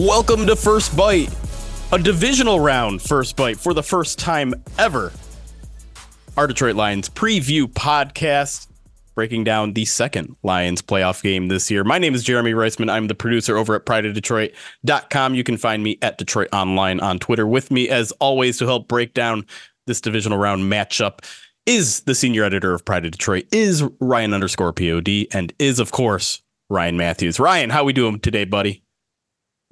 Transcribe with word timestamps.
Welcome 0.00 0.46
to 0.46 0.56
First 0.56 0.96
Bite, 0.96 1.28
a 1.92 1.98
divisional 1.98 2.58
round 2.58 3.02
First 3.02 3.36
Bite 3.36 3.58
for 3.58 3.74
the 3.74 3.82
first 3.82 4.18
time 4.18 4.54
ever. 4.78 5.12
Our 6.38 6.46
Detroit 6.46 6.74
Lions 6.74 7.10
preview 7.10 7.66
podcast 7.66 8.68
breaking 9.14 9.44
down 9.44 9.74
the 9.74 9.84
second 9.84 10.36
Lions 10.42 10.80
playoff 10.80 11.22
game 11.22 11.48
this 11.48 11.70
year. 11.70 11.84
My 11.84 11.98
name 11.98 12.14
is 12.14 12.24
Jeremy 12.24 12.52
Reisman. 12.52 12.90
I'm 12.90 13.08
the 13.08 13.14
producer 13.14 13.58
over 13.58 13.74
at 13.74 13.84
prideofdetroit.com. 13.84 15.34
You 15.34 15.44
can 15.44 15.58
find 15.58 15.82
me 15.82 15.98
at 16.00 16.18
DetroitOnLion 16.18 17.02
on 17.02 17.18
Twitter 17.18 17.46
with 17.46 17.70
me, 17.70 17.90
as 17.90 18.10
always, 18.12 18.56
to 18.56 18.66
help 18.66 18.88
break 18.88 19.12
down 19.12 19.44
this 19.86 20.00
divisional 20.00 20.38
round 20.38 20.62
matchup. 20.62 21.26
Is 21.66 22.00
the 22.04 22.14
senior 22.14 22.44
editor 22.44 22.72
of 22.72 22.86
Pride 22.86 23.04
of 23.04 23.10
Detroit, 23.10 23.48
is 23.52 23.84
Ryan 24.00 24.32
underscore 24.32 24.72
POD, 24.72 25.26
and 25.30 25.52
is, 25.58 25.78
of 25.78 25.92
course, 25.92 26.40
Ryan 26.70 26.96
Matthews. 26.96 27.38
Ryan, 27.38 27.68
how 27.68 27.84
we 27.84 27.92
doing 27.92 28.18
today, 28.18 28.46
buddy? 28.46 28.82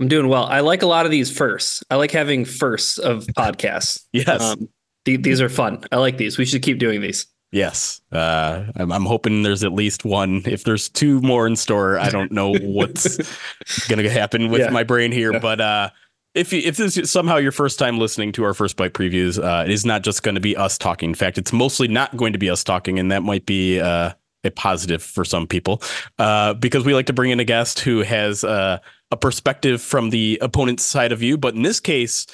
I'm 0.00 0.08
doing 0.08 0.28
well. 0.28 0.44
I 0.44 0.60
like 0.60 0.82
a 0.82 0.86
lot 0.86 1.06
of 1.06 1.10
these 1.10 1.36
firsts. 1.36 1.82
I 1.90 1.96
like 1.96 2.10
having 2.10 2.44
firsts 2.44 2.98
of 2.98 3.26
podcasts. 3.36 4.06
yes. 4.12 4.40
Um, 4.40 4.68
th- 5.04 5.22
these 5.22 5.40
are 5.40 5.48
fun. 5.48 5.84
I 5.90 5.96
like 5.96 6.18
these. 6.18 6.38
We 6.38 6.44
should 6.44 6.62
keep 6.62 6.78
doing 6.78 7.00
these. 7.00 7.26
Yes. 7.50 8.00
Uh, 8.12 8.64
I'm, 8.76 8.92
I'm, 8.92 9.06
hoping 9.06 9.42
there's 9.42 9.64
at 9.64 9.72
least 9.72 10.04
one. 10.04 10.42
If 10.44 10.64
there's 10.64 10.88
two 10.88 11.20
more 11.22 11.46
in 11.46 11.56
store, 11.56 11.98
I 11.98 12.10
don't 12.10 12.30
know 12.30 12.54
what's 12.54 13.16
going 13.88 14.02
to 14.02 14.10
happen 14.10 14.50
with 14.50 14.60
yeah. 14.60 14.70
my 14.70 14.84
brain 14.84 15.12
here. 15.12 15.32
Yeah. 15.32 15.38
But 15.38 15.60
uh, 15.60 15.90
if 16.34 16.52
you, 16.52 16.60
if 16.60 16.76
this 16.76 16.98
is 16.98 17.10
somehow 17.10 17.36
your 17.36 17.52
first 17.52 17.78
time 17.78 17.98
listening 17.98 18.32
to 18.32 18.44
our 18.44 18.52
first 18.52 18.76
bite 18.76 18.92
previews, 18.92 19.42
uh, 19.42 19.64
it 19.64 19.70
is 19.70 19.86
not 19.86 20.02
just 20.02 20.22
going 20.22 20.34
to 20.34 20.42
be 20.42 20.56
us 20.56 20.76
talking. 20.76 21.10
In 21.10 21.14
fact, 21.14 21.38
it's 21.38 21.52
mostly 21.52 21.88
not 21.88 22.16
going 22.18 22.34
to 22.34 22.38
be 22.38 22.50
us 22.50 22.62
talking, 22.62 22.98
and 22.98 23.10
that 23.10 23.22
might 23.22 23.46
be 23.46 23.80
uh, 23.80 24.12
a 24.44 24.50
positive 24.50 25.02
for 25.02 25.24
some 25.24 25.46
people 25.46 25.82
uh, 26.18 26.54
because 26.54 26.84
we 26.84 26.94
like 26.94 27.06
to 27.06 27.12
bring 27.12 27.30
in 27.30 27.40
a 27.40 27.44
guest 27.44 27.80
who 27.80 28.02
has 28.02 28.44
uh, 28.44 28.78
a 29.10 29.16
perspective 29.16 29.80
from 29.80 30.10
the 30.10 30.38
opponent's 30.42 30.84
side 30.84 31.12
of 31.12 31.18
view. 31.18 31.38
But 31.38 31.54
in 31.54 31.62
this 31.62 31.80
case, 31.80 32.26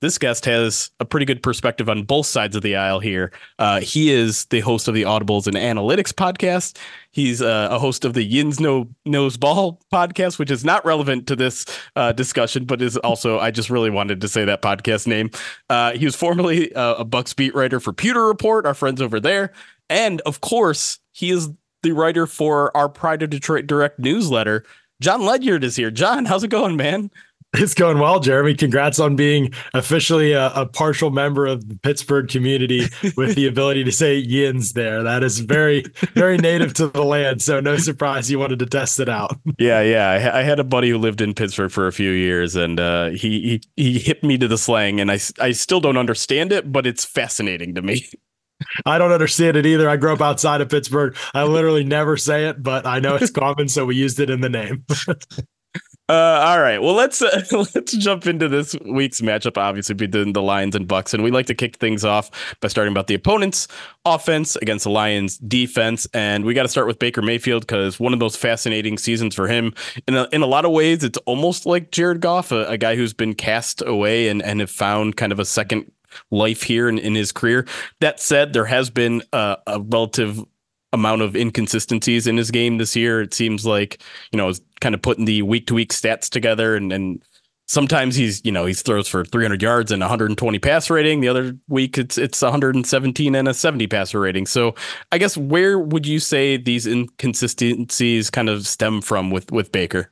this 0.00 0.16
guest 0.16 0.46
has 0.46 0.90
a 0.98 1.04
pretty 1.04 1.26
good 1.26 1.42
perspective 1.42 1.90
on 1.90 2.04
both 2.04 2.24
sides 2.24 2.56
of 2.56 2.62
the 2.62 2.74
aisle 2.74 3.00
here. 3.00 3.32
Uh, 3.58 3.80
he 3.80 4.10
is 4.10 4.46
the 4.46 4.60
host 4.60 4.88
of 4.88 4.94
the 4.94 5.02
Audibles 5.02 5.46
and 5.46 5.56
Analytics 5.56 6.12
podcast. 6.12 6.78
He's 7.10 7.42
uh, 7.42 7.68
a 7.70 7.78
host 7.78 8.06
of 8.06 8.14
the 8.14 8.22
Yins 8.22 8.60
no, 8.60 8.88
Knows 9.04 9.36
Ball 9.36 9.78
podcast, 9.92 10.38
which 10.38 10.50
is 10.50 10.64
not 10.64 10.84
relevant 10.86 11.26
to 11.26 11.36
this 11.36 11.66
uh, 11.96 12.12
discussion, 12.12 12.64
but 12.64 12.80
is 12.80 12.96
also, 12.98 13.38
I 13.38 13.50
just 13.50 13.68
really 13.68 13.90
wanted 13.90 14.22
to 14.22 14.28
say 14.28 14.44
that 14.46 14.62
podcast 14.62 15.06
name. 15.06 15.30
Uh, 15.68 15.92
he 15.92 16.06
was 16.06 16.16
formerly 16.16 16.74
uh, 16.74 16.94
a 16.94 17.04
Bucs 17.04 17.36
beat 17.36 17.54
writer 17.54 17.78
for 17.78 17.92
Pewter 17.92 18.26
Report, 18.26 18.64
our 18.64 18.74
friends 18.74 19.02
over 19.02 19.20
there. 19.20 19.52
And 19.90 20.22
of 20.22 20.40
course, 20.40 20.98
he 21.12 21.30
is 21.30 21.50
the 21.82 21.92
writer 21.92 22.26
for 22.26 22.74
our 22.74 22.88
Pride 22.88 23.22
of 23.22 23.30
Detroit 23.30 23.66
Direct 23.66 23.98
newsletter. 23.98 24.64
Jon 25.00 25.24
Ledyard 25.24 25.64
is 25.64 25.76
here. 25.76 25.90
Jon, 25.90 26.26
how's 26.26 26.44
it 26.44 26.48
going, 26.48 26.76
man? 26.76 27.10
It's 27.54 27.74
going 27.74 27.98
well, 27.98 28.20
Jeremy. 28.20 28.54
Congrats 28.54 29.00
on 29.00 29.16
being 29.16 29.52
officially 29.74 30.32
a, 30.32 30.52
a, 30.52 30.66
partial 30.66 31.10
member 31.10 31.46
of 31.46 31.68
the 31.68 31.74
Pittsburgh 31.74 32.28
community 32.28 32.82
with 33.16 33.34
the 33.34 33.48
ability 33.48 33.82
to 33.82 33.90
say 33.90 34.16
yins 34.16 34.74
there. 34.74 35.02
That 35.02 35.24
is 35.24 35.40
very, 35.40 35.82
very 36.14 36.38
native 36.38 36.74
to 36.74 36.86
the 36.86 37.02
land. 37.02 37.42
So 37.42 37.58
no 37.58 37.76
surprise 37.76 38.30
you 38.30 38.38
wanted 38.38 38.60
to 38.60 38.66
test 38.66 39.00
it 39.00 39.08
out. 39.08 39.36
Yeah, 39.58 39.80
yeah. 39.80 40.30
I, 40.32 40.40
I 40.40 40.42
had 40.42 40.60
a 40.60 40.64
buddy 40.64 40.90
who 40.90 40.98
lived 40.98 41.20
in 41.20 41.34
Pittsburgh 41.34 41.72
for 41.72 41.88
a 41.88 41.92
few 41.92 42.12
years, 42.12 42.54
and 42.54 42.78
uh, 42.78 43.10
he 43.10 43.60
he 43.76 43.92
he 43.92 43.98
hit 43.98 44.22
me 44.22 44.38
to 44.38 44.46
the 44.46 44.58
slang, 44.58 45.00
and 45.00 45.10
I 45.10 45.18
I 45.40 45.50
still 45.50 45.80
don't 45.80 45.96
understand 45.96 46.52
it, 46.52 46.70
but 46.70 46.86
it's 46.86 47.04
fascinating 47.04 47.74
to 47.74 47.82
me. 47.82 48.06
I 48.86 48.98
don't 48.98 49.12
understand 49.12 49.56
it 49.56 49.66
either. 49.66 49.88
I 49.88 49.96
grew 49.96 50.12
up 50.12 50.20
outside 50.20 50.60
of 50.60 50.68
Pittsburgh. 50.68 51.16
I 51.34 51.44
literally 51.44 51.84
never 51.84 52.16
say 52.16 52.46
it, 52.48 52.62
but 52.62 52.86
I 52.86 52.98
know 53.00 53.16
it's 53.16 53.30
common, 53.30 53.68
so 53.68 53.86
we 53.86 53.96
used 53.96 54.20
it 54.20 54.30
in 54.30 54.40
the 54.40 54.48
name. 54.48 54.84
uh, 56.08 56.12
all 56.12 56.60
right. 56.60 56.80
Well, 56.80 56.94
let's 56.94 57.22
uh, 57.22 57.42
let's 57.74 57.92
jump 57.96 58.26
into 58.26 58.48
this 58.48 58.76
week's 58.84 59.20
matchup. 59.20 59.56
Obviously, 59.56 59.94
between 59.94 60.32
the 60.32 60.42
Lions 60.42 60.74
and 60.74 60.86
Bucs, 60.88 61.14
and 61.14 61.22
we 61.22 61.30
like 61.30 61.46
to 61.46 61.54
kick 61.54 61.76
things 61.76 62.04
off 62.04 62.30
by 62.60 62.68
starting 62.68 62.92
about 62.92 63.06
the 63.06 63.14
opponent's 63.14 63.68
offense 64.04 64.56
against 64.56 64.84
the 64.84 64.90
Lions' 64.90 65.38
defense, 65.38 66.06
and 66.12 66.44
we 66.44 66.54
got 66.54 66.62
to 66.62 66.68
start 66.68 66.86
with 66.86 66.98
Baker 66.98 67.22
Mayfield 67.22 67.62
because 67.62 68.00
one 68.00 68.12
of 68.12 68.20
those 68.20 68.36
fascinating 68.36 68.98
seasons 68.98 69.34
for 69.34 69.48
him. 69.48 69.72
In 70.06 70.16
a, 70.16 70.28
in 70.32 70.42
a 70.42 70.46
lot 70.46 70.64
of 70.64 70.72
ways, 70.72 71.04
it's 71.04 71.18
almost 71.26 71.66
like 71.66 71.90
Jared 71.90 72.20
Goff, 72.20 72.52
a, 72.52 72.66
a 72.66 72.78
guy 72.78 72.96
who's 72.96 73.12
been 73.12 73.34
cast 73.34 73.82
away 73.86 74.28
and 74.28 74.42
and 74.42 74.60
have 74.60 74.70
found 74.70 75.16
kind 75.16 75.32
of 75.32 75.38
a 75.38 75.44
second 75.44 75.90
life 76.30 76.62
here 76.62 76.88
in, 76.88 76.98
in 76.98 77.14
his 77.14 77.32
career. 77.32 77.66
That 78.00 78.20
said, 78.20 78.52
there 78.52 78.66
has 78.66 78.90
been 78.90 79.22
a, 79.32 79.58
a 79.66 79.80
relative 79.80 80.44
amount 80.92 81.22
of 81.22 81.36
inconsistencies 81.36 82.26
in 82.26 82.36
his 82.36 82.50
game 82.50 82.78
this 82.78 82.96
year. 82.96 83.20
It 83.20 83.34
seems 83.34 83.64
like, 83.64 84.02
you 84.32 84.36
know, 84.36 84.52
kind 84.80 84.94
of 84.94 85.02
putting 85.02 85.24
the 85.24 85.42
week 85.42 85.66
to 85.68 85.74
week 85.74 85.92
stats 85.92 86.28
together 86.28 86.74
and, 86.74 86.92
and 86.92 87.22
sometimes 87.66 88.16
he's, 88.16 88.44
you 88.44 88.50
know, 88.50 88.66
he 88.66 88.74
throws 88.74 89.06
for 89.06 89.24
300 89.24 89.62
yards 89.62 89.92
and 89.92 90.00
120 90.00 90.58
pass 90.58 90.90
rating. 90.90 91.20
The 91.20 91.28
other 91.28 91.56
week 91.68 91.96
it's, 91.98 92.18
it's 92.18 92.42
117 92.42 93.34
and 93.34 93.48
a 93.48 93.54
70 93.54 93.86
passer 93.86 94.18
rating. 94.18 94.46
So 94.46 94.74
I 95.12 95.18
guess 95.18 95.36
where 95.36 95.78
would 95.78 96.06
you 96.06 96.18
say 96.18 96.56
these 96.56 96.86
inconsistencies 96.86 98.30
kind 98.30 98.48
of 98.48 98.66
stem 98.66 99.00
from 99.00 99.30
with, 99.30 99.52
with 99.52 99.70
Baker? 99.70 100.10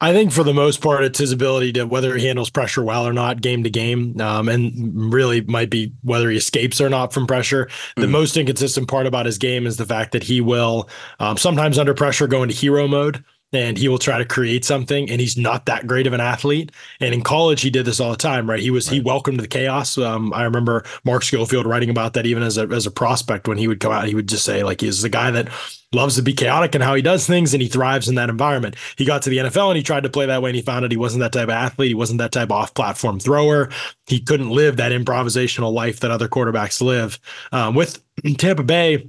I 0.00 0.12
think 0.12 0.30
for 0.30 0.44
the 0.44 0.54
most 0.54 0.80
part, 0.80 1.02
it's 1.02 1.18
his 1.18 1.32
ability 1.32 1.72
to 1.72 1.84
whether 1.84 2.16
he 2.16 2.26
handles 2.26 2.50
pressure 2.50 2.84
well 2.84 3.06
or 3.06 3.12
not, 3.12 3.40
game 3.40 3.64
to 3.64 3.70
game, 3.70 4.20
um, 4.20 4.48
and 4.48 5.12
really 5.12 5.40
might 5.40 5.70
be 5.70 5.92
whether 6.02 6.30
he 6.30 6.36
escapes 6.36 6.80
or 6.80 6.88
not 6.88 7.12
from 7.12 7.26
pressure. 7.26 7.66
Mm-hmm. 7.66 8.00
The 8.02 8.06
mm. 8.06 8.10
most 8.10 8.36
inconsistent 8.36 8.88
part 8.88 9.06
about 9.06 9.26
his 9.26 9.38
game 9.38 9.66
is 9.66 9.76
the 9.76 9.86
fact 9.86 10.12
that 10.12 10.22
he 10.22 10.40
will 10.40 10.88
um, 11.18 11.36
sometimes 11.36 11.78
under 11.78 11.94
pressure 11.94 12.28
go 12.28 12.44
into 12.44 12.54
hero 12.54 12.86
mode 12.86 13.24
and 13.52 13.78
he 13.78 13.88
will 13.88 13.98
try 13.98 14.18
to 14.18 14.24
create 14.24 14.64
something 14.64 15.10
and 15.10 15.20
he's 15.20 15.36
not 15.36 15.66
that 15.66 15.86
great 15.86 16.06
of 16.06 16.12
an 16.12 16.20
athlete. 16.20 16.72
And 17.00 17.14
in 17.14 17.22
college 17.22 17.60
he 17.60 17.70
did 17.70 17.84
this 17.84 18.00
all 18.00 18.10
the 18.10 18.16
time 18.16 18.48
right? 18.48 18.60
He 18.60 18.70
was 18.70 18.88
right. 18.88 18.94
he 18.94 19.00
welcomed 19.00 19.40
the 19.40 19.48
chaos. 19.48 19.96
Um, 19.98 20.32
i 20.34 20.42
remember 20.42 20.84
mark 21.04 21.22
schofield 21.22 21.66
writing 21.66 21.90
about 21.90 22.14
that 22.14 22.26
even 22.26 22.42
as 22.42 22.58
a, 22.58 22.66
as 22.68 22.86
a 22.86 22.90
prospect 22.90 23.48
when 23.48 23.58
he 23.58 23.68
would 23.68 23.80
come 23.80 23.92
out 23.92 24.06
he 24.06 24.14
would 24.14 24.28
just 24.28 24.44
say 24.44 24.62
like 24.62 24.80
he's 24.80 25.02
the 25.02 25.08
guy 25.08 25.30
that 25.30 25.48
loves 25.92 26.16
to 26.16 26.22
be 26.22 26.34
chaotic 26.34 26.74
and 26.74 26.84
how 26.84 26.94
he 26.94 27.02
does 27.02 27.26
things 27.26 27.54
and 27.54 27.62
he 27.62 27.68
thrives 27.68 28.08
in 28.08 28.14
that 28.16 28.28
environment. 28.28 28.76
He 28.96 29.04
got 29.04 29.22
to 29.22 29.30
the 29.30 29.38
nfl 29.38 29.68
and 29.68 29.76
he 29.76 29.82
tried 29.82 30.02
to 30.02 30.10
play 30.10 30.26
that 30.26 30.42
way 30.42 30.50
and 30.50 30.56
he 30.56 30.62
found 30.62 30.84
out 30.84 30.90
he 30.90 30.96
wasn't 30.96 31.20
that 31.20 31.32
type 31.32 31.44
of 31.44 31.50
athlete. 31.50 31.88
He 31.88 31.94
wasn't 31.94 32.18
that 32.18 32.32
type 32.32 32.48
of 32.48 32.52
off-platform 32.52 33.20
thrower. 33.20 33.70
He 34.06 34.20
couldn't 34.20 34.50
live 34.50 34.76
that 34.76 34.92
improvisational 34.92 35.72
life 35.72 36.00
that 36.00 36.10
other 36.10 36.28
quarterbacks 36.28 36.82
live. 36.82 37.18
Um, 37.52 37.74
with 37.74 38.02
tampa 38.36 38.62
bay 38.62 39.08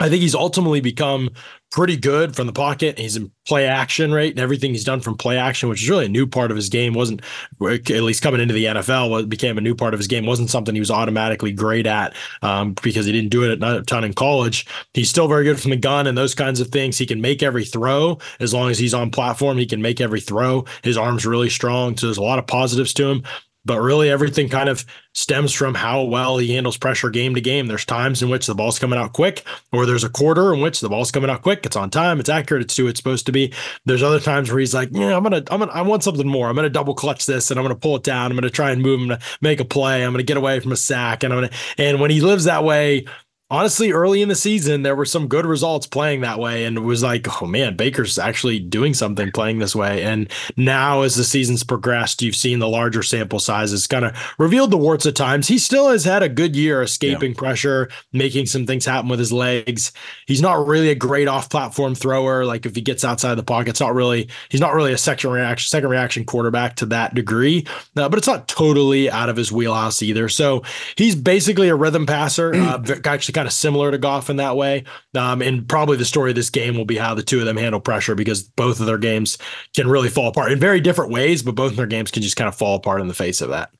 I 0.00 0.08
think 0.08 0.22
he's 0.22 0.34
ultimately 0.34 0.80
become 0.80 1.30
pretty 1.70 1.96
good 1.96 2.34
from 2.34 2.46
the 2.46 2.52
pocket. 2.52 2.98
He's 2.98 3.16
in 3.16 3.32
play 3.46 3.66
action, 3.66 4.12
right? 4.12 4.30
And 4.30 4.38
everything 4.38 4.70
he's 4.70 4.84
done 4.84 5.00
from 5.00 5.16
play 5.16 5.36
action, 5.36 5.68
which 5.68 5.82
is 5.82 5.90
really 5.90 6.06
a 6.06 6.08
new 6.08 6.26
part 6.26 6.50
of 6.50 6.56
his 6.56 6.68
game, 6.68 6.94
wasn't 6.94 7.22
at 7.60 7.88
least 7.88 8.22
coming 8.22 8.40
into 8.40 8.54
the 8.54 8.66
NFL, 8.66 9.28
became 9.28 9.58
a 9.58 9.60
new 9.60 9.74
part 9.74 9.94
of 9.94 10.00
his 10.00 10.06
game, 10.06 10.24
wasn't 10.24 10.50
something 10.50 10.74
he 10.74 10.80
was 10.80 10.90
automatically 10.90 11.52
great 11.52 11.86
at 11.86 12.14
um, 12.42 12.74
because 12.82 13.06
he 13.06 13.12
didn't 13.12 13.30
do 13.30 13.42
it 13.42 13.62
a 13.62 13.82
ton 13.82 14.04
in 14.04 14.14
college. 14.14 14.66
He's 14.94 15.10
still 15.10 15.28
very 15.28 15.44
good 15.44 15.60
from 15.60 15.72
the 15.72 15.76
gun 15.76 16.06
and 16.06 16.16
those 16.16 16.34
kinds 16.34 16.60
of 16.60 16.68
things. 16.68 16.96
He 16.96 17.06
can 17.06 17.20
make 17.20 17.42
every 17.42 17.64
throw 17.64 18.18
as 18.38 18.54
long 18.54 18.70
as 18.70 18.78
he's 18.78 18.94
on 18.94 19.10
platform. 19.10 19.58
He 19.58 19.66
can 19.66 19.82
make 19.82 20.00
every 20.00 20.20
throw. 20.20 20.64
His 20.82 20.96
arm's 20.96 21.26
really 21.26 21.50
strong. 21.50 21.96
So 21.96 22.06
there's 22.06 22.18
a 22.18 22.22
lot 22.22 22.38
of 22.38 22.46
positives 22.46 22.94
to 22.94 23.08
him 23.08 23.24
but 23.68 23.80
really 23.80 24.10
everything 24.10 24.48
kind 24.48 24.68
of 24.68 24.84
stems 25.12 25.52
from 25.52 25.74
how 25.74 26.02
well 26.02 26.38
he 26.38 26.54
handles 26.54 26.78
pressure 26.78 27.10
game 27.10 27.34
to 27.34 27.40
game. 27.40 27.66
There's 27.66 27.84
times 27.84 28.22
in 28.22 28.30
which 28.30 28.46
the 28.46 28.54
ball's 28.54 28.78
coming 28.78 28.98
out 28.98 29.12
quick, 29.12 29.44
or 29.72 29.84
there's 29.84 30.04
a 30.04 30.08
quarter 30.08 30.54
in 30.54 30.60
which 30.60 30.80
the 30.80 30.88
ball's 30.88 31.10
coming 31.10 31.28
out 31.28 31.42
quick. 31.42 31.66
It's 31.66 31.76
on 31.76 31.90
time, 31.90 32.18
it's 32.18 32.30
accurate, 32.30 32.62
it's 32.62 32.76
who 32.76 32.88
it's 32.88 32.98
supposed 32.98 33.26
to 33.26 33.32
be. 33.32 33.52
There's 33.84 34.02
other 34.02 34.20
times 34.20 34.50
where 34.50 34.58
he's 34.58 34.74
like, 34.74 34.88
yeah, 34.90 35.14
I'm 35.14 35.22
gonna, 35.22 35.44
I'm 35.50 35.60
gonna, 35.60 35.70
I 35.72 35.82
want 35.82 36.02
something 36.02 36.26
more. 36.26 36.48
I'm 36.48 36.56
gonna 36.56 36.70
double 36.70 36.94
clutch 36.94 37.26
this, 37.26 37.50
and 37.50 37.60
I'm 37.60 37.64
gonna 37.64 37.76
pull 37.76 37.96
it 37.96 38.02
down. 38.02 38.30
I'm 38.30 38.36
gonna 38.36 38.48
try 38.48 38.70
and 38.70 38.82
move 38.82 39.00
him 39.00 39.08
to 39.10 39.18
make 39.42 39.60
a 39.60 39.66
play. 39.66 40.02
I'm 40.02 40.12
gonna 40.12 40.22
get 40.22 40.38
away 40.38 40.58
from 40.60 40.72
a 40.72 40.76
sack, 40.76 41.22
and 41.22 41.32
I'm 41.32 41.42
gonna. 41.42 41.52
And 41.76 42.00
when 42.00 42.10
he 42.10 42.22
lives 42.22 42.44
that 42.44 42.64
way, 42.64 43.04
honestly, 43.50 43.92
early 43.92 44.20
in 44.20 44.28
the 44.28 44.34
season, 44.34 44.82
there 44.82 44.94
were 44.94 45.06
some 45.06 45.26
good 45.26 45.46
results 45.46 45.86
playing 45.86 46.20
that 46.20 46.38
way. 46.38 46.64
And 46.64 46.76
it 46.76 46.82
was 46.82 47.02
like, 47.02 47.42
oh 47.42 47.46
man, 47.46 47.76
Baker's 47.76 48.18
actually 48.18 48.58
doing 48.58 48.92
something 48.92 49.32
playing 49.32 49.58
this 49.58 49.74
way. 49.74 50.02
And 50.02 50.30
now, 50.56 51.02
as 51.02 51.14
the 51.14 51.24
season's 51.24 51.64
progressed, 51.64 52.20
you've 52.20 52.36
seen 52.36 52.58
the 52.58 52.68
larger 52.68 53.02
sample 53.02 53.38
sizes 53.38 53.86
kind 53.86 54.04
of 54.04 54.34
revealed 54.38 54.70
the 54.70 54.76
warts 54.76 55.06
at 55.06 55.16
times. 55.16 55.48
He 55.48 55.58
still 55.58 55.88
has 55.88 56.04
had 56.04 56.22
a 56.22 56.28
good 56.28 56.54
year 56.54 56.82
escaping 56.82 57.32
yeah. 57.32 57.38
pressure, 57.38 57.88
making 58.12 58.46
some 58.46 58.66
things 58.66 58.84
happen 58.84 59.08
with 59.08 59.18
his 59.18 59.32
legs. 59.32 59.92
He's 60.26 60.42
not 60.42 60.66
really 60.66 60.90
a 60.90 60.94
great 60.94 61.28
off 61.28 61.48
platform 61.48 61.94
thrower. 61.94 62.44
Like 62.44 62.66
if 62.66 62.74
he 62.74 62.82
gets 62.82 63.04
outside 63.04 63.34
the 63.36 63.42
pocket, 63.42 63.70
it's 63.70 63.80
not 63.80 63.94
really, 63.94 64.28
he's 64.50 64.60
not 64.60 64.74
really 64.74 64.92
a 64.92 64.98
second 64.98 65.30
reaction, 65.30 65.68
second 65.68 65.88
reaction 65.88 66.24
quarterback 66.24 66.76
to 66.76 66.86
that 66.86 67.14
degree, 67.14 67.66
uh, 67.96 68.08
but 68.08 68.18
it's 68.18 68.26
not 68.26 68.46
totally 68.46 69.10
out 69.10 69.30
of 69.30 69.36
his 69.36 69.50
wheelhouse 69.50 70.02
either. 70.02 70.28
So 70.28 70.62
he's 70.96 71.14
basically 71.14 71.68
a 71.68 71.74
rhythm 71.74 72.04
passer, 72.04 72.54
uh, 72.54 72.82
actually 73.04 73.37
kind 73.38 73.46
of 73.46 73.52
similar 73.52 73.92
to 73.92 73.98
Goff 73.98 74.30
in 74.30 74.36
that 74.38 74.56
way. 74.56 74.82
Um, 75.14 75.42
and 75.42 75.68
probably 75.68 75.96
the 75.96 76.04
story 76.04 76.30
of 76.30 76.34
this 76.34 76.50
game 76.50 76.76
will 76.76 76.84
be 76.84 76.96
how 76.96 77.14
the 77.14 77.22
two 77.22 77.38
of 77.38 77.44
them 77.44 77.56
handle 77.56 77.78
pressure 77.78 78.16
because 78.16 78.42
both 78.42 78.80
of 78.80 78.86
their 78.86 78.98
games 78.98 79.38
can 79.76 79.86
really 79.86 80.08
fall 80.08 80.26
apart 80.26 80.50
in 80.50 80.58
very 80.58 80.80
different 80.80 81.12
ways, 81.12 81.44
but 81.44 81.54
both 81.54 81.70
of 81.70 81.76
their 81.76 81.86
games 81.86 82.10
can 82.10 82.20
just 82.20 82.36
kind 82.36 82.48
of 82.48 82.56
fall 82.56 82.74
apart 82.74 83.00
in 83.00 83.06
the 83.06 83.14
face 83.14 83.40
of 83.40 83.50
that. 83.50 83.70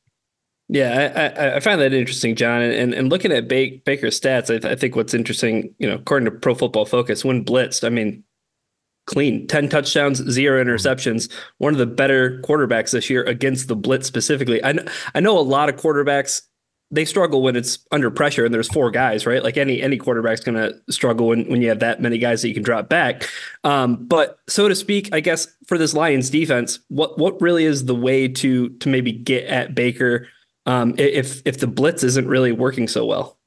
Yeah, 0.68 1.32
I, 1.36 1.56
I 1.56 1.60
find 1.60 1.80
that 1.80 1.92
interesting, 1.92 2.36
Jon. 2.36 2.62
And 2.62 2.94
and 2.94 3.10
looking 3.10 3.32
at 3.32 3.48
Baker's 3.48 4.20
stats, 4.20 4.44
I, 4.44 4.58
th- 4.58 4.64
I 4.66 4.76
think 4.76 4.94
what's 4.94 5.14
interesting, 5.14 5.74
you 5.78 5.88
know, 5.88 5.96
according 5.96 6.26
to 6.26 6.30
Pro 6.30 6.54
Football 6.54 6.84
Focus, 6.84 7.24
when 7.24 7.44
blitzed, 7.44 7.84
I 7.84 7.88
mean, 7.88 8.22
clean 9.06 9.48
10 9.48 9.70
touchdowns, 9.70 10.18
zero 10.30 10.62
interceptions. 10.62 11.32
One 11.56 11.72
of 11.72 11.78
the 11.78 11.86
better 11.86 12.40
quarterbacks 12.42 12.92
this 12.92 13.10
year 13.10 13.24
against 13.24 13.66
the 13.66 13.74
blitz 13.74 14.06
specifically. 14.06 14.62
I, 14.62 14.74
I 15.14 15.20
know 15.20 15.36
a 15.36 15.40
lot 15.40 15.68
of 15.68 15.76
quarterbacks 15.76 16.42
they 16.90 17.04
struggle 17.04 17.42
when 17.42 17.56
it's 17.56 17.78
under 17.92 18.10
pressure 18.10 18.44
and 18.44 18.54
there's 18.54 18.68
four 18.68 18.90
guys, 18.90 19.26
right? 19.26 19.42
Like 19.42 19.56
any 19.56 19.82
any 19.82 19.98
quarterback's 19.98 20.40
going 20.40 20.56
to 20.56 20.74
struggle 20.92 21.28
when, 21.28 21.44
when 21.50 21.60
you 21.60 21.68
have 21.68 21.80
that 21.80 22.00
many 22.00 22.18
guys 22.18 22.42
that 22.42 22.48
you 22.48 22.54
can 22.54 22.62
drop 22.62 22.88
back. 22.88 23.28
Um, 23.64 24.06
but 24.06 24.38
so 24.48 24.68
to 24.68 24.74
speak, 24.74 25.10
I 25.12 25.20
guess 25.20 25.48
for 25.66 25.76
this 25.76 25.92
Lions 25.94 26.30
defense, 26.30 26.78
what 26.88 27.18
what 27.18 27.40
really 27.40 27.64
is 27.64 27.84
the 27.84 27.94
way 27.94 28.28
to 28.28 28.70
to 28.70 28.88
maybe 28.88 29.12
get 29.12 29.44
at 29.46 29.74
Baker 29.74 30.28
um, 30.66 30.94
if 30.98 31.42
if 31.44 31.58
the 31.58 31.66
blitz 31.66 32.02
isn't 32.02 32.26
really 32.26 32.52
working 32.52 32.88
so 32.88 33.04
well? 33.04 33.38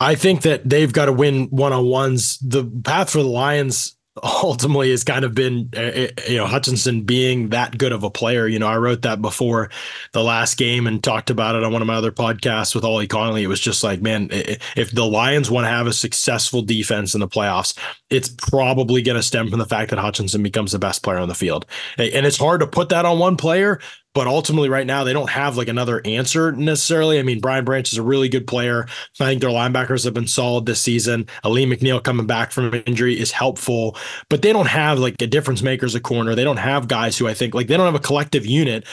I 0.00 0.14
think 0.14 0.42
that 0.42 0.68
they've 0.68 0.92
got 0.92 1.06
to 1.06 1.12
win 1.12 1.46
one 1.46 1.72
on 1.72 1.86
ones. 1.86 2.38
The 2.38 2.64
path 2.84 3.10
for 3.10 3.22
the 3.22 3.28
Lions 3.28 3.96
ultimately 4.22 4.90
has 4.90 5.02
kind 5.02 5.24
of 5.24 5.34
been 5.34 5.70
uh, 5.76 5.80
uh, 5.80 6.06
you 6.28 6.36
know 6.36 6.46
Hutchinson 6.46 7.02
being 7.02 7.48
that 7.48 7.76
good 7.76 7.92
of 7.92 8.04
a 8.04 8.10
player. 8.10 8.46
You 8.46 8.58
know, 8.58 8.68
I 8.68 8.76
wrote 8.76 9.02
that 9.02 9.20
before 9.20 9.70
the 10.12 10.22
last 10.22 10.56
game 10.56 10.86
and 10.86 11.02
talked 11.02 11.30
about 11.30 11.56
it 11.56 11.64
on 11.64 11.72
one 11.72 11.82
of 11.82 11.88
my 11.88 11.94
other 11.94 12.12
podcasts 12.12 12.74
with 12.74 12.84
Ollie 12.84 13.08
Connolly. 13.08 13.42
It 13.42 13.48
was 13.48 13.60
just 13.60 13.82
like, 13.82 14.00
man, 14.00 14.28
if 14.30 14.92
the 14.92 15.04
Lions 15.04 15.50
want 15.50 15.64
to 15.64 15.70
have 15.70 15.86
a 15.86 15.92
successful 15.92 16.62
defense 16.62 17.14
in 17.14 17.20
the 17.20 17.28
playoffs, 17.28 17.76
it's 18.10 18.28
probably 18.28 19.02
going 19.02 19.16
to 19.16 19.22
stem 19.22 19.50
from 19.50 19.58
the 19.58 19.66
fact 19.66 19.90
that 19.90 19.98
Hutchinson 19.98 20.42
becomes 20.42 20.72
the 20.72 20.78
best 20.78 21.02
player 21.02 21.18
on 21.18 21.28
the 21.28 21.34
field. 21.34 21.66
And 21.98 22.24
it's 22.26 22.38
hard 22.38 22.60
to 22.60 22.66
put 22.66 22.90
that 22.90 23.04
on 23.04 23.18
one 23.18 23.36
player, 23.36 23.80
but 24.14 24.26
ultimately, 24.26 24.68
right 24.68 24.86
now, 24.86 25.04
they 25.04 25.12
don't 25.12 25.30
have 25.30 25.56
like 25.56 25.68
another 25.68 26.00
answer 26.04 26.52
necessarily. 26.52 27.18
I 27.18 27.22
mean, 27.22 27.40
Brian 27.40 27.64
Branch 27.64 27.92
is 27.92 27.98
a 27.98 28.02
really 28.02 28.28
good 28.28 28.46
player. 28.46 28.86
I 29.20 29.24
think 29.24 29.40
their 29.40 29.50
linebackers 29.50 30.04
have 30.04 30.14
been 30.14 30.28
solid 30.28 30.66
this 30.66 30.80
season. 30.80 31.26
Alim 31.42 31.70
McNeil 31.70 32.02
coming 32.02 32.26
back 32.26 32.52
from 32.52 32.72
injury 32.86 33.18
is 33.18 33.32
helpful, 33.32 33.96
but 34.28 34.42
they 34.42 34.52
don't 34.52 34.68
have 34.68 34.98
like 34.98 35.20
a 35.20 35.26
difference 35.26 35.62
maker 35.62 35.84
as 35.84 35.94
a 35.94 36.00
corner. 36.00 36.34
They 36.34 36.44
don't 36.44 36.58
have 36.58 36.88
guys 36.88 37.18
who 37.18 37.26
I 37.26 37.34
think 37.34 37.54
like 37.54 37.66
they 37.66 37.76
don't 37.76 37.86
have 37.86 37.94
a 37.94 37.98
collective 37.98 38.46
unit 38.46 38.86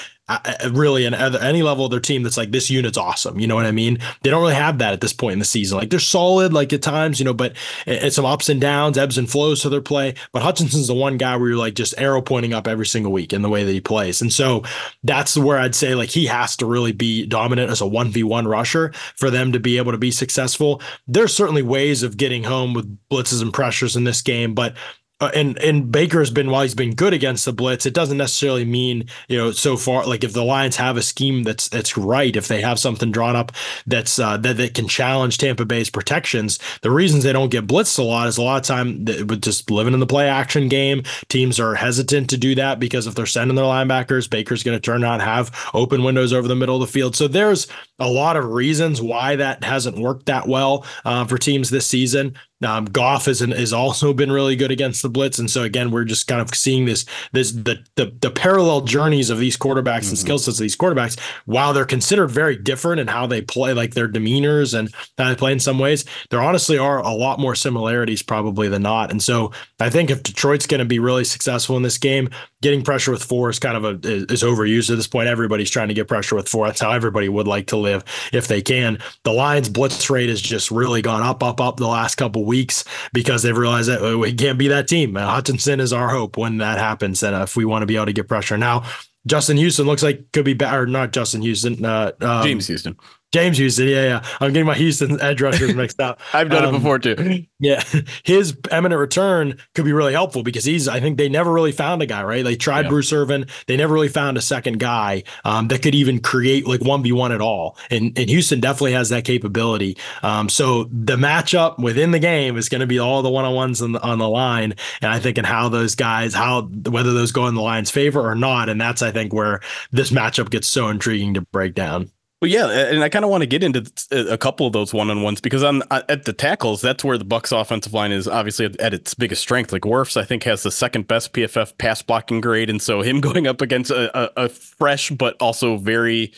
really 0.71 1.05
and 1.05 1.15
at 1.15 1.35
any 1.41 1.61
level 1.61 1.85
of 1.85 1.91
their 1.91 1.99
team 1.99 2.23
that's 2.23 2.37
like 2.37 2.51
this 2.51 2.69
unit's 2.69 2.97
awesome 2.97 3.39
you 3.39 3.47
know 3.47 3.55
what 3.55 3.65
i 3.65 3.71
mean? 3.71 3.97
They 4.21 4.29
don't 4.29 4.41
really 4.41 4.55
have 4.55 4.77
that 4.77 4.93
at 4.93 5.01
this 5.01 5.13
point 5.13 5.33
in 5.33 5.39
the 5.39 5.45
season. 5.45 5.77
Like 5.77 5.89
they're 5.89 5.99
solid 5.99 6.53
like 6.53 6.71
at 6.73 6.81
times 6.81 7.19
you 7.19 7.25
know 7.25 7.33
but 7.33 7.55
it's 7.85 8.15
some 8.15 8.25
ups 8.25 8.49
and 8.49 8.61
downs 8.61 8.97
ebbs 8.97 9.17
and 9.17 9.29
flows 9.29 9.61
to 9.61 9.69
their 9.69 9.81
play. 9.81 10.13
But 10.31 10.43
hutchinson's 10.43 10.87
the 10.87 10.93
one 10.93 11.17
guy 11.17 11.35
where 11.35 11.49
you're 11.49 11.57
like 11.57 11.73
just 11.73 11.97
arrow 11.97 12.21
pointing 12.21 12.53
up 12.53 12.67
every 12.67 12.85
single 12.85 13.11
week 13.11 13.33
in 13.33 13.41
the 13.41 13.49
way 13.49 13.63
that 13.63 13.71
he 13.71 13.81
plays. 13.81 14.21
And 14.21 14.31
so 14.31 14.63
that's 15.03 15.37
where 15.37 15.57
i'd 15.57 15.75
say 15.75 15.95
like 15.95 16.09
he 16.09 16.25
has 16.27 16.55
to 16.57 16.65
really 16.65 16.91
be 16.91 17.25
dominant 17.25 17.71
as 17.71 17.81
a 17.81 17.85
1v1 17.85 18.47
rusher 18.47 18.91
for 19.17 19.29
them 19.29 19.51
to 19.51 19.59
be 19.59 19.77
able 19.77 19.91
to 19.91 19.97
be 19.97 20.11
successful. 20.11 20.81
There's 21.07 21.35
certainly 21.35 21.61
ways 21.61 22.03
of 22.03 22.17
getting 22.17 22.43
home 22.43 22.73
with 22.73 22.97
blitzes 23.09 23.41
and 23.41 23.53
pressures 23.53 23.95
in 23.95 24.03
this 24.03 24.21
game 24.21 24.53
but 24.53 24.75
uh, 25.21 25.31
and 25.33 25.57
and 25.59 25.91
Baker 25.91 26.19
has 26.19 26.31
been 26.31 26.49
while 26.49 26.63
he's 26.63 26.75
been 26.75 26.95
good 26.95 27.13
against 27.13 27.45
the 27.45 27.53
blitz, 27.53 27.85
it 27.85 27.93
doesn't 27.93 28.17
necessarily 28.17 28.65
mean 28.65 29.05
you 29.29 29.37
know 29.37 29.51
so 29.51 29.77
far. 29.77 30.05
Like 30.05 30.23
if 30.23 30.33
the 30.33 30.43
Lions 30.43 30.75
have 30.77 30.97
a 30.97 31.01
scheme 31.01 31.43
that's 31.43 31.69
that's 31.69 31.97
right, 31.97 32.35
if 32.35 32.47
they 32.47 32.61
have 32.61 32.79
something 32.79 33.11
drawn 33.11 33.35
up 33.35 33.51
that's 33.85 34.19
uh, 34.19 34.37
that 34.37 34.57
that 34.57 34.73
can 34.73 34.87
challenge 34.87 35.37
Tampa 35.37 35.63
Bay's 35.63 35.89
protections, 35.89 36.59
the 36.81 36.91
reasons 36.91 37.23
they 37.23 37.33
don't 37.33 37.51
get 37.51 37.67
blitzed 37.67 37.99
a 37.99 38.03
lot 38.03 38.27
is 38.27 38.37
a 38.37 38.41
lot 38.41 38.61
of 38.61 38.67
time 38.67 39.05
with 39.05 39.41
just 39.41 39.69
living 39.69 39.93
in 39.93 39.99
the 39.99 40.07
play 40.07 40.27
action 40.27 40.67
game. 40.67 41.03
Teams 41.29 41.59
are 41.59 41.75
hesitant 41.75 42.29
to 42.31 42.37
do 42.37 42.55
that 42.55 42.79
because 42.79 43.07
if 43.07 43.15
they're 43.15 43.25
sending 43.25 43.55
their 43.55 43.65
linebackers, 43.65 44.29
Baker's 44.29 44.63
going 44.63 44.75
to 44.75 44.81
turn 44.81 45.03
out 45.03 45.21
have 45.21 45.69
open 45.73 46.03
windows 46.03 46.33
over 46.33 46.47
the 46.47 46.55
middle 46.55 46.75
of 46.75 46.81
the 46.81 46.91
field. 46.91 47.15
So 47.15 47.27
there's 47.27 47.67
a 47.99 48.09
lot 48.09 48.35
of 48.35 48.45
reasons 48.45 49.01
why 49.01 49.35
that 49.35 49.63
hasn't 49.63 49.99
worked 49.99 50.25
that 50.25 50.47
well 50.47 50.85
uh, 51.05 51.25
for 51.25 51.37
teams 51.37 51.69
this 51.69 51.85
season. 51.85 52.35
Um, 52.63 52.85
Goff 52.85 53.25
has 53.25 53.39
has 53.39 53.73
also 53.73 54.13
been 54.13 54.31
really 54.31 54.55
good 54.55 54.71
against 54.71 55.01
the 55.01 55.09
blitz, 55.09 55.39
and 55.39 55.49
so 55.49 55.63
again, 55.63 55.91
we're 55.91 56.03
just 56.03 56.27
kind 56.27 56.41
of 56.41 56.53
seeing 56.53 56.85
this 56.85 57.05
this 57.31 57.51
the 57.51 57.83
the, 57.95 58.13
the 58.21 58.31
parallel 58.31 58.81
journeys 58.81 59.29
of 59.29 59.39
these 59.39 59.57
quarterbacks 59.57 60.01
mm-hmm. 60.01 60.09
and 60.09 60.17
skill 60.17 60.39
sets 60.39 60.59
of 60.59 60.63
these 60.63 60.75
quarterbacks. 60.75 61.19
While 61.45 61.73
they're 61.73 61.85
considered 61.85 62.27
very 62.27 62.55
different 62.55 62.99
in 62.99 63.07
how 63.07 63.27
they 63.27 63.41
play, 63.41 63.73
like 63.73 63.93
their 63.93 64.07
demeanors 64.07 64.77
and 64.77 64.93
how 65.17 65.29
they 65.29 65.35
play 65.35 65.51
in 65.51 65.59
some 65.59 65.79
ways, 65.79 66.05
there 66.29 66.41
honestly 66.41 66.77
are 66.77 66.99
a 66.99 67.13
lot 67.13 67.39
more 67.39 67.55
similarities 67.55 68.21
probably 68.21 68.67
than 68.67 68.83
not. 68.83 69.11
And 69.11 69.21
so 69.21 69.51
I 69.79 69.89
think 69.89 70.09
if 70.09 70.23
Detroit's 70.23 70.67
going 70.67 70.79
to 70.79 70.85
be 70.85 70.99
really 70.99 71.23
successful 71.23 71.77
in 71.77 71.83
this 71.83 71.97
game, 71.97 72.29
getting 72.61 72.83
pressure 72.83 73.11
with 73.11 73.23
four 73.23 73.49
is 73.49 73.59
kind 73.59 73.75
of 73.75 73.83
a 73.83 74.07
is 74.31 74.43
overused 74.43 74.89
at 74.89 74.97
this 74.97 75.07
point. 75.07 75.27
Everybody's 75.27 75.69
trying 75.69 75.87
to 75.87 75.93
get 75.93 76.07
pressure 76.07 76.35
with 76.35 76.47
four. 76.47 76.67
That's 76.67 76.81
how 76.81 76.91
everybody 76.91 77.27
would 77.27 77.47
like 77.47 77.67
to 77.67 77.77
live 77.77 78.03
if 78.31 78.47
they 78.47 78.61
can. 78.61 78.99
The 79.23 79.33
Lions 79.33 79.69
blitz 79.69 80.09
rate 80.09 80.29
has 80.29 80.41
just 80.41 80.71
really 80.71 81.01
gone 81.01 81.23
up, 81.23 81.43
up, 81.43 81.59
up 81.59 81.77
the 81.77 81.87
last 81.87 82.15
couple 82.15 82.45
weeks 82.51 82.83
because 83.13 83.43
they've 83.43 83.57
realized 83.57 83.87
that 83.89 84.01
oh, 84.01 84.17
we 84.17 84.33
can't 84.33 84.59
be 84.59 84.67
that 84.67 84.87
team. 84.87 85.15
Uh, 85.15 85.25
Hutchinson 85.25 85.79
is 85.79 85.93
our 85.93 86.09
hope 86.09 86.37
when 86.37 86.57
that 86.57 86.77
happens, 86.77 87.23
and 87.23 87.33
if 87.41 87.55
we 87.55 87.63
want 87.65 87.81
to 87.83 87.85
be 87.87 87.95
able 87.95 88.07
to 88.07 88.13
get 88.13 88.27
pressure 88.27 88.57
now. 88.57 88.83
Justin 89.27 89.57
Houston 89.57 89.85
looks 89.85 90.03
like 90.03 90.31
could 90.33 90.45
be 90.45 90.53
better. 90.55 90.85
Not 90.85 91.13
Justin 91.13 91.41
Houston. 91.41 91.85
Uh, 91.85 92.11
um, 92.21 92.43
James 92.43 92.67
Houston. 92.67 92.97
James 93.31 93.57
Houston, 93.57 93.87
yeah, 93.87 94.03
yeah. 94.03 94.23
I'm 94.41 94.51
getting 94.51 94.65
my 94.65 94.75
Houston 94.75 95.21
edge 95.21 95.41
rushers 95.41 95.73
mixed 95.73 96.01
up. 96.01 96.19
I've 96.33 96.49
done 96.49 96.65
um, 96.65 96.75
it 96.75 96.77
before 96.79 96.99
too. 96.99 97.45
Yeah, 97.63 97.83
his 98.23 98.57
eminent 98.71 98.99
return 98.99 99.55
could 99.75 99.85
be 99.85 99.93
really 99.93 100.13
helpful 100.13 100.41
because 100.41 100.65
he's. 100.65 100.87
I 100.87 100.99
think 100.99 101.19
they 101.19 101.29
never 101.29 101.53
really 101.53 101.71
found 101.71 102.01
a 102.01 102.07
guy, 102.07 102.23
right? 102.23 102.43
They 102.43 102.55
tried 102.55 102.85
yeah. 102.85 102.89
Bruce 102.89 103.13
Irvin, 103.13 103.45
they 103.67 103.77
never 103.77 103.93
really 103.93 104.07
found 104.07 104.35
a 104.35 104.41
second 104.41 104.79
guy 104.79 105.21
um, 105.45 105.67
that 105.67 105.83
could 105.83 105.93
even 105.93 106.19
create 106.21 106.65
like 106.65 106.81
one 106.81 107.03
v 107.03 107.11
one 107.11 107.31
at 107.31 107.39
all. 107.39 107.77
And 107.91 108.17
and 108.17 108.27
Houston 108.31 108.61
definitely 108.61 108.93
has 108.93 109.09
that 109.09 109.25
capability. 109.25 109.95
Um, 110.23 110.49
so 110.49 110.85
the 110.85 111.17
matchup 111.17 111.77
within 111.77 112.09
the 112.09 112.17
game 112.17 112.57
is 112.57 112.67
going 112.67 112.81
to 112.81 112.87
be 112.87 112.97
all 112.97 113.21
the 113.21 113.29
one 113.29 113.45
on 113.45 113.53
ones 113.53 113.79
on 113.79 113.91
the, 113.91 114.27
line, 114.27 114.73
and 115.03 115.11
I 115.11 115.19
think 115.19 115.37
in 115.37 115.45
how 115.45 115.69
those 115.69 115.93
guys, 115.93 116.33
how 116.33 116.63
whether 116.63 117.13
those 117.13 117.31
go 117.31 117.45
in 117.45 117.53
the 117.53 117.61
Lions' 117.61 117.91
favor 117.91 118.27
or 118.27 118.33
not, 118.33 118.69
and 118.69 118.81
that's 118.81 119.03
I 119.03 119.11
think 119.11 119.33
where 119.33 119.59
this 119.91 120.09
matchup 120.09 120.49
gets 120.49 120.67
so 120.67 120.87
intriguing 120.87 121.35
to 121.35 121.41
break 121.41 121.75
down. 121.75 122.09
Well, 122.41 122.49
yeah, 122.49 122.69
and 122.69 123.03
I 123.03 123.09
kind 123.09 123.23
of 123.23 123.29
want 123.29 123.41
to 123.41 123.47
get 123.47 123.61
into 123.61 123.85
a 124.09 124.35
couple 124.35 124.65
of 124.65 124.73
those 124.73 124.95
one-on-ones 124.95 125.41
because 125.41 125.61
on 125.63 125.83
at 125.91 126.25
the 126.25 126.33
tackles, 126.33 126.81
that's 126.81 127.03
where 127.03 127.15
the 127.15 127.25
Bucs' 127.25 127.55
offensive 127.55 127.93
line 127.93 128.11
is 128.11 128.27
obviously 128.27 128.65
at 128.79 128.95
its 128.95 129.13
biggest 129.13 129.43
strength. 129.43 129.71
Like 129.71 129.83
Wirfs, 129.83 130.17
I 130.17 130.25
think 130.25 130.41
has 130.45 130.63
the 130.63 130.71
second 130.71 131.07
best 131.07 131.33
PFF 131.33 131.77
pass 131.77 132.01
blocking 132.01 132.41
grade, 132.41 132.71
and 132.71 132.81
so 132.81 133.03
him 133.03 133.21
going 133.21 133.45
up 133.45 133.61
against 133.61 133.91
a, 133.91 134.17
a, 134.17 134.45
a 134.45 134.49
fresh 134.49 135.11
but 135.11 135.39
also 135.39 135.77
very 135.77 136.33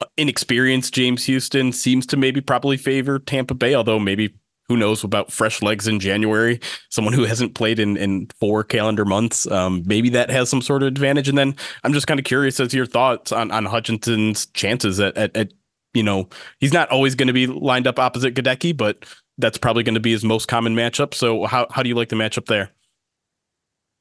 uh, 0.00 0.06
inexperienced 0.16 0.94
James 0.94 1.24
Houston 1.24 1.72
seems 1.72 2.06
to 2.06 2.16
maybe 2.16 2.40
probably 2.40 2.76
favor 2.76 3.18
Tampa 3.18 3.54
Bay, 3.54 3.74
although 3.74 3.98
maybe 3.98 4.34
who 4.68 4.76
knows 4.76 5.02
about 5.02 5.32
fresh 5.32 5.62
legs 5.62 5.88
in 5.88 5.98
January? 5.98 6.60
Someone 6.90 7.14
who 7.14 7.24
hasn't 7.24 7.54
played 7.54 7.78
in, 7.78 7.96
in 7.96 8.28
four 8.38 8.62
calendar 8.62 9.04
months, 9.04 9.50
um, 9.50 9.82
maybe 9.86 10.10
that 10.10 10.30
has 10.30 10.50
some 10.50 10.60
sort 10.60 10.82
of 10.82 10.88
advantage. 10.88 11.28
And 11.28 11.38
then 11.38 11.56
I'm 11.84 11.94
just 11.94 12.06
kind 12.06 12.20
of 12.20 12.24
curious 12.24 12.60
as 12.60 12.74
your 12.74 12.86
thoughts 12.86 13.32
on, 13.32 13.50
on 13.50 13.64
Hutchinson's 13.64 14.46
chances 14.46 15.00
at, 15.00 15.16
at, 15.16 15.34
at 15.36 15.52
you 15.98 16.04
know, 16.04 16.28
he's 16.60 16.72
not 16.72 16.88
always 16.90 17.14
going 17.14 17.26
to 17.26 17.32
be 17.32 17.46
lined 17.46 17.86
up 17.86 17.98
opposite 17.98 18.34
Goedeke, 18.34 18.76
but 18.76 19.04
that's 19.36 19.58
probably 19.58 19.82
going 19.82 19.94
to 19.94 20.00
be 20.00 20.12
his 20.12 20.24
most 20.24 20.46
common 20.46 20.74
matchup. 20.74 21.12
So 21.12 21.44
how, 21.44 21.66
how 21.70 21.82
do 21.82 21.88
you 21.88 21.94
like 21.94 22.08
the 22.08 22.16
matchup 22.16 22.46
there? 22.46 22.70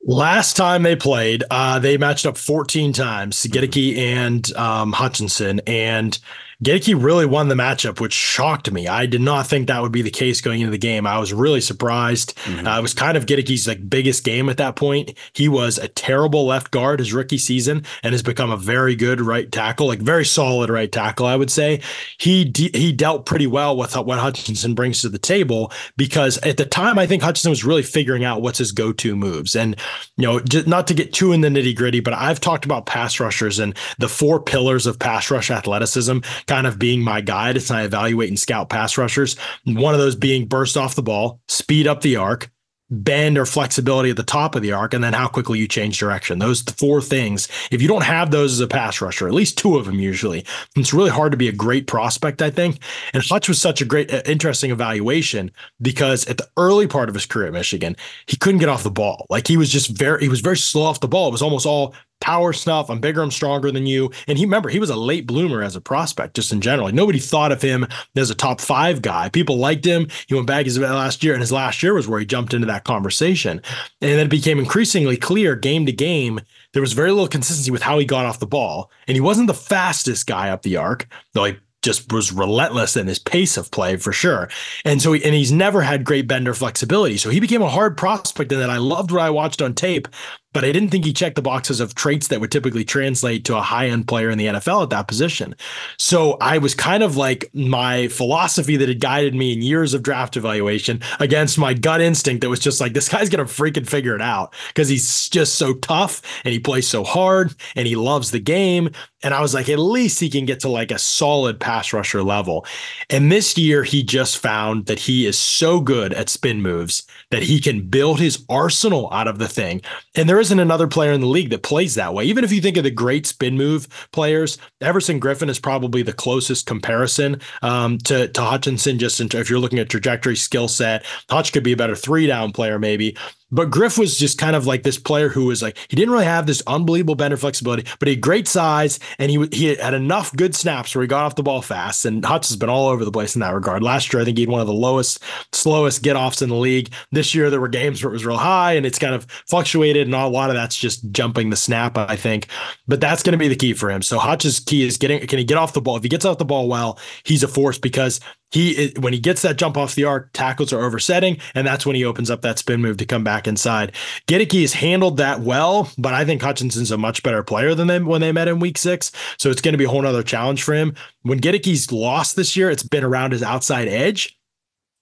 Last 0.06 0.56
time 0.56 0.84
they 0.84 0.96
played, 0.96 1.44
uh, 1.50 1.80
they 1.80 1.98
matched 1.98 2.26
up 2.26 2.38
14 2.38 2.94
times, 2.94 3.44
Goedeke 3.48 3.98
and 3.98 4.56
um, 4.56 4.94
Hutchinson, 4.94 5.60
and 5.68 6.18
Goedeke 6.64 7.00
really 7.00 7.28
won 7.28 7.50
the 7.50 7.56
matchup, 7.56 8.00
which 8.00 8.14
shocked 8.14 8.72
me. 8.72 8.88
I 8.88 9.06
did 9.06 9.22
not 9.22 9.46
think 9.46 9.68
that 9.68 9.80
would 9.80 9.92
be 9.92 10.02
the 10.02 10.10
case 10.10 10.42
going 10.42 10.62
into 10.62 10.72
the 10.72 10.80
game. 10.80 11.06
I 11.06 11.20
was 11.20 11.32
really 11.32 11.62
surprised. 11.62 12.36
Mm-hmm. 12.38 12.66
Uh, 12.66 12.80
it 12.80 12.82
was 12.82 12.96
kind 12.96 13.16
of 13.16 13.28
Goedeke's 13.28 13.68
like 13.68 13.88
biggest 13.88 14.24
game 14.24 14.50
at 14.50 14.58
that 14.58 14.76
point. 14.76 15.14
He 15.34 15.48
was 15.48 15.78
a 15.78 15.88
terrible 15.88 16.48
left 16.48 16.72
guard 16.72 16.98
his 16.98 17.14
rookie 17.14 17.38
season 17.38 17.86
and 18.02 18.14
has 18.14 18.24
become 18.24 18.50
a 18.50 18.58
very 18.58 18.96
good 18.96 19.22
right 19.22 19.52
tackle, 19.52 19.86
like 19.86 20.00
very 20.00 20.26
solid 20.26 20.72
right 20.72 20.92
tackle, 20.92 21.28
I 21.28 21.36
would 21.36 21.52
say. 21.52 21.82
He 22.18 22.44
de- 22.44 22.76
he 22.76 22.92
dealt 22.92 23.28
pretty 23.28 23.46
well 23.46 23.78
with 23.78 23.96
what 23.96 24.18
Hutchinson 24.18 24.74
brings 24.74 25.02
to 25.02 25.10
the 25.10 25.20
table 25.20 25.72
because 25.96 26.40
at 26.40 26.58
the 26.58 26.66
time 26.66 26.98
I 26.98 27.06
think 27.06 27.22
Hutchinson 27.22 27.52
was 27.52 27.64
really 27.64 27.84
figuring 27.84 28.24
out 28.24 28.42
what's 28.42 28.58
his 28.58 28.72
go-to 28.72 29.16
moves. 29.16 29.56
And 29.56 29.76
you 30.16 30.26
know, 30.26 30.42
not 30.66 30.88
to 30.88 30.96
get 30.96 31.14
too 31.14 31.34
in 31.34 31.42
the 31.42 31.50
nitty-gritty, 31.50 32.00
but 32.00 32.14
I've 32.14 32.40
talked 32.40 32.66
about 32.66 32.88
pass 32.88 33.20
rushers 33.20 33.60
and 33.60 33.78
the 34.00 34.10
four 34.10 34.42
pillars 34.42 34.88
of 34.88 34.98
pass 34.98 35.30
rush 35.30 35.52
athleticism 35.52 36.18
kind 36.48 36.68
of 36.68 36.80
being 36.80 37.02
my 37.02 37.22
guide 37.22 37.58
as 37.58 37.70
I 37.70 37.84
evaluate 37.84 38.30
and 38.30 38.40
scout 38.40 38.70
pass 38.70 38.98
rushers. 38.98 39.36
One 39.66 39.94
of 39.94 40.00
those 40.00 40.16
being 40.16 40.48
burst 40.48 40.78
off 40.78 40.96
the 40.96 41.04
ball, 41.04 41.42
speed 41.48 41.88
up 41.88 42.02
the 42.02 42.16
arc, 42.16 42.50
bend 42.90 43.38
or 43.38 43.46
flexibility 43.46 44.10
at 44.10 44.16
the 44.16 44.24
top 44.24 44.56
of 44.56 44.62
the 44.62 44.72
arc, 44.72 44.94
and 44.94 45.04
then 45.04 45.14
how 45.14 45.28
quickly 45.28 45.60
you 45.60 45.68
change 45.68 46.00
direction. 46.00 46.40
Those 46.40 46.62
four 46.62 47.02
things. 47.02 47.48
If 47.70 47.82
you 47.82 47.88
don't 47.88 48.04
have 48.04 48.32
those 48.32 48.54
as 48.54 48.60
a 48.62 48.68
pass 48.68 49.02
rusher, 49.02 49.28
at 49.28 49.34
least 49.34 49.58
two 49.58 49.78
of 49.78 49.86
them 49.86 50.00
usually, 50.00 50.46
it's 50.76 50.94
really 50.94 51.10
hard 51.10 51.32
to 51.32 51.38
be 51.38 51.50
a 51.50 51.54
great 51.54 51.88
prospect, 51.88 52.42
I 52.42 52.50
think. 52.50 52.80
And 53.14 53.24
Hutch 53.24 53.50
was 53.50 53.60
such 53.60 53.82
a 53.82 53.86
great, 53.86 54.14
uh, 54.14 54.22
interesting 54.26 54.72
evaluation 54.72 55.52
because 55.82 56.26
at 56.28 56.38
the 56.38 56.48
early 56.56 56.88
part 56.88 57.10
of 57.10 57.16
his 57.16 57.26
career 57.26 57.48
at 57.48 57.54
Michigan, 57.54 57.96
he 58.28 58.38
couldn't 58.38 58.60
get 58.60 58.70
off 58.70 58.84
the 58.84 58.92
ball. 58.92 59.26
Like 59.30 59.48
he 59.48 59.58
was 59.58 59.70
just 59.70 59.90
very, 59.90 60.22
he 60.22 60.30
was 60.30 60.42
very 60.42 60.58
slow 60.58 60.84
off 60.84 61.02
the 61.02 61.08
ball. 61.08 61.28
It 61.28 61.34
was 61.34 61.42
almost 61.42 61.66
all 61.66 61.94
power 62.20 62.54
stuff. 62.54 62.90
I'm 62.90 63.00
bigger, 63.00 63.22
I'm 63.22 63.32
stronger 63.32 63.72
than 63.72 63.86
you. 63.86 64.12
And 64.28 64.38
he 64.38 64.46
remember 64.46 64.70
he 64.70 64.80
was 64.80 64.90
a 64.90 64.96
late 64.96 65.28
bloomer 65.28 65.62
as 65.62 65.76
a 65.76 65.82
prospect, 65.82 66.36
just 66.36 66.52
in 66.52 66.62
general. 66.62 66.88
Like, 66.88 66.96
nobody 66.96 67.20
thought 67.20 67.52
of 67.52 67.62
him 67.62 67.88
as 68.16 68.30
a 68.30 68.36
top 68.36 68.60
five 68.60 69.02
guy. 69.02 69.30
People 69.30 69.58
liked 69.58 69.86
him. 69.86 70.08
He 70.28 70.34
went 70.34 70.48
back 70.48 70.66
his 70.66 70.78
last 70.78 71.24
year, 71.24 71.34
and 71.34 71.42
his 71.42 71.52
last 71.52 71.82
year 71.84 71.94
was 71.94 72.08
where 72.08 72.20
he 72.20 72.26
jumped 72.26 72.54
into 72.54 72.68
that 72.68 72.84
conversation. 72.84 73.62
And 74.02 74.12
then 74.12 74.20
it 74.20 74.30
became 74.30 74.60
increasingly 74.60 75.18
clear 75.18 75.56
game 75.56 75.86
to 75.86 75.92
game. 75.92 76.42
There 76.74 76.82
was 76.82 76.94
very 76.94 77.12
little 77.12 77.28
consistency 77.28 77.72
with 77.72 77.82
how 77.82 77.98
he 78.00 78.06
got 78.06 78.26
off 78.26 78.40
the 78.40 78.48
ball. 78.48 78.92
And 79.08 79.16
he 79.16 79.22
wasn't 79.22 79.48
the 79.48 79.54
fastest 79.54 80.28
guy 80.28 80.50
up 80.50 80.64
the 80.64 80.78
arc, 80.78 81.08
though 81.34 81.46
he 81.46 81.58
just 81.84 82.12
was 82.12 82.34
relentless 82.34 82.98
in 82.98 83.08
his 83.08 83.20
pace 83.20 83.56
of 83.56 83.72
play 83.72 83.96
for 83.96 84.12
sure. 84.12 84.50
And 84.84 85.02
so, 85.02 85.14
he, 85.14 85.24
and 85.24 85.34
he's 85.34 85.52
never 85.52 85.82
had 85.82 86.04
great 86.04 86.28
bender 86.28 86.54
flexibility. 86.54 87.18
So 87.18 87.30
he 87.30 87.40
became 87.40 87.62
a 87.62 87.70
hard 87.70 87.96
prospect 87.96 88.52
in 88.52 88.60
that 88.60 88.70
I 88.70 88.78
loved 88.78 89.12
what 89.12 89.22
I 89.22 89.30
watched 89.30 89.62
on 89.62 89.74
tape 89.74 90.08
but 90.54 90.64
I 90.64 90.72
didn't 90.72 90.90
think 90.90 91.06
he 91.06 91.14
checked 91.14 91.36
the 91.36 91.42
boxes 91.42 91.80
of 91.80 91.94
traits 91.96 92.30
that 92.30 92.40
would 92.40 92.52
typically 92.52 92.84
translate 92.84 93.46
to 93.46 93.58
a 93.58 93.62
high 93.62 93.88
end 93.88 94.08
player 94.08 94.30
in 94.30 94.38
the 94.38 94.48
NFL 94.48 94.84
at 94.84 94.90
that 94.90 95.08
position. 95.08 95.56
So 95.98 96.38
I 96.42 96.58
was 96.58 96.74
kind 96.74 97.04
of 97.04 97.16
like 97.18 97.50
my 97.54 98.08
philosophy 98.08 98.78
that 98.78 98.88
had 98.88 99.00
guided 99.00 99.36
me 99.36 99.54
in 99.54 99.62
years 99.62 99.94
of 99.94 100.04
draft 100.04 100.38
evaluation 100.38 101.02
against 101.20 101.58
my 101.58 101.74
gut 101.74 102.02
instinct 102.02 102.42
that 102.42 102.50
was 102.50 102.60
just 102.60 102.82
like, 102.82 102.94
this 102.94 103.10
guy's 103.10 103.30
going 103.30 103.46
to 103.46 103.54
freaking 103.54 103.88
figure 103.88 104.16
it 104.16 104.22
out 104.22 104.54
because 104.70 104.90
he's 104.90 105.30
just 105.30 105.56
so 105.56 105.74
tough 105.76 106.22
and 106.44 106.54
he 106.54 106.60
plays 106.60 106.88
so 106.88 107.04
hard 107.04 107.54
and 107.76 107.88
he 107.88 107.96
loves 107.96 108.32
the 108.32 108.40
game. 108.40 108.90
And 109.24 109.34
I 109.34 109.42
was 109.42 109.54
like, 109.54 109.68
at 109.68 109.80
least 109.80 110.20
he 110.20 110.30
can 110.30 110.46
get 110.46 110.60
to 110.62 110.70
like 110.70 110.92
a 110.92 111.00
solid 111.00 111.60
pass 111.60 111.92
rusher 111.92 112.22
level. 112.22 112.66
And 113.10 113.32
this 113.32 113.58
year, 113.58 113.84
he 113.84 114.04
just 114.04 114.38
found 114.38 114.86
that 114.86 115.00
he 115.00 115.26
is 115.26 115.38
so 115.38 115.82
good 115.82 116.14
at 116.14 116.30
spin 116.30 116.62
moves 116.62 117.04
that 117.32 117.44
he 117.44 117.60
can 117.60 117.88
build 117.88 118.20
his 118.20 118.46
arsenal 118.48 119.12
out 119.12 119.28
of 119.28 119.40
the 119.40 119.48
thing. 119.48 119.82
And 120.16 120.30
there 120.30 120.37
isn't 120.40 120.60
another 120.60 120.88
player 120.88 121.12
in 121.12 121.22
the 121.22 121.28
league 121.28 121.50
that 121.50 121.64
plays 121.64 121.96
that 121.96 122.14
way. 122.14 122.26
Even 122.26 122.44
if 122.44 122.52
you 122.52 122.62
think 122.62 122.78
of 122.78 122.84
the 122.84 122.92
great 122.92 123.26
spin 123.26 123.58
move 123.58 123.88
players, 124.12 124.58
Everson 124.82 125.20
Griffen 125.20 125.50
is 125.50 125.60
probably 125.60 126.02
the 126.02 126.14
closest 126.14 126.66
comparison 126.66 127.42
um, 127.62 127.98
to, 128.00 128.28
to 128.28 128.42
Hutchinson, 128.42 129.00
just 129.00 129.20
in, 129.20 129.30
if 129.34 129.50
you're 129.50 129.60
looking 129.60 129.80
at 129.80 129.90
trajectory, 129.90 130.36
skill 130.36 130.68
set. 130.68 131.06
Hutch 131.30 131.54
could 131.54 131.64
be 131.64 131.74
a 131.74 131.78
better 131.78 131.96
three 131.96 132.28
down 132.28 132.52
player, 132.52 132.80
maybe. 132.80 133.18
But 133.50 133.70
Griff 133.70 133.98
was 133.98 134.18
just 134.18 134.38
kind 134.38 134.56
of 134.56 134.66
like 134.66 134.84
this 134.84 134.98
player 134.98 135.30
who 135.30 135.46
was 135.46 135.62
like 135.62 135.78
he 135.90 135.96
didn't 135.96 136.12
really 136.12 136.26
have 136.26 136.46
this 136.48 136.62
unbelievable 136.68 137.16
bender 137.16 137.38
flexibility, 137.38 137.90
but 138.00 138.08
he 138.08 138.16
had 138.16 138.22
great 138.22 138.48
size 138.48 139.00
and 139.20 139.32
he 139.32 139.48
he 139.52 139.76
had 139.76 139.94
enough 139.94 140.36
good 140.36 140.54
snaps 140.54 140.94
where 140.94 141.02
he 141.02 141.08
got 141.08 141.24
off 141.24 141.36
the 141.36 141.44
ball 141.44 141.62
fast. 141.62 142.06
And 142.06 142.26
Hutch 142.26 142.50
has 142.50 142.58
been 142.58 142.70
all 142.70 142.88
over 142.88 143.06
the 143.06 143.12
place 143.12 143.36
in 143.36 143.42
that 143.42 143.54
regard. 143.54 143.84
Last 143.84 144.12
year, 144.12 144.22
I 144.22 144.26
think 144.26 144.38
he 144.38 144.44
had 144.44 144.50
one 144.50 144.62
of 144.62 144.68
the 144.68 144.74
lowest, 144.74 145.24
slowest 145.54 146.04
get 146.04 146.16
offs 146.16 146.42
in 146.42 146.50
the 146.50 146.56
league. 146.56 146.92
This 147.12 147.34
year, 147.34 147.50
there 147.50 147.62
were 147.62 147.70
games 147.70 148.04
where 148.04 148.12
it 148.12 148.14
was 148.14 148.26
real 148.26 148.38
high 148.38 148.74
and 148.74 148.86
it's 148.86 149.00
kind 149.00 149.16
of 149.16 149.26
fluctuated, 149.48 150.08
and 150.08 150.16
a 150.16 150.28
lot 150.28 150.50
of 150.50 150.56
that's 150.56 150.76
just 150.76 151.10
jumping 151.12 151.50
the 151.50 151.56
snap. 151.56 151.98
I 151.98 152.16
think, 152.16 152.48
but 152.88 153.00
that's 153.00 153.24
going 153.24 153.32
to 153.32 153.38
be 153.38 153.48
the 153.48 153.56
key 153.56 153.74
for 153.74 153.90
him. 153.90 154.02
So 154.02 154.20
Hutch's 154.20 154.60
key 154.60 154.86
is 154.86 154.98
getting 154.98 155.26
can 155.26 155.40
he 155.40 155.46
get 155.46 155.58
off 155.58 155.74
the 155.74 155.82
ball? 155.82 155.96
If 155.96 156.04
he 156.04 156.10
gets 156.10 156.26
off 156.26 156.38
the 156.38 156.46
ball 156.46 156.68
well, 156.68 157.00
he's 157.24 157.44
a 157.44 157.48
force 157.48 157.78
because 157.78 158.20
he 158.52 158.94
when 159.00 159.14
he 159.14 159.20
gets 159.20 159.42
that 159.42 159.58
jump 159.58 159.76
off 159.78 159.96
the 159.96 160.06
arc, 160.06 160.32
tackles 160.34 160.72
are 160.72 160.84
oversetting, 160.84 161.38
and 161.54 161.68
that's 161.68 161.86
when 161.86 161.96
he 161.96 162.06
opens 162.06 162.32
up 162.32 162.42
that 162.42 162.58
spin 162.58 162.82
move 162.82 162.98
to 162.98 163.06
come 163.06 163.24
back 163.24 163.37
inside. 163.46 163.92
Goedeke 164.28 164.62
has 164.62 164.74
handled 164.74 165.18
that 165.18 165.42
well, 165.42 165.92
but 165.98 166.14
I 166.14 166.24
think 166.24 166.42
Hutchinson's 166.42 166.92
a 166.92 166.98
much 166.98 167.22
better 167.22 167.44
player 167.44 167.76
than 167.76 167.88
them 167.88 168.06
when 168.06 168.22
they 168.22 168.32
met 168.32 168.48
in 168.48 168.60
week 168.60 168.78
six. 168.78 169.12
So 169.38 169.52
it's 169.52 169.62
going 169.62 169.74
to 169.74 169.78
be 169.78 169.84
a 169.84 169.90
whole 169.90 170.06
other 170.06 170.24
challenge 170.24 170.64
for 170.64 170.74
him. 170.74 170.96
When 171.24 171.42
Goedeke's 171.42 171.92
lost 171.92 172.38
this 172.38 172.56
year, 172.56 172.72
it's 172.72 172.84
been 172.84 173.04
around 173.04 173.34
his 173.34 173.44
outside 173.44 173.90
edge. 173.90 174.36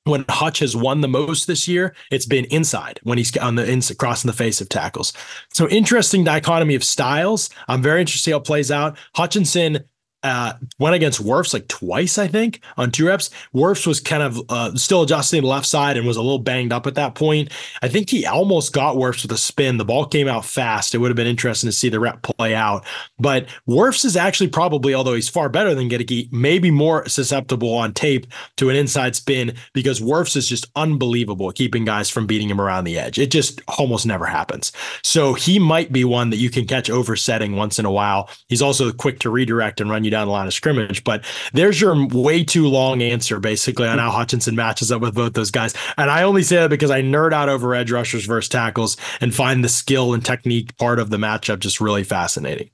When 0.06 0.25
Hutch 0.30 0.60
has 0.60 0.75
won 0.75 1.01
the 1.01 1.08
most 1.08 1.48
this 1.48 1.68
year, 1.68 1.96
it's 2.12 2.27
been 2.27 2.46
inside 2.46 3.00
when 3.04 3.18
he's 3.18 3.36
on 3.38 3.56
the 3.56 3.68
ins 3.68 3.92
crossing 3.96 4.30
the 4.30 4.38
face 4.38 4.62
of 4.62 4.70
tackles. 4.70 5.13
So 5.51 5.68
interesting 5.70 6.24
dichotomy 6.24 6.75
of 6.75 6.84
styles. 6.84 7.50
I'm 7.68 7.82
very 7.82 8.01
interested 8.01 8.30
to 8.30 8.36
how 8.36 8.39
it 8.39 8.46
plays 8.46 8.70
out. 8.70 8.98
Hutchinson 9.15 9.84
uh, 10.25 10.53
went 10.79 10.96
against 10.96 11.24
Wirfs 11.24 11.53
like 11.53 11.67
twice, 11.67 12.17
I 12.17 12.27
think, 12.27 12.62
on 12.77 12.89
two 12.89 13.05
reps. 13.05 13.29
Wirfs 13.53 13.86
was 13.86 14.00
kind 14.00 14.24
of 14.24 14.41
uh, 14.50 14.75
still 14.75 15.03
adjusting 15.03 15.44
the 15.44 15.48
left 15.48 15.67
side 15.67 15.98
and 15.98 16.08
was 16.08 16.17
a 16.17 16.22
little 16.22 16.39
banged 16.39 16.74
up 16.74 16.88
at 16.88 16.96
that 16.96 17.13
point. 17.13 17.51
I 17.84 17.88
think 17.88 18.10
he 18.10 18.25
almost 18.25 18.74
got 18.74 18.96
Wirfs 18.96 19.22
with 19.22 19.32
a 19.32 19.38
spin. 19.38 19.77
The 19.77 19.86
ball 19.86 20.08
came 20.08 20.27
out 20.27 20.44
fast. 20.44 20.96
It 20.96 20.98
would 20.98 21.10
have 21.10 21.15
been 21.15 21.27
interesting 21.27 21.67
to 21.67 21.72
see 21.72 21.89
the 21.89 22.00
rep 22.00 22.24
play 22.24 22.55
out. 22.55 22.84
But 23.20 23.48
Wirfs 23.70 24.03
is 24.03 24.17
actually 24.17 24.50
probably, 24.50 24.96
although 24.96 25.13
he's 25.13 25.29
far 25.29 25.48
better 25.48 25.75
than 25.75 25.89
Goedeke, 25.89 26.32
maybe 26.34 26.72
more 26.72 27.08
susceptible 27.08 27.74
on 27.75 27.94
tape 27.94 28.25
to 28.58 28.72
an 28.72 28.75
inside 28.75 29.15
spin 29.15 29.53
because 29.74 30.01
Wirfs 30.01 30.36
is 30.36 30.50
just 30.50 30.65
unbelievable 30.75 31.51
keeping 31.51 31.86
guys 31.86 32.10
from 32.10 32.25
beating 32.25 32.50
him 32.50 32.60
around 32.60 32.86
the 32.86 32.98
edge. 32.98 33.20
It 33.20 33.29
just 33.29 33.62
almost 33.77 34.08
never 34.08 34.25
happens. 34.25 34.72
So 35.03 35.36
he 35.36 35.60
might 35.60 35.91
be 35.91 36.03
one 36.03 36.32
that 36.32 36.38
you 36.38 36.50
can 36.50 36.65
catch 36.65 36.89
oversetting 36.89 37.55
once 37.55 37.77
in 37.77 37.86
a 37.86 37.91
while. 37.91 38.27
He's 38.50 38.63
also 38.63 38.91
quick 38.91 39.20
to 39.20 39.29
redirect 39.29 39.79
and 39.79 39.89
run 39.91 40.03
you 40.03 40.14
down 40.15 40.27
the 40.27 40.31
line 40.31 40.48
of 40.48 40.53
scrimmage. 40.53 41.03
But 41.03 41.24
there's 41.53 41.79
your 41.79 42.07
way 42.07 42.43
too 42.43 42.67
long 42.67 43.01
answer, 43.01 43.39
basically, 43.39 43.88
on 43.88 44.00
how 44.00 44.07
mm-hmm. 44.07 44.17
Hutchinson 44.17 44.55
matches 44.55 44.91
up 44.91 45.01
with 45.01 45.15
both 45.15 45.34
those 45.34 45.51
guys. 45.51 45.74
And 45.98 46.10
I 46.10 46.24
only 46.24 46.43
say 46.43 46.57
that 46.57 46.69
because 46.69 46.91
I 46.91 47.01
nerd 47.01 47.34
out 47.34 47.50
over 47.50 47.75
edge 47.75 47.91
rushers 47.91 48.25
versus 48.25 48.50
tackles 48.50 48.98
and 49.19 49.36
find 49.36 49.63
the 49.63 49.69
skill 49.69 50.13
and 50.13 50.24
technique 50.24 50.77
part 50.77 51.00
of 51.00 51.10
the 51.10 51.17
matchup 51.17 51.60
just 51.60 51.81
really 51.81 52.03
fascinating. 52.03 52.69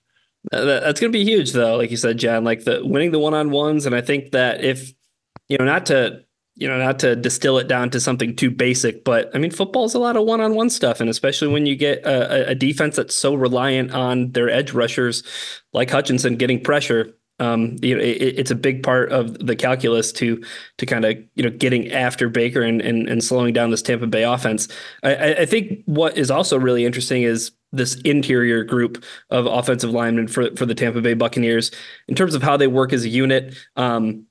That's 0.52 1.00
going 1.00 1.12
to 1.12 1.18
be 1.18 1.24
huge, 1.24 1.52
though. 1.52 1.78
Like 1.78 1.92
you 1.92 1.98
said, 1.98 2.18
Jon, 2.18 2.44
like 2.44 2.64
the 2.64 2.82
winning 2.84 3.12
the 3.12 3.20
one 3.20 3.34
on 3.34 3.52
ones, 3.52 3.86
and 3.86 3.96
I 3.96 4.02
think 4.02 4.32
that 4.32 4.64
if 4.64 4.94
you 5.48 5.58
know, 5.58 5.66
not 5.66 5.88
to 5.88 6.24
you 6.56 6.68
know, 6.68 6.78
not 6.78 7.00
to 7.00 7.16
distill 7.16 7.58
it 7.58 7.68
down 7.68 7.90
to 7.90 8.00
something 8.00 8.36
too 8.36 8.52
basic, 8.52 9.04
but 9.04 9.32
I 9.34 9.38
mean, 9.38 9.52
football 9.52 9.86
is 9.86 9.94
a 9.94 10.00
lot 10.00 10.18
of 10.18 10.26
one-on-one 10.26 10.70
stuff, 10.70 11.00
and 11.00 11.10
especially 11.10 11.48
when 11.48 11.66
you 11.66 11.76
get 11.76 12.06
a, 12.06 12.50
a 12.50 12.56
defense 12.56 12.98
that's 12.98 13.16
so 13.16 13.34
reliant 13.34 13.92
on 13.92 14.32
their 14.32 14.50
edge 14.50 14.74
rushers, 14.74 15.24
like 15.74 15.90
Hutchinson, 15.90 16.36
getting 16.36 16.62
pressure 16.62 17.16
um, 17.42 17.76
you 17.82 17.96
know, 17.96 18.02
it, 18.02 18.38
it's 18.38 18.52
a 18.52 18.56
big 18.56 18.84
part 18.84 19.12
of 19.12 19.46
the 19.46 19.56
calculus 19.56 20.12
to 20.14 20.42
to 20.78 20.86
kind 20.86 21.04
of 21.04 21.18
you 21.34 21.44
know 21.44 21.50
getting 21.50 21.92
after 21.92 22.30
Baker 22.30 22.62
and, 22.62 22.82
and 22.82 23.10
and 23.10 23.24
slowing 23.24 23.52
down 23.52 23.72
this 23.72 23.82
Tampa 23.82 24.06
Bay 24.06 24.24
offense. 24.24 24.68
I, 25.02 25.34
I 25.34 25.46
think 25.48 25.80
what 25.86 26.18
is 26.18 26.30
also 26.30 26.60
really 26.60 26.86
interesting 26.86 27.24
is 27.24 27.52
this 27.72 27.96
interior 28.02 28.64
group 28.64 29.04
of 29.32 29.48
offensive 29.48 29.90
linemen 29.90 30.28
for 30.28 30.56
for 30.56 30.68
the 30.68 30.76
Tampa 30.76 31.02
Bay 31.02 31.16
Buccaneers 31.16 31.72
in 32.08 32.14
terms 32.14 32.36
of 32.36 32.44
how 32.44 32.58
they 32.58 32.68
work 32.68 32.94
as 32.94 33.06
a 33.06 33.10
unit. 33.10 33.56
Um, 33.76 34.28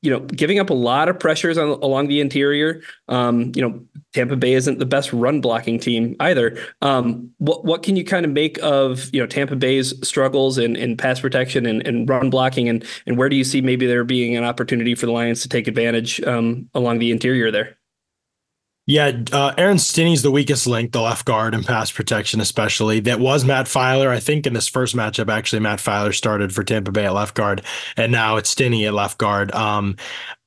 you 0.00 0.10
know, 0.10 0.20
giving 0.20 0.58
up 0.58 0.70
a 0.70 0.74
lot 0.74 1.08
of 1.08 1.18
pressures 1.18 1.58
on 1.58 1.68
along 1.68 2.08
the 2.08 2.20
interior. 2.20 2.82
Um, 3.08 3.52
you 3.54 3.62
know, 3.62 3.80
Tampa 4.14 4.36
Bay 4.36 4.54
isn't 4.54 4.78
the 4.78 4.86
best 4.86 5.12
run 5.12 5.40
blocking 5.40 5.78
team 5.78 6.14
either. 6.20 6.58
Um, 6.82 7.30
what 7.38 7.64
what 7.64 7.82
can 7.82 7.96
you 7.96 8.04
kind 8.04 8.24
of 8.24 8.32
make 8.32 8.58
of 8.62 9.12
you 9.12 9.20
know 9.20 9.26
Tampa 9.26 9.56
Bay's 9.56 9.94
struggles 10.06 10.58
in, 10.58 10.76
in 10.76 10.96
pass 10.96 11.20
protection 11.20 11.66
and, 11.66 11.86
and 11.86 12.08
run 12.08 12.30
blocking, 12.30 12.68
and 12.68 12.84
and 13.06 13.16
where 13.16 13.28
do 13.28 13.36
you 13.36 13.44
see 13.44 13.60
maybe 13.60 13.86
there 13.86 14.04
being 14.04 14.36
an 14.36 14.44
opportunity 14.44 14.94
for 14.94 15.06
the 15.06 15.12
Lions 15.12 15.42
to 15.42 15.48
take 15.48 15.66
advantage 15.66 16.20
um, 16.22 16.68
along 16.74 16.98
the 16.98 17.10
interior 17.10 17.50
there? 17.50 17.77
Yeah, 18.88 19.12
uh, 19.32 19.52
Aaron 19.58 19.78
Stinnie's 19.78 20.22
the 20.22 20.30
weakest 20.30 20.66
link, 20.66 20.92
the 20.92 21.02
left 21.02 21.26
guard 21.26 21.52
in 21.52 21.62
pass 21.62 21.92
protection, 21.92 22.40
especially. 22.40 23.00
That 23.00 23.20
was 23.20 23.44
Matt 23.44 23.66
Feiler. 23.66 24.08
I 24.08 24.18
think 24.18 24.46
in 24.46 24.54
this 24.54 24.66
first 24.66 24.96
matchup, 24.96 25.28
actually, 25.28 25.60
Matt 25.60 25.78
Feiler 25.78 26.14
started 26.14 26.54
for 26.54 26.64
Tampa 26.64 26.90
Bay 26.90 27.04
at 27.04 27.12
left 27.12 27.34
guard, 27.34 27.60
and 27.98 28.10
now 28.10 28.38
it's 28.38 28.48
Stinnie 28.48 28.86
at 28.86 28.94
left 28.94 29.18
guard. 29.18 29.52
Um, 29.52 29.96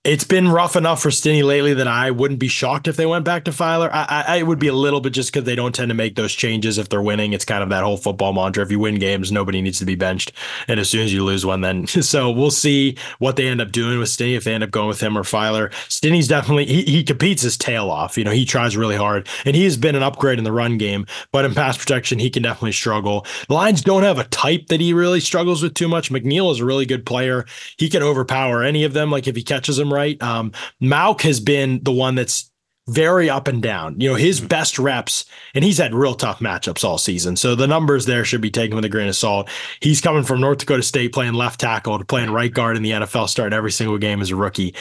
it's 0.04 0.24
been 0.24 0.48
rough 0.48 0.76
enough 0.76 1.00
for 1.00 1.12
Stinnie 1.12 1.44
lately 1.44 1.76
that 1.76 1.88
I 1.88 2.10
wouldn't 2.10 2.40
be 2.40 2.48
shocked 2.48 2.88
if 2.88 2.96
they 2.96 3.06
went 3.06 3.24
back 3.24 3.46
to 3.46 3.52
Feiler. 3.52 3.88
I, 3.94 4.26
I, 4.28 4.40
I 4.40 4.42
would 4.44 4.58
be 4.58 4.68
a 4.68 4.74
little 4.74 5.00
bit 5.00 5.14
just 5.14 5.32
because 5.32 5.46
they 5.46 5.54
don't 5.54 5.76
tend 5.76 5.90
to 5.90 5.96
make 5.96 6.16
those 6.16 6.34
changes 6.34 6.80
if 6.80 6.90
they're 6.90 7.04
winning. 7.04 7.34
It's 7.34 7.46
kind 7.46 7.62
of 7.62 7.70
that 7.70 7.84
whole 7.84 7.98
football 7.98 8.34
mantra. 8.34 8.64
If 8.64 8.72
you 8.72 8.80
win 8.80 8.98
games, 8.98 9.32
nobody 9.32 9.62
needs 9.62 9.78
to 9.78 9.86
be 9.86 9.94
benched. 9.94 10.32
And 10.68 10.80
as 10.80 10.90
soon 10.90 11.02
as 11.02 11.14
you 11.14 11.24
lose 11.24 11.46
one, 11.46 11.62
then 11.62 11.86
so 11.88 12.32
we'll 12.32 12.50
see 12.50 12.98
what 13.20 13.36
they 13.36 13.48
end 13.48 13.62
up 13.62 13.72
doing 13.72 14.00
with 14.00 14.10
Stinnie 14.10 14.34
if 14.34 14.44
they 14.44 14.56
end 14.56 14.64
up 14.64 14.72
going 14.72 14.88
with 14.88 15.02
him 15.02 15.16
or 15.16 15.22
Feiler. 15.22 15.72
Stinnie's 15.88 16.28
definitely 16.28 16.66
he, 16.66 16.82
he 16.82 17.04
competes 17.04 17.44
his 17.44 17.56
tail 17.56 17.92
off. 17.92 18.18
You 18.18 18.24
know, 18.24 18.32
he 18.32 18.44
tries 18.44 18.76
really 18.76 18.98
hard 18.98 19.28
and 19.46 19.56
he 19.56 19.66
has 19.66 19.78
been 19.78 19.96
an 19.96 20.02
upgrade 20.02 20.40
in 20.40 20.46
the 20.46 20.52
run 20.52 20.80
game, 20.80 21.06
but 21.32 21.46
in 21.46 21.54
pass 21.54 21.78
protection, 21.78 22.18
he 22.18 22.32
can 22.32 22.42
definitely 22.42 22.72
struggle. 22.72 23.28
The 23.48 23.54
Lions 23.54 23.84
don't 23.84 24.02
have 24.02 24.18
a 24.18 24.24
type 24.26 24.66
that 24.68 24.80
he 24.80 24.94
really 24.94 25.20
struggles 25.20 25.62
with 25.62 25.76
too 25.76 25.88
much. 25.88 26.12
McNeil 26.12 26.52
is 26.52 26.60
a 26.60 26.66
really 26.66 26.88
good 26.88 27.06
player. 27.06 27.46
He 27.78 27.88
can 27.88 28.02
overpower 28.02 28.64
any 28.64 28.84
of 28.84 28.94
them, 28.94 29.12
like 29.12 29.28
if 29.28 29.36
he 29.36 29.44
catches 29.44 29.78
them 29.78 29.91
right. 29.92 30.22
Um, 30.22 30.52
Mauck 30.82 31.22
has 31.22 31.40
been 31.40 31.84
the 31.84 31.92
one 31.92 32.16
that's 32.16 32.52
very 32.88 33.30
up 33.30 33.48
and 33.48 33.62
down. 33.62 34.00
You 34.00 34.10
know, 34.10 34.16
his 34.16 34.40
mm-hmm. 34.40 34.48
best 34.48 34.80
reps, 34.80 35.26
and 35.54 35.64
he's 35.64 35.78
had 35.78 35.94
real 35.94 36.16
tough 36.16 36.40
matchups 36.40 36.84
all 36.84 36.98
season. 36.98 37.36
So 37.36 37.56
the 37.56 37.68
numbers 37.68 38.06
there 38.06 38.26
should 38.26 38.42
be 38.42 38.52
taken 38.52 38.76
with 38.76 38.86
a 38.86 38.90
grain 38.90 39.08
of 39.08 39.16
salt. 39.16 39.50
He's 39.82 40.02
coming 40.02 40.24
from 40.24 40.42
North 40.42 40.60
Dakota 40.60 40.84
State 40.84 41.14
playing 41.14 41.34
left 41.34 41.60
tackle 41.60 42.00
to 42.00 42.06
playing 42.06 42.32
right 42.32 42.52
guard 42.52 42.78
in 42.78 42.84
the 42.84 42.92
NFL, 42.92 43.30
starting 43.30 43.56
every 43.56 43.72
single 43.72 43.98
game 43.98 44.22
as 44.22 44.32
a 44.32 44.36
rookie. 44.36 44.76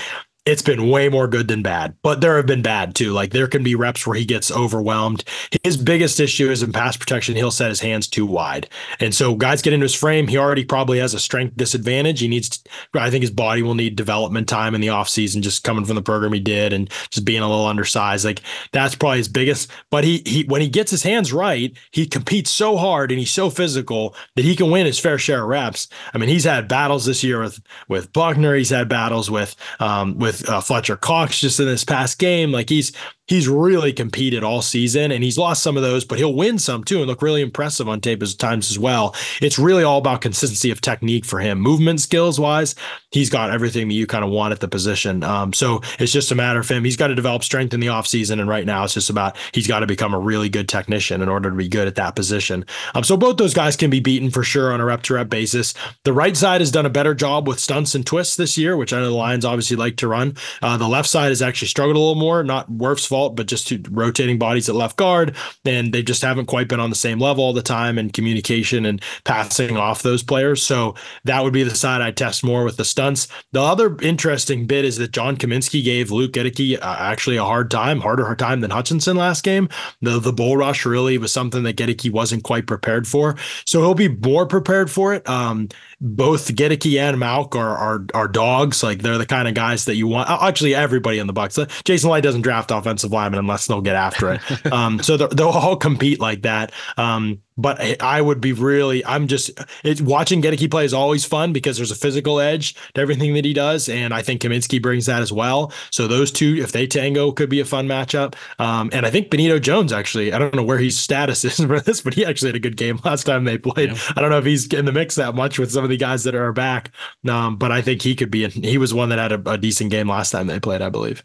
It's 0.46 0.62
been 0.62 0.88
way 0.88 1.08
more 1.10 1.28
good 1.28 1.48
than 1.48 1.62
bad, 1.62 1.94
but 2.02 2.22
there 2.22 2.36
have 2.36 2.46
been 2.46 2.62
bad 2.62 2.94
too. 2.94 3.12
Like 3.12 3.32
there 3.32 3.46
can 3.46 3.62
be 3.62 3.74
reps 3.74 4.06
where 4.06 4.16
he 4.16 4.24
gets 4.24 4.50
overwhelmed. 4.50 5.22
His 5.62 5.76
biggest 5.76 6.18
issue 6.18 6.50
is 6.50 6.62
in 6.62 6.72
pass 6.72 6.96
protection. 6.96 7.36
He'll 7.36 7.50
set 7.50 7.68
his 7.68 7.80
hands 7.80 8.08
too 8.08 8.24
wide. 8.24 8.68
And 9.00 9.14
so 9.14 9.34
guys 9.34 9.60
get 9.60 9.74
into 9.74 9.84
his 9.84 9.94
frame. 9.94 10.28
He 10.28 10.38
already 10.38 10.64
probably 10.64 10.98
has 10.98 11.12
a 11.12 11.20
strength 11.20 11.58
disadvantage. 11.58 12.20
He 12.20 12.28
needs, 12.28 12.48
to, 12.48 12.70
I 12.94 13.10
think 13.10 13.20
his 13.20 13.30
body 13.30 13.62
will 13.62 13.74
need 13.74 13.96
development 13.96 14.48
time 14.48 14.74
in 14.74 14.80
the 14.80 14.86
offseason, 14.86 15.42
just 15.42 15.62
coming 15.62 15.84
from 15.84 15.94
the 15.94 16.02
program 16.02 16.32
he 16.32 16.40
did 16.40 16.72
and 16.72 16.88
just 17.10 17.26
being 17.26 17.42
a 17.42 17.48
little 17.48 17.66
undersized. 17.66 18.24
Like 18.24 18.40
that's 18.72 18.94
probably 18.94 19.18
his 19.18 19.28
biggest, 19.28 19.70
but 19.90 20.04
he, 20.04 20.22
he, 20.24 20.44
when 20.44 20.62
he 20.62 20.68
gets 20.68 20.90
his 20.90 21.02
hands 21.02 21.34
right, 21.34 21.76
he 21.92 22.06
competes 22.06 22.50
so 22.50 22.78
hard 22.78 23.12
and 23.12 23.18
he's 23.18 23.30
so 23.30 23.50
physical 23.50 24.14
that 24.36 24.46
he 24.46 24.56
can 24.56 24.70
win 24.70 24.86
his 24.86 24.98
fair 24.98 25.18
share 25.18 25.42
of 25.42 25.48
reps. 25.48 25.88
I 26.14 26.18
mean, 26.18 26.30
he's 26.30 26.44
had 26.44 26.66
battles 26.66 27.04
this 27.04 27.22
year 27.22 27.40
with, 27.40 27.60
with 27.88 28.10
Buckner. 28.14 28.54
He's 28.54 28.70
had 28.70 28.88
battles 28.88 29.30
with, 29.30 29.54
um, 29.80 30.16
with 30.16 30.30
with 30.30 30.39
uh, 30.48 30.60
Fletcher 30.60 30.96
Cox 30.96 31.40
just 31.40 31.60
in 31.60 31.66
this 31.66 31.84
past 31.84 32.18
game. 32.18 32.52
Like 32.52 32.68
he's 32.68 32.92
he's 33.30 33.48
really 33.48 33.92
competed 33.92 34.42
all 34.42 34.60
season 34.60 35.12
and 35.12 35.22
he's 35.22 35.38
lost 35.38 35.62
some 35.62 35.76
of 35.76 35.84
those, 35.84 36.04
but 36.04 36.18
he'll 36.18 36.34
win 36.34 36.58
some 36.58 36.82
too 36.82 36.98
and 36.98 37.06
look 37.06 37.22
really 37.22 37.40
impressive 37.40 37.88
on 37.88 38.00
tape 38.00 38.20
at 38.20 38.38
times 38.38 38.72
as 38.72 38.78
well. 38.78 39.14
It's 39.40 39.56
really 39.56 39.84
all 39.84 39.98
about 39.98 40.20
consistency 40.20 40.72
of 40.72 40.80
technique 40.80 41.24
for 41.24 41.38
him. 41.38 41.60
Movement 41.60 42.00
skills 42.00 42.40
wise, 42.40 42.74
he's 43.12 43.30
got 43.30 43.52
everything 43.52 43.86
that 43.86 43.94
you 43.94 44.08
kind 44.08 44.24
of 44.24 44.30
want 44.32 44.50
at 44.52 44.58
the 44.58 44.66
position. 44.66 45.22
Um, 45.22 45.52
so 45.52 45.80
it's 46.00 46.10
just 46.12 46.32
a 46.32 46.34
matter 46.34 46.58
of 46.58 46.68
him. 46.68 46.82
He's 46.82 46.96
got 46.96 47.06
to 47.06 47.14
develop 47.14 47.44
strength 47.44 47.72
in 47.72 47.78
the 47.78 47.86
offseason. 47.86 48.40
And 48.40 48.48
right 48.48 48.66
now 48.66 48.82
it's 48.82 48.94
just 48.94 49.10
about 49.10 49.36
he's 49.52 49.68
got 49.68 49.80
to 49.80 49.86
become 49.86 50.12
a 50.12 50.18
really 50.18 50.48
good 50.48 50.68
technician 50.68 51.22
in 51.22 51.28
order 51.28 51.50
to 51.50 51.56
be 51.56 51.68
good 51.68 51.86
at 51.86 51.94
that 51.94 52.16
position. 52.16 52.64
Um, 52.96 53.04
so 53.04 53.16
both 53.16 53.36
those 53.36 53.54
guys 53.54 53.76
can 53.76 53.90
be 53.90 54.00
beaten 54.00 54.30
for 54.30 54.42
sure 54.42 54.72
on 54.72 54.80
a 54.80 54.84
rep 54.84 55.02
to 55.02 55.14
rep 55.14 55.30
basis. 55.30 55.72
The 56.02 56.12
right 56.12 56.36
side 56.36 56.62
has 56.62 56.72
done 56.72 56.84
a 56.86 56.90
better 56.90 57.14
job 57.14 57.46
with 57.46 57.60
stunts 57.60 57.94
and 57.94 58.04
twists 58.04 58.34
this 58.34 58.58
year, 58.58 58.76
which 58.76 58.92
I 58.92 58.98
know 58.98 59.10
the 59.10 59.14
Lions 59.14 59.44
obviously 59.44 59.76
like 59.76 59.96
to 59.98 60.08
run. 60.08 60.19
Uh, 60.62 60.76
the 60.76 60.88
left 60.88 61.08
side 61.08 61.28
has 61.28 61.42
actually 61.42 61.68
struggled 61.68 61.96
a 61.96 61.98
little 61.98 62.14
more, 62.14 62.42
not 62.42 62.70
Wirfs' 62.70 63.06
fault 63.06 63.36
but 63.36 63.46
just 63.46 63.68
to 63.68 63.82
rotating 63.90 64.38
bodies 64.38 64.68
at 64.68 64.74
left 64.74 64.96
guard. 64.96 65.34
And 65.64 65.92
they 65.92 66.02
just 66.02 66.22
haven't 66.22 66.46
quite 66.46 66.68
been 66.68 66.80
on 66.80 66.90
the 66.90 66.96
same 66.96 67.18
level 67.18 67.44
all 67.44 67.52
the 67.52 67.62
time 67.62 67.98
and 67.98 68.12
communication 68.12 68.86
and 68.86 69.02
passing 69.24 69.76
off 69.76 70.02
those 70.02 70.22
players. 70.22 70.62
So 70.62 70.94
that 71.24 71.42
would 71.42 71.52
be 71.52 71.62
the 71.62 71.74
side 71.74 72.00
I 72.00 72.10
test 72.10 72.44
more 72.44 72.64
with 72.64 72.76
the 72.76 72.84
stunts. 72.84 73.28
The 73.52 73.62
other 73.62 73.96
interesting 74.00 74.66
bit 74.66 74.84
is 74.84 74.96
that 74.98 75.12
John 75.12 75.36
Cominsky 75.36 75.82
gave 75.82 76.10
Luke 76.10 76.32
Goedeke 76.32 76.78
uh, 76.80 76.96
actually 76.98 77.36
a 77.36 77.44
hard 77.44 77.70
time, 77.70 78.00
harder 78.00 78.24
hard 78.24 78.38
time 78.38 78.60
than 78.60 78.70
Hutchinson 78.70 79.16
last 79.16 79.42
game. 79.42 79.68
The 80.02 80.18
the 80.18 80.32
bull 80.32 80.56
rush 80.56 80.84
really 80.86 81.18
was 81.18 81.32
something 81.32 81.62
that 81.64 81.76
Goedeke 81.76 82.10
wasn't 82.10 82.44
quite 82.44 82.66
prepared 82.66 83.06
for. 83.06 83.36
So 83.64 83.80
he'll 83.80 83.94
be 83.94 84.08
more 84.08 84.46
prepared 84.46 84.90
for 84.90 85.14
it. 85.14 85.28
Um, 85.28 85.68
both 86.00 86.54
Goedeke 86.54 86.98
and 86.98 87.18
Mauck 87.18 87.54
are, 87.54 87.76
are 87.76 88.06
are 88.14 88.28
dogs. 88.28 88.82
Like 88.82 89.02
they're 89.02 89.18
the 89.18 89.26
kind 89.26 89.46
of 89.46 89.54
guys 89.54 89.84
that 89.84 89.96
you 89.96 90.06
want. 90.06 90.30
Actually, 90.30 90.74
everybody 90.74 91.18
in 91.18 91.26
the 91.26 91.34
Bucs. 91.34 91.84
Jason 91.84 92.10
Licht 92.10 92.24
doesn't 92.24 92.42
draft 92.42 92.70
offensive 92.70 93.12
linemen 93.12 93.38
unless 93.38 93.66
they'll 93.66 93.80
get 93.80 93.96
after 93.96 94.32
it. 94.32 94.40
um, 94.72 95.02
so 95.02 95.16
they'll 95.16 95.48
all 95.48 95.76
compete 95.76 96.20
like 96.20 96.42
that. 96.42 96.72
Um, 96.96 97.42
but 97.60 98.02
I 98.02 98.20
would 98.20 98.40
be 98.40 98.52
really, 98.52 99.04
I'm 99.04 99.26
just 99.26 99.50
it's 99.84 100.00
watching 100.00 100.42
Goedeke 100.42 100.70
play 100.70 100.84
is 100.84 100.94
always 100.94 101.24
fun 101.24 101.52
because 101.52 101.76
there's 101.76 101.90
a 101.90 101.96
physical 101.96 102.40
edge 102.40 102.74
to 102.94 103.00
everything 103.00 103.34
that 103.34 103.44
he 103.44 103.52
does, 103.52 103.88
and 103.88 104.14
I 104.14 104.22
think 104.22 104.42
Cominsky 104.42 104.80
brings 104.80 105.06
that 105.06 105.22
as 105.22 105.32
well. 105.32 105.72
So 105.90 106.08
those 106.08 106.30
two, 106.30 106.56
if 106.56 106.72
they 106.72 106.86
tango, 106.86 107.32
could 107.32 107.50
be 107.50 107.60
a 107.60 107.64
fun 107.64 107.86
matchup. 107.86 108.34
Um, 108.58 108.90
and 108.92 109.06
I 109.06 109.10
think 109.10 109.30
Benito 109.30 109.58
Jones 109.58 109.92
actually, 109.92 110.32
I 110.32 110.38
don't 110.38 110.54
know 110.54 110.62
where 110.62 110.78
his 110.78 110.98
status 110.98 111.44
is 111.44 111.56
for 111.56 111.80
this, 111.80 112.00
but 112.00 112.14
he 112.14 112.24
actually 112.24 112.48
had 112.48 112.56
a 112.56 112.60
good 112.60 112.76
game 112.76 112.98
last 113.04 113.24
time 113.24 113.44
they 113.44 113.58
played. 113.58 113.90
Yeah. 113.90 113.98
I 114.16 114.20
don't 114.20 114.30
know 114.30 114.38
if 114.38 114.44
he's 114.44 114.72
in 114.72 114.84
the 114.84 114.92
mix 114.92 115.14
that 115.16 115.34
much 115.34 115.58
with 115.58 115.72
some 115.72 115.84
of 115.84 115.90
the 115.90 115.96
guys 115.96 116.24
that 116.24 116.34
are 116.34 116.52
back, 116.52 116.90
um, 117.28 117.56
but 117.56 117.72
I 117.72 117.82
think 117.82 118.02
he 118.02 118.14
could 118.14 118.30
be. 118.30 118.48
he 118.48 118.78
was 118.78 118.94
one 118.94 119.08
that 119.10 119.18
had 119.18 119.32
a, 119.32 119.50
a 119.50 119.58
decent 119.58 119.90
game 119.90 120.08
last 120.08 120.30
time 120.30 120.46
they 120.46 120.60
played, 120.60 120.82
I 120.82 120.88
believe. 120.88 121.24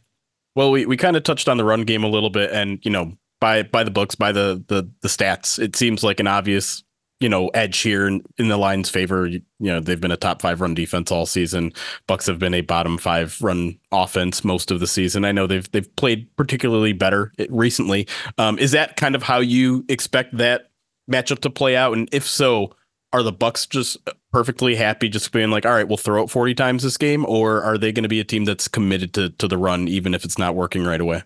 Well, 0.56 0.72
we, 0.72 0.86
we 0.86 0.96
kind 0.96 1.18
of 1.18 1.24
touched 1.24 1.50
on 1.50 1.58
the 1.58 1.66
run 1.66 1.84
game 1.84 2.04
a 2.04 2.08
little 2.08 2.30
bit, 2.30 2.52
and 2.52 2.80
you 2.84 2.92
know, 2.92 3.18
by 3.40 3.64
by 3.64 3.84
the 3.84 3.92
books, 3.92 4.16
by 4.16 4.32
the 4.32 4.64
the 4.68 4.90
the 5.02 5.08
stats, 5.08 5.60
it 5.60 5.76
seems 5.76 6.04
like 6.04 6.20
an 6.20 6.28
obvious 6.28 6.84
you 7.20 7.30
know 7.30 7.48
edge 7.50 7.80
here 7.80 8.08
in, 8.08 8.22
in 8.38 8.48
the 8.48 8.58
Lions' 8.58 8.90
favor. 8.90 9.26
You, 9.26 9.42
know 9.60 9.80
they've 9.80 10.00
been 10.00 10.12
a 10.12 10.18
top 10.18 10.42
five 10.42 10.62
run 10.62 10.74
defense 10.74 11.12
all 11.12 11.26
season. 11.26 11.74
Bucs 12.08 12.28
have 12.28 12.40
been 12.40 12.54
a 12.54 12.62
bottom 12.62 12.98
five 12.98 13.38
run 13.42 13.78
offense 13.92 14.44
most 14.44 14.72
of 14.72 14.80
the 14.80 14.88
season. 14.88 15.26
I 15.26 15.32
know 15.32 15.48
they've 15.48 15.70
they've 15.72 15.96
played 15.96 16.34
particularly 16.36 16.94
better 16.94 17.32
recently. 17.50 18.08
Um, 18.38 18.60
is 18.60 18.72
that 18.72 18.96
kind 18.96 19.16
of 19.16 19.24
how 19.24 19.40
you 19.40 19.86
expect 19.90 20.38
that 20.38 20.72
matchup 21.12 21.40
to 21.40 21.50
play 21.50 21.76
out? 21.76 21.94
And 21.94 22.10
if 22.12 22.28
so, 22.28 22.76
are 23.14 23.24
the 23.24 23.34
Bucs 23.34 23.70
just 23.70 23.98
perfectly 24.32 24.76
happy 24.76 25.08
just 25.08 25.32
being 25.32 25.50
like, 25.52 25.66
all 25.66 25.72
right, 25.72 25.88
we'll 25.88 25.98
throw 25.98 26.24
it 26.24 26.30
40 26.30 26.54
times 26.56 26.84
this 26.84 26.98
game, 26.98 27.26
or 27.26 27.64
are 27.64 27.78
they 27.78 27.94
going 27.94 28.04
to 28.04 28.10
be 28.10 28.20
a 28.20 28.26
team 28.26 28.44
that's 28.44 28.68
committed 28.68 29.14
to 29.14 29.30
to 29.30 29.48
the 29.48 29.58
run 29.58 29.88
even 29.88 30.14
if 30.14 30.26
it's 30.26 30.38
not 30.38 30.56
working 30.56 30.84
right 30.84 31.02
away? 31.02 31.24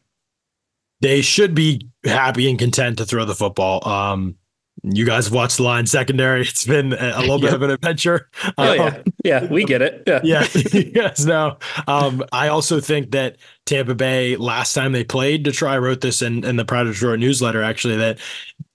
They 1.01 1.21
should 1.21 1.55
be 1.55 1.87
happy 2.03 2.49
and 2.49 2.59
content 2.59 2.97
to 2.97 3.05
throw 3.05 3.25
the 3.25 3.35
football. 3.35 3.87
Um, 3.87 4.35
you 4.83 5.05
guys 5.05 5.25
have 5.25 5.33
watched 5.33 5.57
the 5.57 5.63
line 5.63 5.85
secondary. 5.85 6.41
It's 6.49 6.65
been 6.65 6.93
a, 6.93 7.19
little 7.19 7.39
bit 7.39 7.53
of 7.53 7.61
an 7.61 7.71
adventure. 7.71 8.29
Oh, 8.57 8.73
yeah. 8.73 8.83
Um, 8.83 9.03
yeah, 9.23 9.45
we 9.45 9.65
get 9.65 9.81
it. 9.81 10.03
Yeah. 10.07 10.21
yeah. 10.23 10.47
yes. 10.73 11.25
No. 11.25 11.57
Um, 11.87 12.23
I 12.31 12.47
also 12.47 12.79
think 12.79 13.11
that 13.11 13.37
Tampa 13.65 13.95
Bay, 13.95 14.35
last 14.35 14.73
time 14.73 14.91
they 14.91 15.03
played, 15.03 15.43
Detroit, 15.43 15.71
I 15.71 15.77
wrote 15.77 16.01
this 16.01 16.21
in, 16.21 16.43
in 16.43 16.55
the 16.55 16.65
Predator 16.65 17.17
newsletter, 17.17 17.61
actually, 17.61 17.97
that 17.97 18.19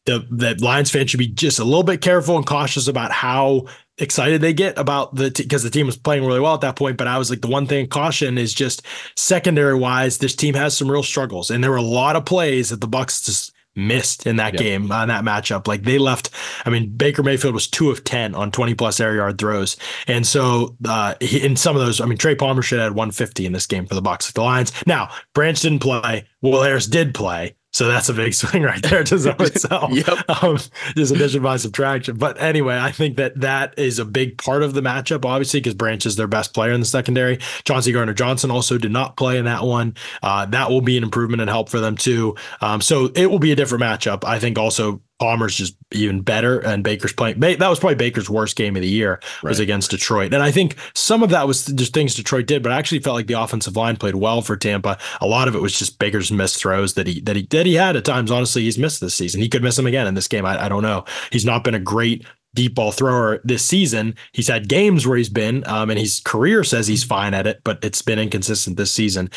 the 0.07 0.27
that 0.33 0.61
Lions 0.61 0.91
fans 0.91 1.11
should 1.11 1.19
be 1.19 1.29
just 1.29 1.59
a 1.59 1.65
little 1.65 1.83
bit 1.83 2.03
careful 2.03 2.37
and 2.37 2.47
cautious 2.47 2.89
about 2.89 3.11
how 3.11 3.67
excited 3.99 4.41
they 4.41 4.53
get 4.53 4.79
about 4.79 5.15
the 5.15 5.31
because 5.31 5.63
t- 5.63 5.69
the 5.69 5.73
team 5.73 5.87
was 5.87 5.97
playing 5.97 6.25
really 6.25 6.41
well 6.41 6.55
at 6.55 6.61
that 6.63 6.77
point. 6.77 6.97
But 6.97 7.07
I 7.07 7.19
was 7.19 7.31
like, 7.31 7.41
the 7.41 7.49
one 7.49 7.67
thing 7.67 7.89
caution 7.89 8.39
is 8.39 8.55
just 8.55 8.83
secondary 9.17 9.75
wise, 9.75 10.19
this 10.19 10.35
team 10.35 10.55
has 10.55 10.77
some 10.77 10.91
real 10.91 11.03
struggles, 11.03 11.51
and 11.51 11.63
there 11.63 11.71
were 11.71 11.77
a 11.77 11.83
lot 11.83 12.17
of 12.17 12.25
plays 12.25 12.71
that 12.71 12.81
the 12.81 12.89
Bucs 12.89 13.25
just 13.25 13.55
missed 13.77 14.27
in 14.27 14.37
that 14.37 14.57
game 14.57 14.91
on 14.93 15.09
that 15.09 15.25
matchup. 15.25 15.67
Like 15.67 15.83
they 15.83 15.99
left, 15.99 16.31
I 16.65 16.71
mean, 16.71 16.91
Baker 16.97 17.23
Mayfield 17.23 17.55
was 17.55 17.67
two 17.67 17.91
of 17.91 18.05
10 18.05 18.35
on 18.35 18.51
20 18.51 18.75
plus 18.75 19.01
air 19.01 19.15
yard 19.15 19.39
throws. 19.39 19.77
And 20.07 20.27
so 20.27 20.77
uh, 20.85 21.15
he, 21.21 21.45
in 21.45 21.57
some 21.57 21.77
of 21.77 21.85
those, 21.85 22.01
I 22.01 22.07
mean, 22.07 22.19
Trey 22.19 22.35
Palmer 22.35 22.63
should 22.63 22.79
have 22.79 22.91
had 22.91 22.97
150 22.97 23.47
in 23.47 23.53
this 23.53 23.67
game 23.67 23.87
for 23.87 23.95
the 23.95 24.03
Bucs. 24.03 24.33
The 24.33 24.43
Lions. 24.43 24.73
Now, 24.87 25.11
Branch 25.35 25.61
didn't 25.61 25.81
play. 25.81 26.27
Will 26.41 26.63
Harris 26.63 26.87
did 26.87 27.15
play. 27.15 27.57
So 27.75 27.89
that's 27.89 28.09
a 28.09 28.15
big 28.15 28.33
swing 28.35 28.63
right 28.63 28.81
there 28.83 29.03
to 29.03 29.19
zone 29.19 29.35
itself. 29.41 29.91
yep. 29.93 30.31
Um, 30.43 30.59
just 30.97 31.13
addition 31.13 31.43
by 31.43 31.57
subtraction. 31.57 32.17
But 32.17 32.41
anyway, 32.41 32.79
I 32.79 32.93
think 32.93 33.17
that 33.17 33.41
that 33.41 33.77
is 33.77 33.99
a 33.99 34.05
big 34.05 34.39
part 34.39 34.63
of 34.63 34.75
the 34.75 34.81
matchup, 34.81 35.25
obviously, 35.25 35.59
because 35.61 35.75
Branch 35.75 36.07
is 36.07 36.15
their 36.15 36.29
best 36.29 36.55
player 36.55 36.73
in 36.73 36.79
the 36.79 36.87
secondary. 36.87 37.39
Chauncey 37.65 37.91
Gardner 37.93 38.15
Johnson 38.15 38.53
also 38.53 38.79
did 38.79 38.93
not 38.93 39.17
play 39.17 39.39
in 39.39 39.45
that 39.47 39.65
one. 39.65 39.97
Uh, 40.23 40.47
that 40.47 40.71
will 40.71 40.83
be 40.83 40.97
an 40.97 41.03
improvement 41.03 41.41
and 41.41 41.51
help 41.51 41.69
for 41.69 41.81
them 41.81 41.97
too. 41.97 42.37
Um, 42.61 42.81
so 42.81 43.11
it 43.17 43.29
will 43.29 43.41
be 43.41 43.51
a 43.51 43.57
different 43.57 43.83
matchup. 43.83 44.25
I 44.25 44.39
think 44.39 44.57
also 44.57 45.01
Palmer's 45.25 45.57
just 45.57 45.75
even 45.91 46.21
better, 46.21 46.59
and 46.59 46.85
Baker's 46.85 47.15
playing. 47.15 47.41
That 47.41 47.59
was 47.59 47.79
probably 47.79 47.95
Baker's 47.95 48.29
worst 48.29 48.57
game 48.57 48.77
of 48.77 48.83
the 48.83 48.89
year 48.89 49.21
was 49.43 49.59
against 49.59 49.91
Detroit, 49.91 50.35
and 50.35 50.43
I 50.43 50.51
think 50.51 50.77
some 50.95 51.23
of 51.23 51.31
that 51.31 51.49
was 51.49 51.65
just 51.65 51.95
things 51.95 52.15
Detroit 52.15 52.47
did, 52.47 52.63
but 52.63 52.73
I 52.73 52.79
actually 52.79 52.99
felt 52.99 53.17
like 53.17 53.27
the 53.27 53.41
offensive 53.41 53.75
line 53.75 53.97
played 53.97 54.17
well 54.17 54.43
for 54.43 54.55
Tampa. 54.55 54.99
A 55.23 55.27
lot 55.27 55.49
of 55.49 55.55
it 55.55 55.63
was 55.63 55.79
just 55.79 55.99
Baker's 55.99 56.31
missed 56.31 56.61
throws 56.61 56.93
that 56.95 57.07
he 57.07 57.21
that 57.21 57.37
he 57.37 57.47
that 57.47 57.65
he 57.65 57.75
had 57.75 57.97
at 57.97 58.05
times. 58.05 58.31
Honestly, 58.31 58.63
he's 58.63 58.79
missed 58.79 59.01
this 59.01 59.15
season. 59.15 59.41
He 59.41 59.49
could 59.49 59.63
miss 59.63 59.77
them 59.77 59.87
again 59.87 60.07
in 60.07 60.13
this 60.13 60.29
game. 60.29 60.45
I, 60.45 60.67
I 60.67 60.69
don't 60.69 60.83
know. 60.83 61.07
He's 61.33 61.47
not 61.47 61.65
been 61.65 61.75
a 61.75 61.81
great 61.81 62.27
deep 62.55 62.75
ball 62.75 62.93
thrower 62.93 63.41
this 63.45 63.65
season. 63.65 64.15
He's 64.33 64.49
had 64.49 64.69
games 64.69 65.07
where 65.07 65.17
he's 65.17 65.29
been, 65.29 65.67
um, 65.67 65.91
and 65.91 65.99
his 65.99 66.21
career 66.21 66.65
says 66.65 66.87
he's 66.87 67.05
fine 67.05 67.35
at 67.35 67.47
it, 67.47 67.61
but 67.65 67.79
it's 67.83 68.03
been 68.03 68.19
inconsistent 68.19 68.77
this 68.77 68.93
season. 68.93 69.31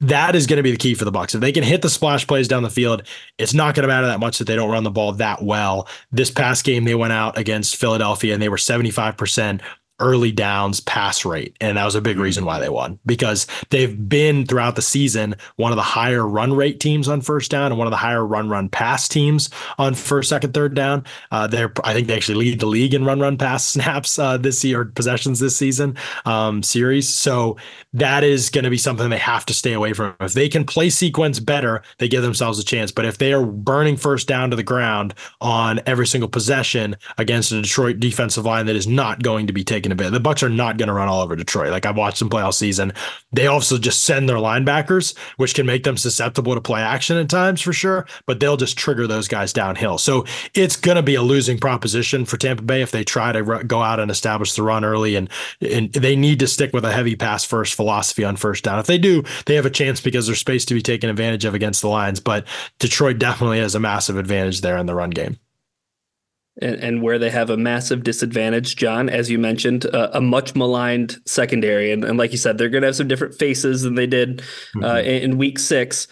That 0.00 0.34
is 0.34 0.46
going 0.46 0.58
to 0.58 0.62
be 0.62 0.70
the 0.70 0.76
key 0.76 0.94
for 0.94 1.04
the 1.04 1.12
Bucs. 1.12 1.34
If 1.34 1.40
they 1.40 1.52
can 1.52 1.62
hit 1.62 1.82
the 1.82 1.90
splash 1.90 2.26
plays 2.26 2.48
down 2.48 2.62
the 2.62 2.70
field, 2.70 3.02
it's 3.38 3.54
not 3.54 3.74
going 3.74 3.82
to 3.82 3.88
matter 3.88 4.06
that 4.06 4.20
much 4.20 4.38
that 4.38 4.46
they 4.46 4.56
don't 4.56 4.70
run 4.70 4.84
the 4.84 4.90
ball 4.90 5.12
that 5.12 5.42
well. 5.42 5.88
This 6.12 6.30
past 6.30 6.64
game, 6.64 6.84
they 6.84 6.94
went 6.94 7.12
out 7.12 7.38
against 7.38 7.76
Philadelphia 7.76 8.34
and 8.34 8.42
they 8.42 8.48
were 8.48 8.56
75% 8.56 9.60
early 10.00 10.32
downs 10.32 10.80
pass 10.80 11.24
rate. 11.24 11.56
And 11.60 11.76
that 11.76 11.84
was 11.84 11.94
a 11.94 12.00
big 12.00 12.18
reason 12.18 12.42
mm-hmm. 12.42 12.48
why 12.48 12.58
they 12.58 12.68
won 12.68 12.98
because 13.06 13.46
they've 13.70 14.08
been 14.08 14.46
throughout 14.46 14.76
the 14.76 14.82
season 14.82 15.36
one 15.56 15.72
of 15.72 15.76
the 15.76 15.82
higher 15.82 16.26
run 16.26 16.52
rate 16.52 16.80
teams 16.80 17.08
on 17.08 17.20
first 17.20 17.50
down 17.50 17.70
and 17.70 17.78
one 17.78 17.86
of 17.86 17.92
the 17.92 17.96
higher 17.96 18.26
run 18.26 18.48
run 18.48 18.68
pass 18.68 19.08
teams 19.08 19.50
on 19.78 19.94
first, 19.94 20.28
second, 20.28 20.52
third 20.52 20.74
down. 20.74 21.04
Uh, 21.30 21.46
they're 21.46 21.72
I 21.84 21.92
think 21.92 22.08
they 22.08 22.16
actually 22.16 22.38
lead 22.38 22.60
the 22.60 22.66
league 22.66 22.94
in 22.94 23.04
run 23.04 23.20
run 23.20 23.38
pass 23.38 23.64
snaps 23.74 24.18
uh, 24.18 24.36
this 24.36 24.64
year, 24.64 24.84
possessions 24.84 25.40
this 25.40 25.56
season 25.56 25.96
um, 26.24 26.62
series. 26.62 27.08
So 27.08 27.56
that 27.92 28.24
is 28.24 28.50
going 28.50 28.64
to 28.64 28.70
be 28.70 28.76
something 28.76 29.08
they 29.08 29.18
have 29.18 29.46
to 29.46 29.54
stay 29.54 29.72
away 29.72 29.92
from. 29.92 30.14
If 30.20 30.32
they 30.32 30.48
can 30.48 30.64
play 30.64 30.90
sequence 30.90 31.38
better, 31.38 31.82
they 31.98 32.08
give 32.08 32.22
themselves 32.22 32.58
a 32.58 32.64
chance. 32.64 32.90
But 32.90 33.04
if 33.04 33.18
they 33.18 33.32
are 33.32 33.44
burning 33.44 33.96
first 33.96 34.26
down 34.26 34.50
to 34.50 34.56
the 34.56 34.62
ground 34.62 35.14
on 35.40 35.80
every 35.86 36.06
single 36.06 36.28
possession 36.28 36.96
against 37.18 37.52
a 37.52 37.62
Detroit 37.62 38.00
defensive 38.00 38.44
line 38.44 38.66
that 38.66 38.76
is 38.76 38.86
not 38.86 39.22
going 39.22 39.46
to 39.46 39.52
be 39.52 39.62
taken 39.64 39.83
taking 39.84 39.92
a 39.92 39.94
bit. 39.94 40.10
The 40.10 40.20
Bucs 40.20 40.42
are 40.42 40.48
not 40.48 40.78
going 40.78 40.88
to 40.88 40.94
run 40.94 41.08
all 41.08 41.20
over 41.20 41.36
Detroit. 41.36 41.70
Like 41.70 41.84
I've 41.84 41.96
watched 41.96 42.18
them 42.18 42.30
play 42.30 42.42
all 42.42 42.52
season. 42.52 42.92
They 43.32 43.46
also 43.46 43.76
just 43.78 44.04
send 44.04 44.28
their 44.28 44.36
linebackers, 44.36 45.16
which 45.36 45.54
can 45.54 45.66
make 45.66 45.84
them 45.84 45.96
susceptible 45.96 46.54
to 46.54 46.60
play 46.60 46.80
action 46.80 47.16
at 47.18 47.28
times 47.28 47.60
for 47.60 47.72
sure, 47.72 48.06
but 48.26 48.40
they'll 48.40 48.56
just 48.56 48.78
trigger 48.78 49.06
those 49.06 49.28
guys 49.28 49.52
downhill. 49.52 49.98
So 49.98 50.24
it's 50.54 50.76
going 50.76 50.96
to 50.96 51.02
be 51.02 51.14
a 51.14 51.22
losing 51.22 51.58
proposition 51.58 52.24
for 52.24 52.36
Tampa 52.36 52.62
Bay 52.62 52.80
if 52.80 52.90
they 52.90 53.04
try 53.04 53.32
to 53.32 53.64
go 53.64 53.82
out 53.82 54.00
and 54.00 54.10
establish 54.10 54.54
the 54.54 54.62
run 54.62 54.84
early 54.84 55.16
and 55.16 55.28
and 55.60 55.92
they 55.92 56.16
need 56.16 56.38
to 56.40 56.46
stick 56.46 56.72
with 56.72 56.84
a 56.84 56.92
heavy 56.92 57.16
pass 57.16 57.44
first 57.44 57.74
philosophy 57.74 58.24
on 58.24 58.36
first 58.36 58.64
down. 58.64 58.78
If 58.78 58.86
they 58.86 58.98
do, 58.98 59.22
they 59.46 59.54
have 59.54 59.66
a 59.66 59.70
chance 59.70 60.00
because 60.00 60.26
there's 60.26 60.38
space 60.38 60.64
to 60.66 60.74
be 60.74 60.82
taken 60.82 61.10
advantage 61.10 61.44
of 61.44 61.54
against 61.54 61.82
the 61.82 61.88
Lions, 61.88 62.20
but 62.20 62.46
Detroit 62.78 63.18
definitely 63.18 63.58
has 63.58 63.74
a 63.74 63.80
massive 63.80 64.16
advantage 64.16 64.60
there 64.60 64.78
in 64.78 64.86
the 64.86 64.94
run 64.94 65.10
game 65.10 65.38
and, 66.60 66.76
and 66.76 67.02
where 67.02 67.18
they 67.18 67.30
have 67.30 67.50
a 67.50 67.56
massive 67.56 68.04
disadvantage, 68.04 68.76
Jon, 68.76 69.08
as 69.08 69.30
you 69.30 69.38
mentioned, 69.38 69.86
uh, 69.86 70.10
a 70.12 70.20
much 70.20 70.54
maligned 70.54 71.16
secondary. 71.26 71.92
And, 71.92 72.04
and 72.04 72.18
like 72.18 72.32
you 72.32 72.38
said, 72.38 72.58
they're 72.58 72.68
going 72.68 72.82
to 72.82 72.88
have 72.88 72.96
some 72.96 73.08
different 73.08 73.34
faces 73.34 73.82
than 73.82 73.94
they 73.94 74.06
did 74.06 74.40
uh, 74.76 74.78
mm-hmm. 74.78 75.08
in, 75.08 75.22
in 75.22 75.38
week 75.38 75.58
six. 75.58 76.06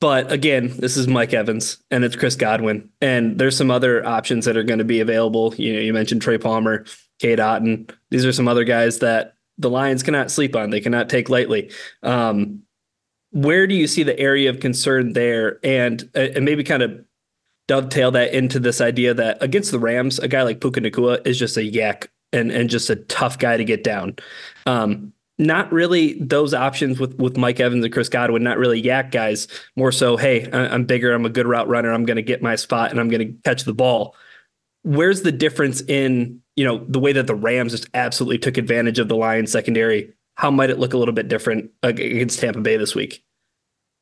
But 0.00 0.30
again, 0.30 0.74
this 0.78 0.96
is 0.96 1.08
Mike 1.08 1.32
Evans 1.32 1.78
and 1.90 2.04
it's 2.04 2.16
Chris 2.16 2.36
Godwin. 2.36 2.90
And 3.00 3.38
there's 3.38 3.56
some 3.56 3.70
other 3.70 4.06
options 4.06 4.44
that 4.44 4.56
are 4.56 4.62
going 4.62 4.78
to 4.78 4.84
be 4.84 5.00
available. 5.00 5.54
You 5.56 5.72
know, 5.72 5.80
you 5.80 5.92
mentioned 5.92 6.20
Trey 6.20 6.36
Palmer, 6.36 6.84
Cade 7.18 7.38
Otton. 7.38 7.90
These 8.10 8.26
are 8.26 8.32
some 8.32 8.48
other 8.48 8.64
guys 8.64 8.98
that 8.98 9.34
the 9.56 9.70
Lions 9.70 10.02
cannot 10.02 10.30
sleep 10.30 10.54
on. 10.54 10.68
They 10.68 10.80
cannot 10.80 11.08
take 11.08 11.30
lightly. 11.30 11.70
Um, 12.02 12.62
where 13.30 13.66
do 13.66 13.74
you 13.74 13.86
see 13.86 14.02
the 14.02 14.18
area 14.18 14.50
of 14.50 14.60
concern 14.60 15.14
there? 15.14 15.58
And 15.64 16.08
uh, 16.14 16.28
and 16.34 16.44
maybe 16.44 16.62
kind 16.62 16.82
of 16.82 17.05
dovetail 17.68 18.10
that 18.12 18.32
into 18.32 18.60
this 18.60 18.80
idea 18.80 19.14
that 19.14 19.42
against 19.42 19.72
the 19.72 19.78
Rams, 19.78 20.18
a 20.18 20.28
guy 20.28 20.42
like 20.42 20.60
Puka 20.60 20.80
Nacua 20.80 21.26
is 21.26 21.38
just 21.38 21.56
a 21.56 21.60
YAC 21.60 22.08
and 22.32 22.50
and 22.50 22.70
just 22.70 22.90
a 22.90 22.96
tough 22.96 23.38
guy 23.38 23.56
to 23.56 23.64
get 23.64 23.84
down. 23.84 24.16
Um, 24.66 25.12
not 25.38 25.70
really 25.70 26.14
those 26.14 26.54
options 26.54 26.98
with 26.98 27.14
with 27.18 27.36
Mike 27.36 27.60
Evans 27.60 27.84
and 27.84 27.92
Chris 27.92 28.08
Godwin. 28.08 28.42
Not 28.42 28.58
really 28.58 28.82
YAC 28.82 29.10
guys. 29.10 29.48
More 29.76 29.92
so, 29.92 30.16
hey, 30.16 30.50
I'm 30.52 30.84
bigger. 30.84 31.12
I'm 31.12 31.26
a 31.26 31.30
good 31.30 31.46
route 31.46 31.68
runner. 31.68 31.92
I'm 31.92 32.04
going 32.04 32.16
to 32.16 32.22
get 32.22 32.42
my 32.42 32.56
spot 32.56 32.90
and 32.90 33.00
I'm 33.00 33.08
going 33.08 33.26
to 33.26 33.38
catch 33.44 33.64
the 33.64 33.74
ball. 33.74 34.14
Where's 34.82 35.22
the 35.22 35.32
difference 35.32 35.82
in 35.82 36.40
you 36.54 36.64
know 36.64 36.84
the 36.88 37.00
way 37.00 37.12
that 37.12 37.26
the 37.26 37.34
Rams 37.34 37.72
just 37.72 37.88
absolutely 37.92 38.38
took 38.38 38.56
advantage 38.56 38.98
of 38.98 39.08
the 39.08 39.16
Lions 39.16 39.52
secondary? 39.52 40.12
How 40.36 40.50
might 40.50 40.70
it 40.70 40.78
look 40.78 40.94
a 40.94 40.98
little 40.98 41.14
bit 41.14 41.28
different 41.28 41.70
against 41.82 42.40
Tampa 42.40 42.60
Bay 42.60 42.76
this 42.76 42.94
week? 42.94 43.22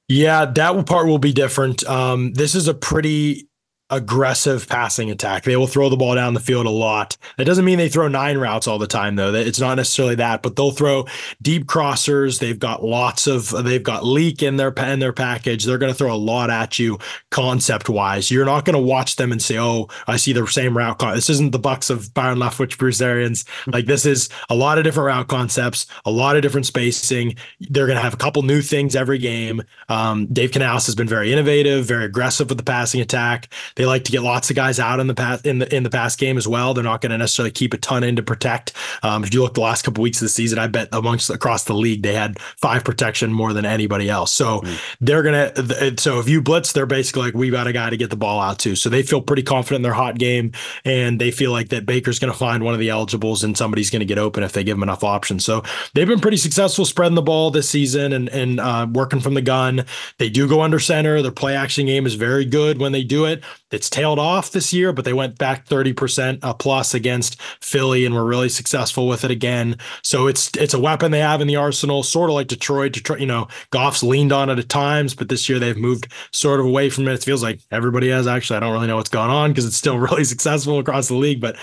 Yeah, 0.08 0.44
that 0.44 0.86
part 0.86 1.06
will 1.06 1.18
be 1.18 1.32
different. 1.32 1.82
Um, 1.84 2.32
this 2.34 2.54
is 2.54 2.68
a 2.68 2.74
pretty 2.74 3.48
aggressive 3.90 4.66
passing 4.68 5.10
attack. 5.10 5.44
They 5.44 5.56
will 5.56 5.66
throw 5.66 5.88
the 5.88 5.96
ball 5.96 6.14
down 6.14 6.34
the 6.34 6.40
field 6.40 6.66
a 6.66 6.70
lot. 6.70 7.16
That 7.36 7.44
doesn't 7.44 7.64
mean 7.64 7.78
they 7.78 7.88
throw 7.88 8.08
nine 8.08 8.38
routes 8.38 8.66
all 8.66 8.78
the 8.78 8.86
time 8.86 9.16
though. 9.16 9.34
It's 9.34 9.60
not 9.60 9.74
necessarily 9.74 10.14
that, 10.16 10.42
but 10.42 10.56
they'll 10.56 10.70
throw 10.70 11.06
deep 11.42 11.66
crossers. 11.66 12.40
They've 12.40 12.58
got 12.58 12.82
lots 12.82 13.26
of 13.26 13.50
they've 13.64 13.82
got 13.82 14.04
leak 14.04 14.42
in 14.42 14.56
their 14.56 14.70
in 14.70 15.00
their 15.00 15.12
package. 15.12 15.64
They're 15.64 15.78
going 15.78 15.92
to 15.92 15.98
throw 15.98 16.14
a 16.14 16.16
lot 16.16 16.50
at 16.50 16.78
you 16.78 16.98
concept 17.30 17.88
wise. 17.88 18.30
You're 18.30 18.46
not 18.46 18.64
going 18.64 18.74
to 18.74 18.80
watch 18.80 19.16
them 19.16 19.32
and 19.32 19.42
say, 19.42 19.58
"Oh, 19.58 19.88
I 20.06 20.16
see 20.16 20.32
the 20.32 20.46
same 20.46 20.76
route." 20.76 20.98
Con-. 20.98 21.14
This 21.14 21.30
isn't 21.30 21.52
the 21.52 21.60
Bucs 21.60 21.90
of 21.90 22.12
Byron 22.14 22.38
Leftwich 22.38 22.78
Bruce 22.78 23.00
Arians. 23.00 23.44
Like 23.66 23.86
this 23.86 24.06
is 24.06 24.30
a 24.48 24.54
lot 24.54 24.78
of 24.78 24.84
different 24.84 25.06
route 25.08 25.28
concepts, 25.28 25.86
a 26.06 26.10
lot 26.10 26.36
of 26.36 26.42
different 26.42 26.66
spacing. 26.66 27.36
They're 27.60 27.86
going 27.86 27.96
to 27.96 28.02
have 28.02 28.14
a 28.14 28.18
couple 28.18 28.42
new 28.42 28.62
things 28.62 28.96
every 28.96 29.18
game. 29.18 29.62
Um, 29.90 30.26
Dave 30.26 30.52
Canales 30.52 30.86
has 30.86 30.94
been 30.94 31.08
very 31.08 31.32
innovative, 31.32 31.84
very 31.84 32.06
aggressive 32.06 32.48
with 32.48 32.58
the 32.58 32.64
passing 32.64 33.00
attack. 33.00 33.48
They 33.76 33.86
like 33.86 34.04
to 34.04 34.12
get 34.12 34.22
lots 34.22 34.50
of 34.50 34.56
guys 34.56 34.78
out 34.78 35.00
in 35.00 35.06
the 35.06 35.14
pass 35.14 35.40
in 35.42 35.58
the 35.58 35.74
in 35.74 35.82
the 35.82 35.90
pass 35.90 36.16
game 36.16 36.36
as 36.36 36.46
well. 36.46 36.74
They're 36.74 36.84
not 36.84 37.00
going 37.00 37.10
to 37.10 37.18
necessarily 37.18 37.50
keep 37.50 37.74
a 37.74 37.78
ton 37.78 38.04
in 38.04 38.16
to 38.16 38.22
protect. 38.22 38.72
Um, 39.02 39.24
if 39.24 39.34
you 39.34 39.42
look 39.42 39.54
the 39.54 39.60
last 39.60 39.82
couple 39.82 40.00
of 40.00 40.04
weeks 40.04 40.18
of 40.18 40.26
the 40.26 40.30
season, 40.30 40.58
I 40.58 40.66
bet 40.66 40.88
amongst 40.92 41.30
across 41.30 41.64
the 41.64 41.74
league 41.74 42.02
they 42.02 42.14
had 42.14 42.38
five 42.40 42.84
protection 42.84 43.32
more 43.32 43.52
than 43.52 43.64
anybody 43.64 44.08
else. 44.08 44.32
So 44.32 44.60
mm. 44.60 44.96
they're 45.00 45.22
gonna. 45.22 45.98
So 45.98 46.20
if 46.20 46.28
you 46.28 46.40
blitz, 46.40 46.72
they're 46.72 46.86
basically 46.86 47.22
like 47.22 47.34
we 47.34 47.50
got 47.50 47.66
a 47.66 47.72
guy 47.72 47.90
to 47.90 47.96
get 47.96 48.10
the 48.10 48.16
ball 48.16 48.40
out 48.40 48.58
to. 48.60 48.76
So 48.76 48.88
they 48.88 49.02
feel 49.02 49.20
pretty 49.20 49.42
confident 49.42 49.78
in 49.78 49.82
their 49.82 49.92
hot 49.92 50.18
game, 50.18 50.52
and 50.84 51.20
they 51.20 51.30
feel 51.30 51.50
like 51.50 51.70
that 51.70 51.86
Baker's 51.86 52.18
going 52.18 52.32
to 52.32 52.38
find 52.38 52.64
one 52.64 52.74
of 52.74 52.80
the 52.80 52.90
eligibles 52.90 53.42
and 53.44 53.56
somebody's 53.56 53.90
going 53.90 54.00
to 54.00 54.06
get 54.06 54.18
open 54.18 54.42
if 54.42 54.52
they 54.52 54.64
give 54.64 54.76
him 54.76 54.82
enough 54.82 55.02
options. 55.02 55.44
So 55.44 55.62
they've 55.94 56.06
been 56.06 56.20
pretty 56.20 56.36
successful 56.36 56.84
spreading 56.84 57.14
the 57.14 57.22
ball 57.22 57.50
this 57.50 57.68
season 57.68 58.12
and 58.12 58.28
and 58.28 58.60
uh, 58.60 58.86
working 58.92 59.20
from 59.20 59.34
the 59.34 59.42
gun. 59.42 59.84
They 60.18 60.30
do 60.30 60.48
go 60.48 60.60
under 60.60 60.78
center. 60.78 61.22
Their 61.22 61.32
play 61.32 61.56
action 61.56 61.86
game 61.86 62.06
is 62.06 62.14
very 62.14 62.44
good 62.44 62.78
when 62.78 62.92
they 62.92 63.02
do 63.02 63.24
it. 63.24 63.42
It's 63.70 63.90
tailed 63.90 64.18
off 64.18 64.52
this 64.52 64.72
year, 64.72 64.92
but 64.92 65.04
they 65.04 65.12
went 65.12 65.38
back 65.38 65.66
30% 65.66 66.38
uh, 66.42 66.54
plus 66.54 66.94
against 66.94 67.40
Philly 67.60 68.04
and 68.04 68.14
were 68.14 68.24
really 68.24 68.48
successful 68.48 69.08
with 69.08 69.24
it 69.24 69.30
again. 69.30 69.76
So 70.02 70.26
it's 70.26 70.50
it's 70.56 70.74
a 70.74 70.78
weapon 70.78 71.10
they 71.10 71.20
have 71.20 71.40
in 71.40 71.48
the 71.48 71.56
arsenal, 71.56 72.02
sort 72.02 72.30
of 72.30 72.34
like 72.34 72.46
Detroit. 72.46 72.92
Detroit, 72.92 73.20
you 73.20 73.26
know, 73.26 73.48
Goff's 73.70 74.02
leaned 74.02 74.32
on 74.32 74.50
it 74.50 74.58
at 74.58 74.68
times, 74.68 75.14
but 75.14 75.28
this 75.28 75.48
year 75.48 75.58
they've 75.58 75.76
moved 75.76 76.12
sort 76.32 76.60
of 76.60 76.66
away 76.66 76.90
from 76.90 77.08
it. 77.08 77.14
It 77.14 77.24
feels 77.24 77.42
like 77.42 77.60
everybody 77.70 78.10
has 78.10 78.26
actually. 78.26 78.58
I 78.58 78.60
don't 78.60 78.72
really 78.72 78.86
know 78.86 78.96
what's 78.96 79.10
going 79.10 79.30
on 79.30 79.50
because 79.50 79.66
it's 79.66 79.76
still 79.76 79.98
really 79.98 80.24
successful 80.24 80.78
across 80.78 81.08
the 81.08 81.14
league, 81.14 81.40
but 81.40 81.56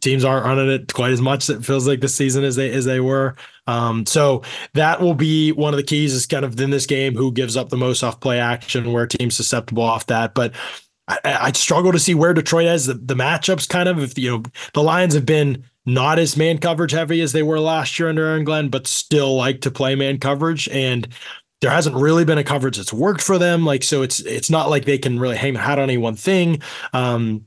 teams 0.00 0.24
aren't 0.24 0.46
running 0.46 0.70
it 0.70 0.92
quite 0.92 1.12
as 1.12 1.20
much. 1.20 1.50
It 1.50 1.64
feels 1.64 1.86
like 1.86 2.00
this 2.00 2.14
season 2.14 2.44
as 2.44 2.56
they 2.56 2.70
as 2.70 2.84
they 2.84 3.00
were. 3.00 3.36
Um, 3.66 4.06
so 4.06 4.42
that 4.74 5.00
will 5.00 5.14
be 5.14 5.52
one 5.52 5.72
of 5.72 5.76
the 5.76 5.84
keys 5.84 6.12
is 6.12 6.26
kind 6.26 6.44
of 6.44 6.58
in 6.60 6.70
this 6.70 6.86
game 6.86 7.14
who 7.14 7.30
gives 7.32 7.56
up 7.56 7.68
the 7.68 7.76
most 7.76 8.02
off 8.02 8.20
play 8.20 8.40
action, 8.40 8.92
where 8.92 9.06
teams 9.06 9.36
susceptible 9.36 9.82
off 9.82 10.06
that. 10.06 10.34
But 10.34 10.54
I, 11.10 11.18
I 11.24 11.52
struggle 11.52 11.92
to 11.92 11.98
see 11.98 12.14
where 12.14 12.34
Detroit 12.34 12.66
has 12.66 12.86
the, 12.86 12.94
the 12.94 13.14
matchups 13.14 13.68
kind 13.68 13.88
of 13.88 13.98
if 13.98 14.16
you 14.18 14.30
know 14.30 14.42
the 14.74 14.82
Lions 14.82 15.14
have 15.14 15.26
been 15.26 15.64
not 15.86 16.18
as 16.18 16.36
man 16.36 16.58
coverage 16.58 16.92
heavy 16.92 17.20
as 17.20 17.32
they 17.32 17.42
were 17.42 17.58
last 17.58 17.98
year 17.98 18.08
under 18.08 18.26
Aaron 18.26 18.44
Glenn, 18.44 18.68
but 18.68 18.86
still 18.86 19.34
like 19.34 19.60
to 19.62 19.70
play 19.70 19.94
man 19.94 20.18
coverage. 20.18 20.68
And 20.68 21.08
there 21.60 21.70
hasn't 21.70 21.96
really 21.96 22.24
been 22.24 22.38
a 22.38 22.44
coverage 22.44 22.76
that's 22.76 22.92
worked 22.92 23.22
for 23.22 23.38
them. 23.38 23.64
Like 23.64 23.82
so 23.82 24.02
it's 24.02 24.20
it's 24.20 24.50
not 24.50 24.70
like 24.70 24.84
they 24.84 24.98
can 24.98 25.18
really 25.18 25.36
hang 25.36 25.54
hat 25.54 25.78
on 25.78 25.84
any 25.84 25.98
one 25.98 26.16
thing. 26.16 26.62
Um, 26.92 27.46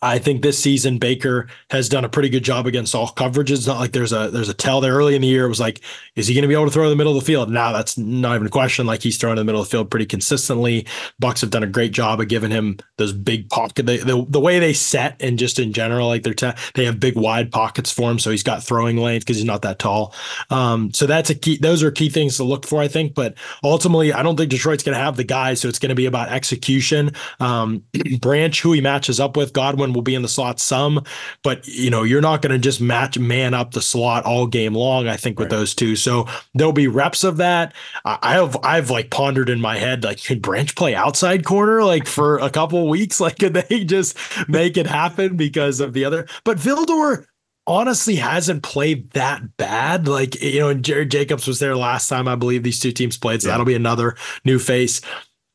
I 0.00 0.18
think 0.18 0.42
this 0.42 0.58
season 0.58 0.98
Baker 0.98 1.48
has 1.70 1.88
done 1.88 2.04
a 2.04 2.08
pretty 2.08 2.30
good 2.30 2.44
job 2.44 2.66
against 2.66 2.94
all 2.94 3.08
coverages. 3.08 3.56
It's 3.56 3.66
not 3.66 3.78
like 3.78 3.92
there's 3.92 4.12
a 4.12 4.30
there's 4.30 4.48
a 4.48 4.54
tell 4.54 4.80
there 4.80 4.94
early 4.94 5.14
in 5.14 5.20
the 5.20 5.28
year. 5.28 5.44
It 5.44 5.50
was 5.50 5.60
like, 5.60 5.80
is 6.16 6.26
he 6.26 6.34
going 6.34 6.42
to 6.42 6.48
be 6.48 6.54
able 6.54 6.64
to 6.64 6.70
throw 6.70 6.84
in 6.84 6.90
the 6.90 6.96
middle 6.96 7.16
of 7.16 7.20
the 7.20 7.26
field? 7.26 7.50
Now 7.50 7.72
that's 7.72 7.98
not 7.98 8.34
even 8.36 8.46
a 8.46 8.50
question. 8.50 8.86
Like 8.86 9.02
he's 9.02 9.18
throwing 9.18 9.36
in 9.36 9.38
the 9.38 9.44
middle 9.44 9.60
of 9.60 9.66
the 9.66 9.70
field 9.70 9.90
pretty 9.90 10.06
consistently. 10.06 10.86
Bucs 11.20 11.42
have 11.42 11.50
done 11.50 11.62
a 11.62 11.66
great 11.66 11.92
job 11.92 12.20
of 12.20 12.28
giving 12.28 12.50
him 12.50 12.78
those 12.96 13.12
big 13.12 13.50
pocket. 13.50 13.84
The, 13.84 13.98
the, 13.98 14.24
the 14.28 14.40
way 14.40 14.58
they 14.58 14.72
set 14.72 15.20
and 15.20 15.38
just 15.38 15.58
in 15.58 15.74
general, 15.74 16.08
like 16.08 16.22
they're 16.22 16.32
te- 16.32 16.58
they 16.74 16.86
have 16.86 16.98
big 16.98 17.16
wide 17.16 17.52
pockets 17.52 17.92
for 17.92 18.10
him, 18.10 18.18
so 18.18 18.30
he's 18.30 18.42
got 18.42 18.62
throwing 18.62 18.96
lanes 18.96 19.24
because 19.24 19.36
he's 19.36 19.44
not 19.44 19.62
that 19.62 19.78
tall. 19.78 20.14
Um, 20.48 20.92
so 20.94 21.06
that's 21.06 21.28
a 21.28 21.34
key. 21.34 21.58
Those 21.58 21.82
are 21.82 21.90
key 21.90 22.08
things 22.08 22.38
to 22.38 22.44
look 22.44 22.66
for, 22.66 22.80
I 22.80 22.88
think. 22.88 23.14
But 23.14 23.34
ultimately, 23.62 24.12
I 24.12 24.22
don't 24.22 24.36
think 24.36 24.50
Detroit's 24.50 24.82
going 24.82 24.96
to 24.96 25.02
have 25.02 25.16
the 25.16 25.24
guys, 25.24 25.60
so 25.60 25.68
it's 25.68 25.78
going 25.78 25.90
to 25.90 25.94
be 25.94 26.06
about 26.06 26.30
execution. 26.30 27.12
Um, 27.40 27.84
Branch, 28.20 28.58
who 28.60 28.72
he 28.72 28.80
matches 28.80 29.20
up 29.20 29.36
with, 29.36 29.52
Godwin 29.52 29.81
will 29.90 30.02
be 30.02 30.14
in 30.14 30.22
the 30.22 30.28
slot 30.28 30.60
some, 30.60 31.04
but 31.42 31.66
you 31.66 31.90
know, 31.90 32.02
you're 32.02 32.20
not 32.20 32.42
going 32.42 32.52
to 32.52 32.58
just 32.58 32.80
match 32.80 33.18
man 33.18 33.54
up 33.54 33.72
the 33.72 33.82
slot 33.82 34.24
all 34.24 34.46
game 34.46 34.74
long, 34.74 35.08
I 35.08 35.16
think, 35.16 35.38
with 35.38 35.50
right. 35.50 35.58
those 35.58 35.74
two. 35.74 35.96
So 35.96 36.28
there'll 36.54 36.72
be 36.72 36.88
reps 36.88 37.24
of 37.24 37.38
that. 37.38 37.74
I 38.04 38.34
have 38.34 38.56
I've 38.62 38.90
like 38.90 39.10
pondered 39.10 39.48
in 39.48 39.60
my 39.60 39.78
head, 39.78 40.04
like, 40.04 40.22
could 40.22 40.42
Branch 40.42 40.74
play 40.76 40.94
outside 40.94 41.44
corner 41.44 41.82
like 41.82 42.06
for 42.06 42.38
a 42.38 42.50
couple 42.50 42.88
weeks? 42.88 43.02
Like, 43.22 43.38
could 43.38 43.54
they 43.54 43.84
just 43.84 44.18
make 44.48 44.76
it 44.76 44.86
happen 44.86 45.36
because 45.36 45.78
of 45.78 45.92
the 45.92 46.04
other? 46.04 46.26
But 46.42 46.58
Vildor 46.58 47.24
honestly 47.66 48.16
hasn't 48.16 48.62
played 48.62 49.10
that 49.10 49.56
bad. 49.56 50.08
Like, 50.08 50.40
you 50.42 50.60
know, 50.60 50.68
and 50.68 50.84
Jared 50.84 51.10
Jacobs 51.10 51.46
was 51.46 51.58
there 51.58 51.76
last 51.76 52.08
time, 52.08 52.28
I 52.28 52.34
believe 52.34 52.62
these 52.62 52.80
two 52.80 52.92
teams 52.92 53.16
played. 53.16 53.42
So 53.42 53.48
yeah. 53.48 53.52
that'll 53.52 53.66
be 53.66 53.74
another 53.74 54.16
new 54.44 54.58
face. 54.58 55.00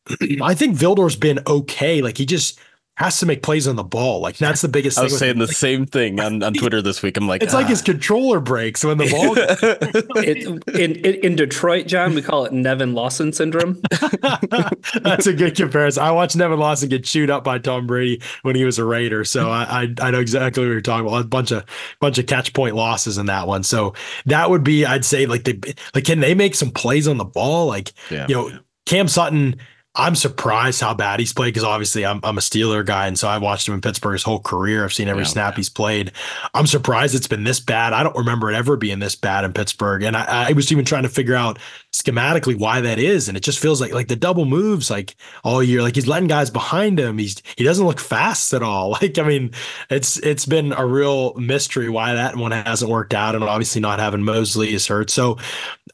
I 0.41 0.53
think 0.53 0.77
Vildor's 0.77 1.15
been 1.15 1.39
okay. 1.47 2.01
Like 2.01 2.17
he 2.17 2.25
just 2.25 2.59
has 2.97 3.19
to 3.19 3.27
make 3.27 3.43
plays 3.43 3.67
on 3.67 3.75
the 3.75 3.83
ball. 3.83 4.21
Like 4.21 4.38
that's 4.38 4.62
the 4.62 4.67
biggest. 4.67 4.97
Thing. 4.97 5.03
I 5.03 5.05
was 5.05 5.19
saying 5.19 5.38
the 5.38 5.45
like, 5.45 5.55
same 5.55 5.86
thing 5.86 6.19
on, 6.19 6.41
on 6.41 6.55
Twitter 6.55 6.81
this 6.81 7.03
week. 7.03 7.15
I'm 7.15 7.27
like, 7.27 7.43
it's 7.43 7.53
ah. 7.53 7.57
like 7.57 7.67
his 7.67 7.81
ah. 7.81 7.86
controller 7.86 8.39
breaks 8.39 8.83
when 8.83 8.97
the 8.97 9.07
ball. 9.07 9.36
it, 10.23 10.67
in, 10.75 10.95
in 11.23 11.36
Detroit, 11.36 11.86
Jon, 11.86 12.15
we 12.15 12.23
call 12.23 12.45
it 12.45 12.53
Nevin 12.53 12.95
Lawson 12.95 13.31
syndrome. 13.31 13.79
that's 15.03 15.27
a 15.27 15.33
good 15.33 15.55
comparison. 15.55 16.01
I 16.01 16.10
watched 16.10 16.36
Nevin 16.36 16.57
Lawson 16.57 16.89
get 16.89 17.03
chewed 17.03 17.29
up 17.29 17.43
by 17.43 17.60
Tom 17.60 17.86
Brady 17.86 18.19
when 18.41 18.55
he 18.55 18.65
was 18.65 18.79
a 18.79 18.83
Raider, 18.83 19.23
so 19.23 19.51
I 19.51 19.83
I, 19.83 19.93
I 20.07 20.12
know 20.12 20.19
exactly 20.19 20.63
what 20.63 20.71
you're 20.71 20.81
talking 20.81 21.07
about. 21.07 21.21
A 21.21 21.27
bunch 21.27 21.51
of 21.51 21.65
bunch 21.99 22.17
of 22.17 22.25
catch 22.25 22.53
point 22.53 22.75
losses 22.75 23.19
in 23.19 23.27
that 23.27 23.47
one. 23.47 23.62
So 23.62 23.93
that 24.25 24.49
would 24.49 24.63
be, 24.63 24.88
I'd 24.88 25.05
say, 25.05 25.27
like 25.27 25.43
they 25.43 25.60
like 25.93 26.05
can 26.05 26.19
they 26.19 26.33
make 26.33 26.55
some 26.55 26.71
plays 26.71 27.07
on 27.07 27.17
the 27.17 27.25
ball? 27.25 27.67
Like 27.67 27.93
yeah. 28.10 28.25
you 28.27 28.33
know, 28.33 28.60
Cam 28.88 29.07
Sutton 29.07 29.57
I'm 29.97 30.15
surprised 30.15 30.79
how 30.79 30.93
bad 30.93 31.19
he's 31.19 31.33
played 31.33 31.53
because 31.53 31.63
obviously 31.63 32.05
I'm, 32.05 32.19
I'm 32.23 32.38
a 32.38 32.41
Steeler 32.41 32.86
guy. 32.86 33.07
And 33.07 33.17
so 33.17 33.27
I've 33.27 33.41
watched 33.41 33.67
him 33.67 33.73
in 33.73 33.81
Pittsburgh 33.81 34.13
his 34.13 34.21
whole 34.21 34.39
career. 34.39 34.83
I've 34.83 34.93
seen 34.93 35.07
every 35.07 35.23
yeah, 35.23 35.29
snap 35.29 35.55
he's 35.55 35.69
played. 35.69 36.12
I'm 36.53 36.67
surprised 36.67 37.15
it's 37.15 37.27
been 37.27 37.43
this 37.43 37.60
bad. 37.60 37.93
I 37.93 38.03
don't 38.03 38.15
remember 38.15 38.51
it 38.51 38.55
ever 38.55 38.77
being 38.77 38.99
this 38.99 39.15
bad 39.15 39.43
in 39.43 39.53
Pittsburgh. 39.53 40.03
And 40.03 40.15
I, 40.15 40.49
I 40.49 40.53
was 40.53 40.71
even 40.71 40.86
trying 40.86 41.03
to 41.03 41.10
figure 41.10 41.33
out 41.33 41.57
schematically 41.91 42.57
why 42.57 42.79
that 42.81 42.99
is. 42.99 43.27
And 43.27 43.36
it 43.36 43.41
just 43.41 43.57
feels 43.57 43.81
like 43.81 43.91
like 43.91 44.07
the 44.07 44.15
double 44.15 44.45
moves 44.45 44.91
like 44.91 45.15
all 45.43 45.63
year. 45.63 45.81
Like 45.81 45.95
he's 45.95 46.07
letting 46.07 46.27
guys 46.27 46.51
behind 46.51 46.99
him. 46.99 47.17
He's 47.17 47.41
he 47.55 47.63
doesn't 47.63 47.86
look 47.86 47.99
fast 47.99 48.53
at 48.53 48.62
all. 48.62 48.77
Like, 48.97 49.19
I 49.19 49.23
mean, 49.23 49.51
it's 49.91 50.17
it's 50.17 50.47
been 50.47 50.73
a 50.73 50.86
real 50.86 51.36
mystery 51.36 51.88
why 51.88 52.15
that 52.15 52.36
one 52.36 52.51
hasn't 52.51 52.89
worked 52.89 53.13
out. 53.13 53.36
And 53.36 53.43
obviously 53.43 53.79
not 53.79 53.99
having 53.99 54.23
Moseley 54.23 54.73
is 54.73 54.88
hurt. 54.88 55.12
So 55.12 55.38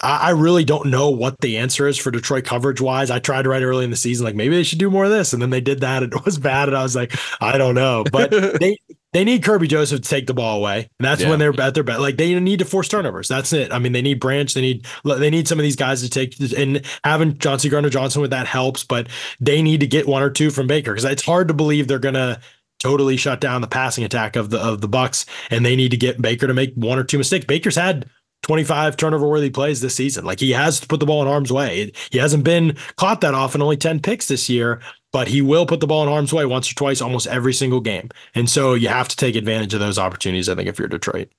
I, 0.04 0.18
I 0.18 0.30
really 0.32 0.64
don't 0.64 0.88
know 0.88 1.10
what 1.10 1.40
the 1.40 1.58
answer 1.58 1.88
is 1.88 1.98
for 1.98 2.12
Detroit 2.12 2.44
coverage 2.44 2.82
wise. 2.82 3.10
I 3.10 3.20
tried 3.20 3.44
to 3.44 3.50
write 3.50 3.64
early 3.64 3.86
in 3.86 3.90
the 3.90 3.96
season, 3.96 4.26
like 4.26 4.36
maybe 4.36 4.56
they 4.56 4.64
should 4.64 4.80
do 4.80 4.92
more 4.92 5.06
of 5.06 5.12
this. 5.12 5.34
And 5.34 5.42
then 5.42 5.50
they 5.50 5.62
did 5.62 5.82
that. 5.82 6.04
It 6.04 6.26
was 6.26 6.38
bad. 6.38 6.70
And 6.70 6.78
I 6.78 6.84
was 6.84 6.96
like, 6.96 7.16
I 7.42 7.58
don't 7.58 7.76
know. 7.76 8.04
But 8.12 8.32
they 8.60 8.78
they 9.14 9.24
need 9.24 9.44
Kerby 9.44 9.68
Joseph 9.68 10.02
to 10.02 10.10
take 10.10 10.28
the 10.28 10.34
ball 10.34 10.58
away. 10.58 10.90
And 11.00 11.06
that's 11.06 11.22
yeah. 11.22 11.30
when 11.30 11.40
they're 11.40 11.60
at 11.62 11.76
their 11.76 11.84
best. 11.84 12.02
Like 12.02 12.18
they 12.18 12.38
need 12.40 12.60
to 12.60 12.66
force 12.66 12.88
turnovers. 12.88 13.28
That's 13.28 13.54
it. 13.54 13.72
I 13.72 13.80
mean, 13.80 13.94
they 13.94 14.02
need 14.02 14.20
Branch. 14.20 14.52
They 14.54 14.62
need 14.62 14.86
they 15.06 15.30
need 15.30 15.48
some 15.48 15.60
of 15.60 15.64
these 15.64 15.76
guys 15.76 16.02
to 16.02 16.10
take 16.10 16.36
and 16.58 16.82
having 17.04 17.38
Chauncey 17.38 17.70
Gardner 17.70 17.90
Johnson 17.90 18.22
with 18.22 18.32
that 18.32 18.48
helps, 18.48 18.84
but 18.84 19.08
they 19.40 19.62
need 19.62 19.80
to 19.80 19.88
get 19.88 20.08
one 20.08 20.24
or 20.24 20.30
two 20.30 20.50
from 20.50 20.68
Baker 20.68 20.92
because 20.92 21.06
it's 21.06 21.26
hard 21.26 21.48
to 21.48 21.54
believe 21.54 21.88
they're 21.88 22.00
gonna 22.00 22.40
totally 22.80 23.16
shut 23.16 23.40
down 23.40 23.62
the 23.62 23.68
passing 23.68 24.04
attack 24.04 24.36
of 24.36 24.50
the 24.50 24.60
of 24.60 24.82
the 24.82 24.90
Bucs, 24.90 25.26
and 25.50 25.66
they 25.66 25.76
need 25.76 25.92
to 25.92 25.98
get 25.98 26.22
Baker 26.22 26.48
to 26.48 26.54
make 26.54 26.74
one 26.74 27.00
or 27.00 27.04
two 27.04 27.18
mistakes. 27.18 27.46
Baker's 27.46 27.76
had 27.76 28.10
25 28.44 28.96
turnover 28.96 29.28
worthy 29.28 29.50
plays 29.50 29.82
this 29.82 29.96
season. 29.96 30.26
Like 30.26 30.40
he 30.40 30.52
has 30.52 30.80
to 30.80 30.88
put 30.88 31.00
the 31.00 31.06
ball 31.06 31.22
in 31.22 31.28
harm's 31.28 31.52
way. 31.52 31.92
He 32.12 32.20
hasn't 32.20 32.44
been 32.44 32.78
caught 32.98 33.22
that 33.22 33.34
often, 33.34 33.62
only 33.62 33.78
10 33.78 34.02
picks 34.02 34.28
this 34.28 34.50
year, 34.50 34.80
but 35.12 35.28
he 35.28 35.42
will 35.42 35.66
put 35.66 35.80
the 35.80 35.88
ball 35.88 36.04
in 36.04 36.10
harm's 36.10 36.34
way 36.34 36.46
once 36.46 36.72
or 36.72 36.76
twice 36.76 37.02
almost 37.02 37.28
every 37.28 37.54
single 37.54 37.82
game. 37.82 38.10
And 38.36 38.50
so 38.50 38.74
you 38.74 38.90
have 38.90 39.08
to 39.08 39.16
take 39.16 39.36
advantage 39.36 39.74
of 39.74 39.80
those 39.80 39.98
opportunities, 39.98 40.50
I 40.50 40.56
think, 40.56 40.70
if 40.70 40.78
you're 40.78 40.88
Detroit. 40.88 41.30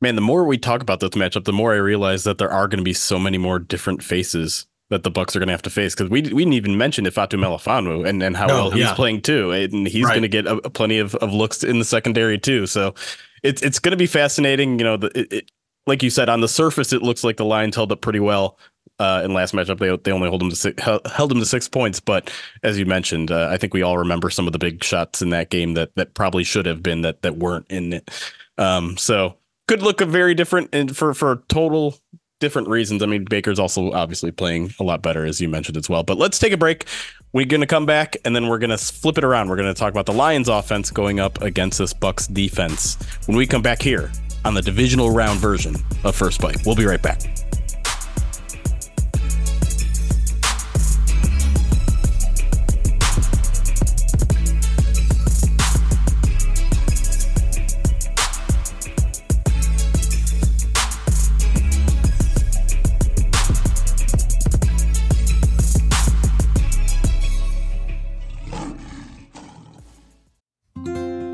Man, 0.00 0.14
the 0.14 0.22
more 0.22 0.44
we 0.44 0.56
talk 0.56 0.80
about 0.80 1.00
this 1.00 1.10
matchup, 1.10 1.44
the 1.44 1.52
more 1.52 1.74
I 1.74 1.76
realize 1.76 2.24
that 2.24 2.38
there 2.38 2.50
are 2.50 2.68
going 2.68 2.78
to 2.78 2.84
be 2.84 2.94
so 2.94 3.18
many 3.18 3.36
more 3.36 3.58
different 3.58 4.02
faces 4.02 4.66
that 4.88 5.04
the 5.04 5.10
Bucs 5.10 5.36
are 5.36 5.38
going 5.38 5.48
to 5.48 5.52
have 5.52 5.62
to 5.62 5.70
face 5.70 5.94
because 5.94 6.10
we, 6.10 6.22
we 6.22 6.44
didn't 6.44 6.54
even 6.54 6.76
mention 6.76 7.04
Ifeatu 7.04 7.38
Melifonwu 7.38 8.06
and, 8.08 8.22
and 8.22 8.36
how 8.36 8.46
no, 8.46 8.54
well 8.54 8.70
he's 8.70 8.80
yeah. 8.80 8.94
playing 8.94 9.22
too, 9.22 9.52
and 9.52 9.86
he's 9.86 10.04
right. 10.04 10.12
going 10.12 10.22
to 10.22 10.28
get 10.28 10.46
a, 10.46 10.56
a 10.56 10.70
plenty 10.70 10.98
of, 10.98 11.14
of 11.16 11.32
looks 11.32 11.62
in 11.62 11.78
the 11.78 11.84
secondary 11.84 12.38
too. 12.38 12.66
So 12.66 12.94
it's 13.42 13.62
it's 13.62 13.78
going 13.78 13.92
to 13.92 13.96
be 13.96 14.06
fascinating. 14.06 14.78
You 14.78 14.84
know, 14.84 14.96
the, 14.96 15.36
it, 15.36 15.50
like 15.86 16.02
you 16.02 16.10
said, 16.10 16.28
on 16.28 16.40
the 16.40 16.48
surface, 16.48 16.92
it 16.92 17.02
looks 17.02 17.24
like 17.24 17.36
the 17.36 17.44
Lions 17.44 17.76
held 17.76 17.92
up 17.92 18.00
pretty 18.00 18.20
well. 18.20 18.58
Uh, 18.98 19.22
in 19.24 19.32
last 19.32 19.54
matchup, 19.54 19.78
they 19.78 19.96
they 20.04 20.12
only 20.12 20.28
hold 20.28 20.42
them 20.42 20.50
to 20.50 20.56
six, 20.56 20.82
held 20.82 21.30
them 21.30 21.38
to 21.38 21.46
six 21.46 21.66
points. 21.68 22.00
But 22.00 22.30
as 22.62 22.78
you 22.78 22.84
mentioned, 22.84 23.30
uh, 23.30 23.48
I 23.50 23.56
think 23.56 23.72
we 23.72 23.80
all 23.82 23.96
remember 23.96 24.28
some 24.28 24.46
of 24.46 24.52
the 24.52 24.58
big 24.58 24.84
shots 24.84 25.22
in 25.22 25.30
that 25.30 25.48
game 25.48 25.72
that 25.74 25.94
that 25.94 26.12
probably 26.12 26.44
should 26.44 26.66
have 26.66 26.82
been 26.82 27.00
that 27.02 27.22
that 27.22 27.38
weren't 27.38 27.66
in 27.70 27.94
it. 27.94 28.10
Um, 28.58 28.98
so 28.98 29.36
could 29.68 29.82
look 29.82 30.02
a 30.02 30.06
very 30.06 30.34
different 30.34 30.68
and 30.74 30.94
for 30.94 31.14
for 31.14 31.42
total 31.48 31.98
different 32.40 32.68
reasons. 32.68 33.02
I 33.02 33.06
mean, 33.06 33.24
Baker's 33.24 33.58
also 33.58 33.92
obviously 33.92 34.32
playing 34.32 34.74
a 34.80 34.82
lot 34.82 35.02
better, 35.02 35.24
as 35.24 35.40
you 35.40 35.48
mentioned 35.48 35.76
as 35.78 35.88
well. 35.88 36.02
But 36.02 36.18
let's 36.18 36.38
take 36.38 36.52
a 36.52 36.56
break. 36.58 36.86
We're 37.32 37.46
going 37.46 37.60
to 37.60 37.66
come 37.66 37.86
back 37.86 38.16
and 38.24 38.34
then 38.34 38.48
we're 38.48 38.58
going 38.58 38.70
to 38.70 38.78
flip 38.78 39.16
it 39.16 39.24
around. 39.24 39.48
We're 39.48 39.56
going 39.56 39.72
to 39.72 39.78
talk 39.78 39.92
about 39.92 40.06
the 40.06 40.12
Lions 40.12 40.48
offense 40.48 40.90
going 40.90 41.20
up 41.20 41.40
against 41.42 41.78
this 41.78 41.94
Bucs 41.94 42.32
defense 42.32 42.96
when 43.26 43.36
we 43.36 43.46
come 43.46 43.62
back 43.62 43.80
here 43.80 44.10
on 44.44 44.54
the 44.54 44.62
divisional 44.62 45.10
round 45.10 45.40
version 45.40 45.74
of 46.04 46.16
First 46.16 46.40
Bite. 46.40 46.64
We'll 46.64 46.76
be 46.76 46.86
right 46.86 47.02
back. 47.02 47.20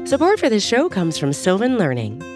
Support 0.07 0.38
for 0.38 0.49
this 0.49 0.64
show 0.64 0.88
comes 0.88 1.19
from 1.19 1.33
Sylvan 1.33 1.77
Learning. 1.77 2.36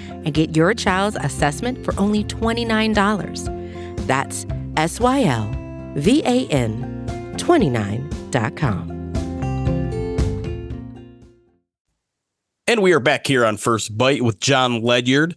and 0.25 0.33
get 0.33 0.55
your 0.55 0.73
child's 0.73 1.17
assessment 1.21 1.83
for 1.83 1.93
only 1.99 2.23
$29. 2.23 4.05
That's 4.07 4.45
S 4.77 4.99
Y 4.99 5.23
L 5.23 5.49
V 5.95 6.21
A 6.25 6.47
N 6.47 7.33
29.com. 7.37 8.91
And 12.67 12.81
we 12.81 12.93
are 12.93 12.99
back 12.99 13.27
here 13.27 13.45
on 13.45 13.57
First 13.57 13.97
Bite 13.97 14.21
with 14.21 14.39
Jon 14.39 14.81
Ledyard 14.81 15.35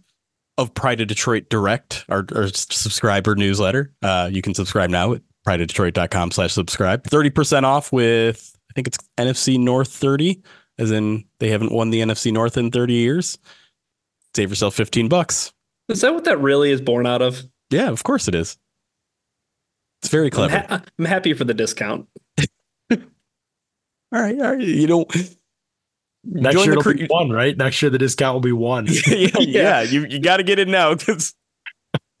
of 0.57 0.73
Pride 0.73 1.01
of 1.01 1.07
Detroit 1.07 1.49
Direct, 1.49 2.05
our, 2.07 2.25
our 2.33 2.47
subscriber 2.47 3.35
newsletter. 3.35 3.91
Uh, 4.01 4.29
you 4.31 4.41
can 4.41 4.53
subscribe 4.53 4.89
now 4.89 5.13
at 5.13 5.21
prideofdetroit.com 5.45 6.31
slash 6.31 6.53
subscribe. 6.53 7.03
30% 7.03 7.63
off 7.63 7.91
with, 7.91 8.57
I 8.71 8.73
think 8.73 8.87
it's 8.87 8.97
NFC 9.17 9.59
North 9.59 9.89
30, 9.89 10.41
as 10.79 10.91
in 10.91 11.25
they 11.39 11.49
haven't 11.49 11.73
won 11.73 11.89
the 11.89 11.99
NFC 11.99 12.31
North 12.31 12.57
in 12.57 12.71
30 12.71 12.93
years 12.93 13.37
save 14.35 14.49
yourself 14.49 14.75
15 14.75 15.07
bucks. 15.07 15.53
Is 15.89 16.01
that 16.01 16.13
what 16.13 16.25
that 16.25 16.39
really 16.39 16.71
is 16.71 16.81
born 16.81 17.05
out 17.05 17.21
of? 17.21 17.43
Yeah, 17.69 17.89
of 17.89 18.03
course 18.03 18.27
it 18.27 18.35
is. 18.35 18.57
It's 20.01 20.09
very 20.09 20.29
clever. 20.29 20.55
I'm, 20.55 20.67
ha- 20.69 20.83
I'm 20.99 21.05
happy 21.05 21.33
for 21.33 21.43
the 21.45 21.53
discount. 21.53 22.07
all 22.91 22.97
right, 24.11 24.35
all 24.39 24.55
right. 24.55 24.59
You 24.59 24.87
don't. 24.87 25.15
Next 26.23 26.55
year 26.57 26.71
it'll 26.71 26.83
cre- 26.83 26.93
be 26.93 27.05
one, 27.07 27.29
right? 27.29 27.55
Next 27.55 27.81
year 27.81 27.89
the 27.89 27.97
discount 27.97 28.35
will 28.35 28.41
be 28.41 28.51
one. 28.51 28.87
yeah, 29.07 29.29
yeah, 29.39 29.39
yeah, 29.39 29.81
You 29.81 30.05
you 30.07 30.19
got 30.19 30.37
to 30.37 30.43
get 30.43 30.59
it 30.59 30.67
now 30.67 30.93
because 30.95 31.33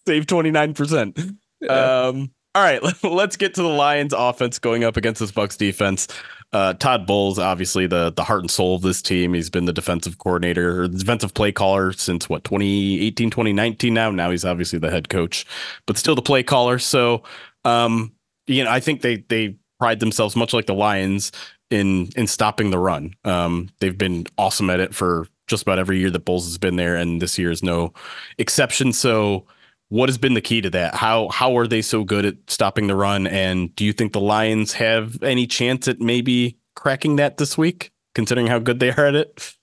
save 0.07 0.27
twenty 0.27 0.51
nine 0.51 0.73
percent. 0.73 1.19
Um. 1.67 2.31
All 2.53 2.63
right, 2.63 2.81
let's 3.03 3.35
get 3.35 3.55
to 3.55 3.61
the 3.61 3.67
Lions 3.67 4.13
offense 4.13 4.59
going 4.59 4.85
up 4.85 4.95
against 4.95 5.19
this 5.19 5.31
Bucs 5.31 5.57
defense. 5.57 6.07
Uh, 6.55 6.73
Todd 6.73 7.05
Bowles, 7.05 7.37
obviously 7.37 7.85
the 7.85 8.13
the 8.15 8.23
heart 8.23 8.39
and 8.39 8.49
soul 8.49 8.77
of 8.77 8.81
this 8.81 9.01
team. 9.01 9.33
He's 9.33 9.49
been 9.49 9.65
the 9.65 9.73
defensive 9.73 10.19
coordinator 10.19 10.83
or 10.83 10.87
defensive 10.87 11.33
play 11.33 11.51
caller 11.51 11.91
since 11.91 12.29
what 12.29 12.45
2018, 12.45 13.29
2019 13.29 13.93
now. 13.93 14.09
Now 14.09 14.31
he's 14.31 14.45
obviously 14.45 14.79
the 14.79 14.89
head 14.89 15.09
coach, 15.09 15.45
but 15.85 15.97
still 15.97 16.15
the 16.15 16.21
play 16.21 16.43
caller. 16.43 16.79
So, 16.79 17.23
um, 17.65 18.13
you 18.47 18.63
know, 18.63 18.71
I 18.71 18.79
think 18.79 19.01
they 19.01 19.17
they 19.27 19.57
pride 19.81 19.99
themselves 19.99 20.37
much 20.37 20.53
like 20.53 20.65
the 20.65 20.73
Lions 20.73 21.33
in 21.71 22.07
in 22.15 22.25
stopping 22.25 22.69
the 22.69 22.79
run. 22.79 23.15
Um, 23.25 23.67
they've 23.81 23.97
been 23.97 24.25
awesome 24.37 24.69
at 24.69 24.79
it 24.79 24.95
for 24.95 25.27
just 25.47 25.63
about 25.63 25.77
every 25.77 25.99
year 25.99 26.09
that 26.09 26.23
Bowles 26.23 26.45
has 26.45 26.57
been 26.57 26.77
there, 26.77 26.95
and 26.95 27.21
this 27.21 27.37
year 27.37 27.51
is 27.51 27.63
no 27.63 27.93
exception. 28.37 28.93
So 28.93 29.45
what 29.89 30.09
has 30.09 30.17
been 30.17 30.33
the 30.33 30.41
key 30.41 30.61
to 30.61 30.69
that? 30.71 30.95
How 30.95 31.29
how 31.29 31.57
are 31.57 31.67
they 31.67 31.81
so 31.81 32.03
good 32.03 32.25
at 32.25 32.35
stopping 32.47 32.87
the 32.87 32.95
run? 32.95 33.27
And 33.27 33.75
do 33.75 33.85
you 33.85 33.93
think 33.93 34.13
the 34.13 34.19
Lions 34.19 34.73
have 34.73 35.21
any 35.23 35.47
chance 35.47 35.87
at 35.87 35.99
maybe 35.99 36.57
cracking 36.75 37.17
that 37.17 37.37
this 37.37 37.57
week, 37.57 37.91
considering 38.13 38.47
how 38.47 38.59
good 38.59 38.79
they 38.79 38.91
are 38.91 39.05
at 39.05 39.15
it? 39.15 39.55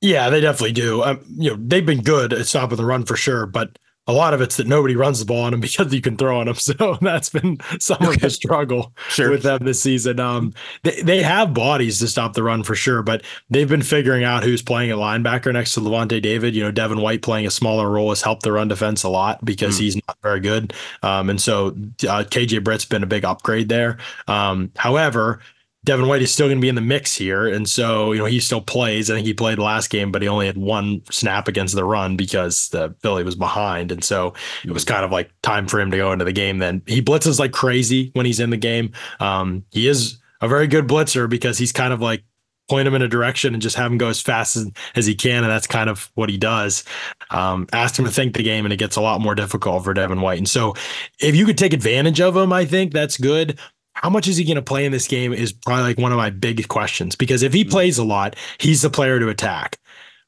Yeah, 0.00 0.30
they 0.30 0.40
definitely 0.40 0.72
do. 0.72 1.02
Um, 1.02 1.24
you 1.28 1.50
know, 1.50 1.56
they've 1.58 1.84
been 1.84 2.02
good 2.02 2.32
at 2.32 2.46
stopping 2.46 2.76
the 2.76 2.84
run 2.84 3.04
for 3.04 3.16
sure, 3.16 3.46
but 3.46 3.78
a 4.06 4.12
lot 4.12 4.34
of 4.34 4.40
it's 4.40 4.56
that 4.56 4.66
nobody 4.66 4.94
runs 4.94 5.18
the 5.18 5.24
ball 5.24 5.42
on 5.42 5.54
him 5.54 5.60
because 5.66 5.92
you 5.92 6.00
can 6.00 6.16
throw 6.16 6.40
on 6.40 6.48
him. 6.48 6.54
So 6.54 6.98
that's 7.00 7.30
been 7.30 7.58
some 7.78 7.98
okay. 8.02 8.14
of 8.14 8.20
the 8.20 8.30
struggle 8.30 8.92
sure. 9.08 9.30
with 9.30 9.42
them 9.42 9.64
this 9.64 9.80
season. 9.80 10.20
Um, 10.20 10.52
they, 10.82 11.02
they 11.02 11.22
have 11.22 11.54
bodies 11.54 11.98
to 12.00 12.08
stop 12.08 12.34
the 12.34 12.42
run 12.42 12.62
for 12.62 12.74
sure, 12.74 13.02
but 13.02 13.22
they've 13.50 13.68
been 13.68 13.82
figuring 13.82 14.24
out 14.24 14.42
who's 14.44 14.62
playing 14.62 14.90
at 14.90 14.96
linebacker 14.96 15.52
next 15.52 15.74
to 15.74 15.80
Lavonte 15.80 16.20
David. 16.20 16.54
You 16.54 16.62
know, 16.62 16.70
Devin 16.70 17.00
White 17.00 17.22
playing 17.22 17.46
a 17.46 17.50
smaller 17.50 17.90
role 17.90 18.10
has 18.10 18.22
helped 18.22 18.42
the 18.42 18.52
run 18.52 18.68
defense 18.68 19.02
a 19.02 19.08
lot 19.08 19.44
because 19.44 19.76
mm. 19.76 19.80
he's 19.80 19.96
not 19.96 20.16
very 20.22 20.40
good. 20.40 20.72
Um, 21.02 21.30
and 21.30 21.40
so 21.40 21.68
uh, 21.68 22.24
KJ 22.24 22.64
Britt's 22.64 22.84
been 22.84 23.02
a 23.02 23.06
big 23.06 23.24
upgrade 23.24 23.68
there. 23.68 23.98
Um, 24.28 24.70
however, 24.76 25.40
Devin 25.86 26.08
White 26.08 26.20
is 26.20 26.32
still 26.32 26.48
going 26.48 26.58
to 26.58 26.62
be 26.62 26.68
in 26.68 26.74
the 26.74 26.80
mix 26.80 27.14
here. 27.14 27.46
And 27.46 27.68
so, 27.68 28.10
you 28.10 28.18
know, 28.18 28.24
he 28.24 28.40
still 28.40 28.60
plays. 28.60 29.08
I 29.08 29.14
think 29.14 29.24
he 29.24 29.32
played 29.32 29.60
last 29.60 29.88
game, 29.88 30.10
but 30.10 30.20
he 30.20 30.26
only 30.26 30.46
had 30.46 30.58
one 30.58 31.00
snap 31.10 31.46
against 31.46 31.76
the 31.76 31.84
run 31.84 32.16
because 32.16 32.68
the 32.70 32.94
Philly 33.02 33.22
was 33.22 33.36
behind. 33.36 33.92
And 33.92 34.02
so 34.02 34.34
it 34.64 34.72
was 34.72 34.84
kind 34.84 35.04
of 35.04 35.12
like 35.12 35.30
time 35.42 35.68
for 35.68 35.80
him 35.80 35.92
to 35.92 35.96
go 35.96 36.12
into 36.12 36.24
the 36.24 36.32
game. 36.32 36.58
Then 36.58 36.82
he 36.86 37.00
blitzes 37.00 37.38
like 37.38 37.52
crazy 37.52 38.10
when 38.14 38.26
he's 38.26 38.40
in 38.40 38.50
the 38.50 38.56
game. 38.56 38.92
Um, 39.20 39.64
he 39.70 39.86
is 39.86 40.18
a 40.40 40.48
very 40.48 40.66
good 40.66 40.88
blitzer 40.88 41.30
because 41.30 41.56
he's 41.56 41.72
kind 41.72 41.92
of 41.92 42.00
like 42.00 42.24
point 42.68 42.88
him 42.88 42.94
in 42.94 43.02
a 43.02 43.08
direction 43.08 43.54
and 43.54 43.62
just 43.62 43.76
have 43.76 43.92
him 43.92 43.96
go 43.96 44.08
as 44.08 44.20
fast 44.20 44.56
as, 44.56 44.68
as 44.96 45.06
he 45.06 45.14
can. 45.14 45.44
And 45.44 45.52
that's 45.52 45.68
kind 45.68 45.88
of 45.88 46.10
what 46.16 46.28
he 46.28 46.36
does. 46.36 46.82
Um, 47.30 47.68
asked 47.72 47.96
him 47.96 48.06
to 48.06 48.10
think 48.10 48.34
the 48.34 48.42
game, 48.42 48.66
and 48.66 48.72
it 48.72 48.78
gets 48.78 48.96
a 48.96 49.00
lot 49.00 49.20
more 49.20 49.36
difficult 49.36 49.84
for 49.84 49.94
Devin 49.94 50.20
White. 50.20 50.38
And 50.38 50.48
so 50.48 50.74
if 51.20 51.36
you 51.36 51.46
could 51.46 51.58
take 51.58 51.72
advantage 51.72 52.20
of 52.20 52.36
him, 52.36 52.52
I 52.52 52.64
think 52.64 52.92
that's 52.92 53.18
good 53.18 53.60
how 53.96 54.10
much 54.10 54.28
is 54.28 54.36
he 54.36 54.44
going 54.44 54.56
to 54.56 54.62
play 54.62 54.84
in 54.84 54.92
this 54.92 55.08
game 55.08 55.32
is 55.32 55.52
probably 55.52 55.84
like 55.84 55.98
one 55.98 56.12
of 56.12 56.18
my 56.18 56.28
big 56.28 56.68
questions 56.68 57.16
because 57.16 57.42
if 57.42 57.52
he 57.52 57.62
mm-hmm. 57.62 57.70
plays 57.70 57.96
a 57.96 58.04
lot, 58.04 58.36
he's 58.58 58.82
the 58.82 58.90
player 58.90 59.18
to 59.18 59.28
attack. 59.28 59.78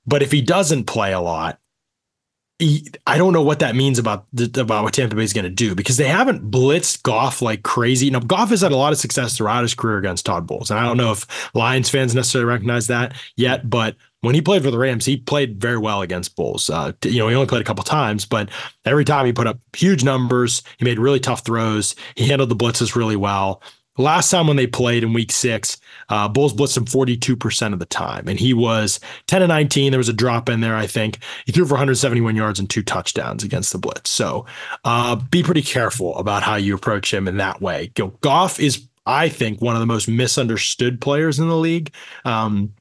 But 0.06 0.22
if 0.22 0.32
he 0.32 0.40
doesn't 0.40 0.84
play 0.84 1.12
a 1.12 1.20
lot, 1.20 1.58
he, 2.58 2.88
I 3.06 3.18
don't 3.18 3.34
know 3.34 3.42
what 3.42 3.58
that 3.58 3.76
means 3.76 3.98
about 3.98 4.26
the, 4.32 4.60
about 4.60 4.84
what 4.84 4.94
Tampa 4.94 5.14
Bay 5.14 5.22
is 5.22 5.34
going 5.34 5.44
to 5.44 5.50
do 5.50 5.74
because 5.74 5.98
they 5.98 6.08
haven't 6.08 6.50
blitzed 6.50 7.02
Goff 7.02 7.42
like 7.42 7.62
crazy. 7.62 8.10
Now 8.10 8.20
Goff 8.20 8.48
has 8.48 8.62
had 8.62 8.72
a 8.72 8.76
lot 8.76 8.92
of 8.92 8.98
success 8.98 9.36
throughout 9.36 9.62
his 9.62 9.74
career 9.74 9.98
against 9.98 10.26
Todd 10.26 10.46
Bowles, 10.46 10.70
and 10.70 10.80
I 10.80 10.84
don't 10.84 10.96
know 10.96 11.12
if 11.12 11.54
Lions 11.54 11.90
fans 11.90 12.14
necessarily 12.14 12.48
recognize 12.48 12.86
that 12.86 13.14
yet. 13.36 13.68
But 13.68 13.96
when 14.20 14.34
he 14.34 14.42
played 14.42 14.62
for 14.64 14.70
the 14.70 14.78
Rams, 14.78 15.04
he 15.04 15.16
played 15.16 15.60
very 15.60 15.78
well 15.78 16.02
against 16.02 16.34
Bowles. 16.34 16.68
Uh, 16.68 16.92
you 17.04 17.18
know, 17.18 17.28
he 17.28 17.34
only 17.34 17.46
played 17.46 17.62
a 17.62 17.64
couple 17.64 17.84
times, 17.84 18.24
but 18.24 18.48
every 18.84 19.04
time 19.04 19.26
he 19.26 19.32
put 19.32 19.46
up 19.46 19.58
huge 19.76 20.04
numbers. 20.04 20.62
He 20.78 20.84
made 20.84 20.98
really 20.98 21.20
tough 21.20 21.44
throws. 21.44 21.94
He 22.14 22.26
handled 22.26 22.50
the 22.50 22.56
blitzes 22.56 22.94
really 22.94 23.16
well. 23.16 23.62
Last 23.96 24.30
time 24.30 24.46
when 24.46 24.56
they 24.56 24.68
played 24.68 25.02
in 25.02 25.12
week 25.12 25.32
six, 25.32 25.76
uh, 26.08 26.28
Bowles 26.28 26.54
blitzed 26.54 26.76
him 26.76 26.84
42% 26.84 27.72
of 27.72 27.80
the 27.80 27.86
time. 27.86 28.28
And 28.28 28.38
he 28.38 28.54
was 28.54 29.00
10 29.26 29.42
and 29.42 29.48
19. 29.48 29.90
There 29.90 29.98
was 29.98 30.08
a 30.08 30.12
drop 30.12 30.48
in 30.48 30.60
there, 30.60 30.76
I 30.76 30.86
think. 30.86 31.18
He 31.46 31.52
threw 31.52 31.64
for 31.64 31.74
171 31.74 32.36
yards 32.36 32.60
and 32.60 32.70
two 32.70 32.82
touchdowns 32.82 33.42
against 33.42 33.72
the 33.72 33.78
blitz. 33.78 34.10
So 34.10 34.46
uh, 34.84 35.16
be 35.16 35.42
pretty 35.42 35.62
careful 35.62 36.16
about 36.16 36.44
how 36.44 36.54
you 36.54 36.76
approach 36.76 37.12
him 37.12 37.26
in 37.26 37.38
that 37.38 37.60
way. 37.60 37.90
You 37.98 38.16
Goff 38.20 38.60
is, 38.60 38.86
I 39.04 39.28
think, 39.28 39.60
one 39.60 39.74
of 39.74 39.80
the 39.80 39.86
most 39.86 40.08
misunderstood 40.08 41.00
players 41.00 41.40
in 41.40 41.48
the 41.48 41.56
league. 41.56 41.92
Um, 42.24 42.72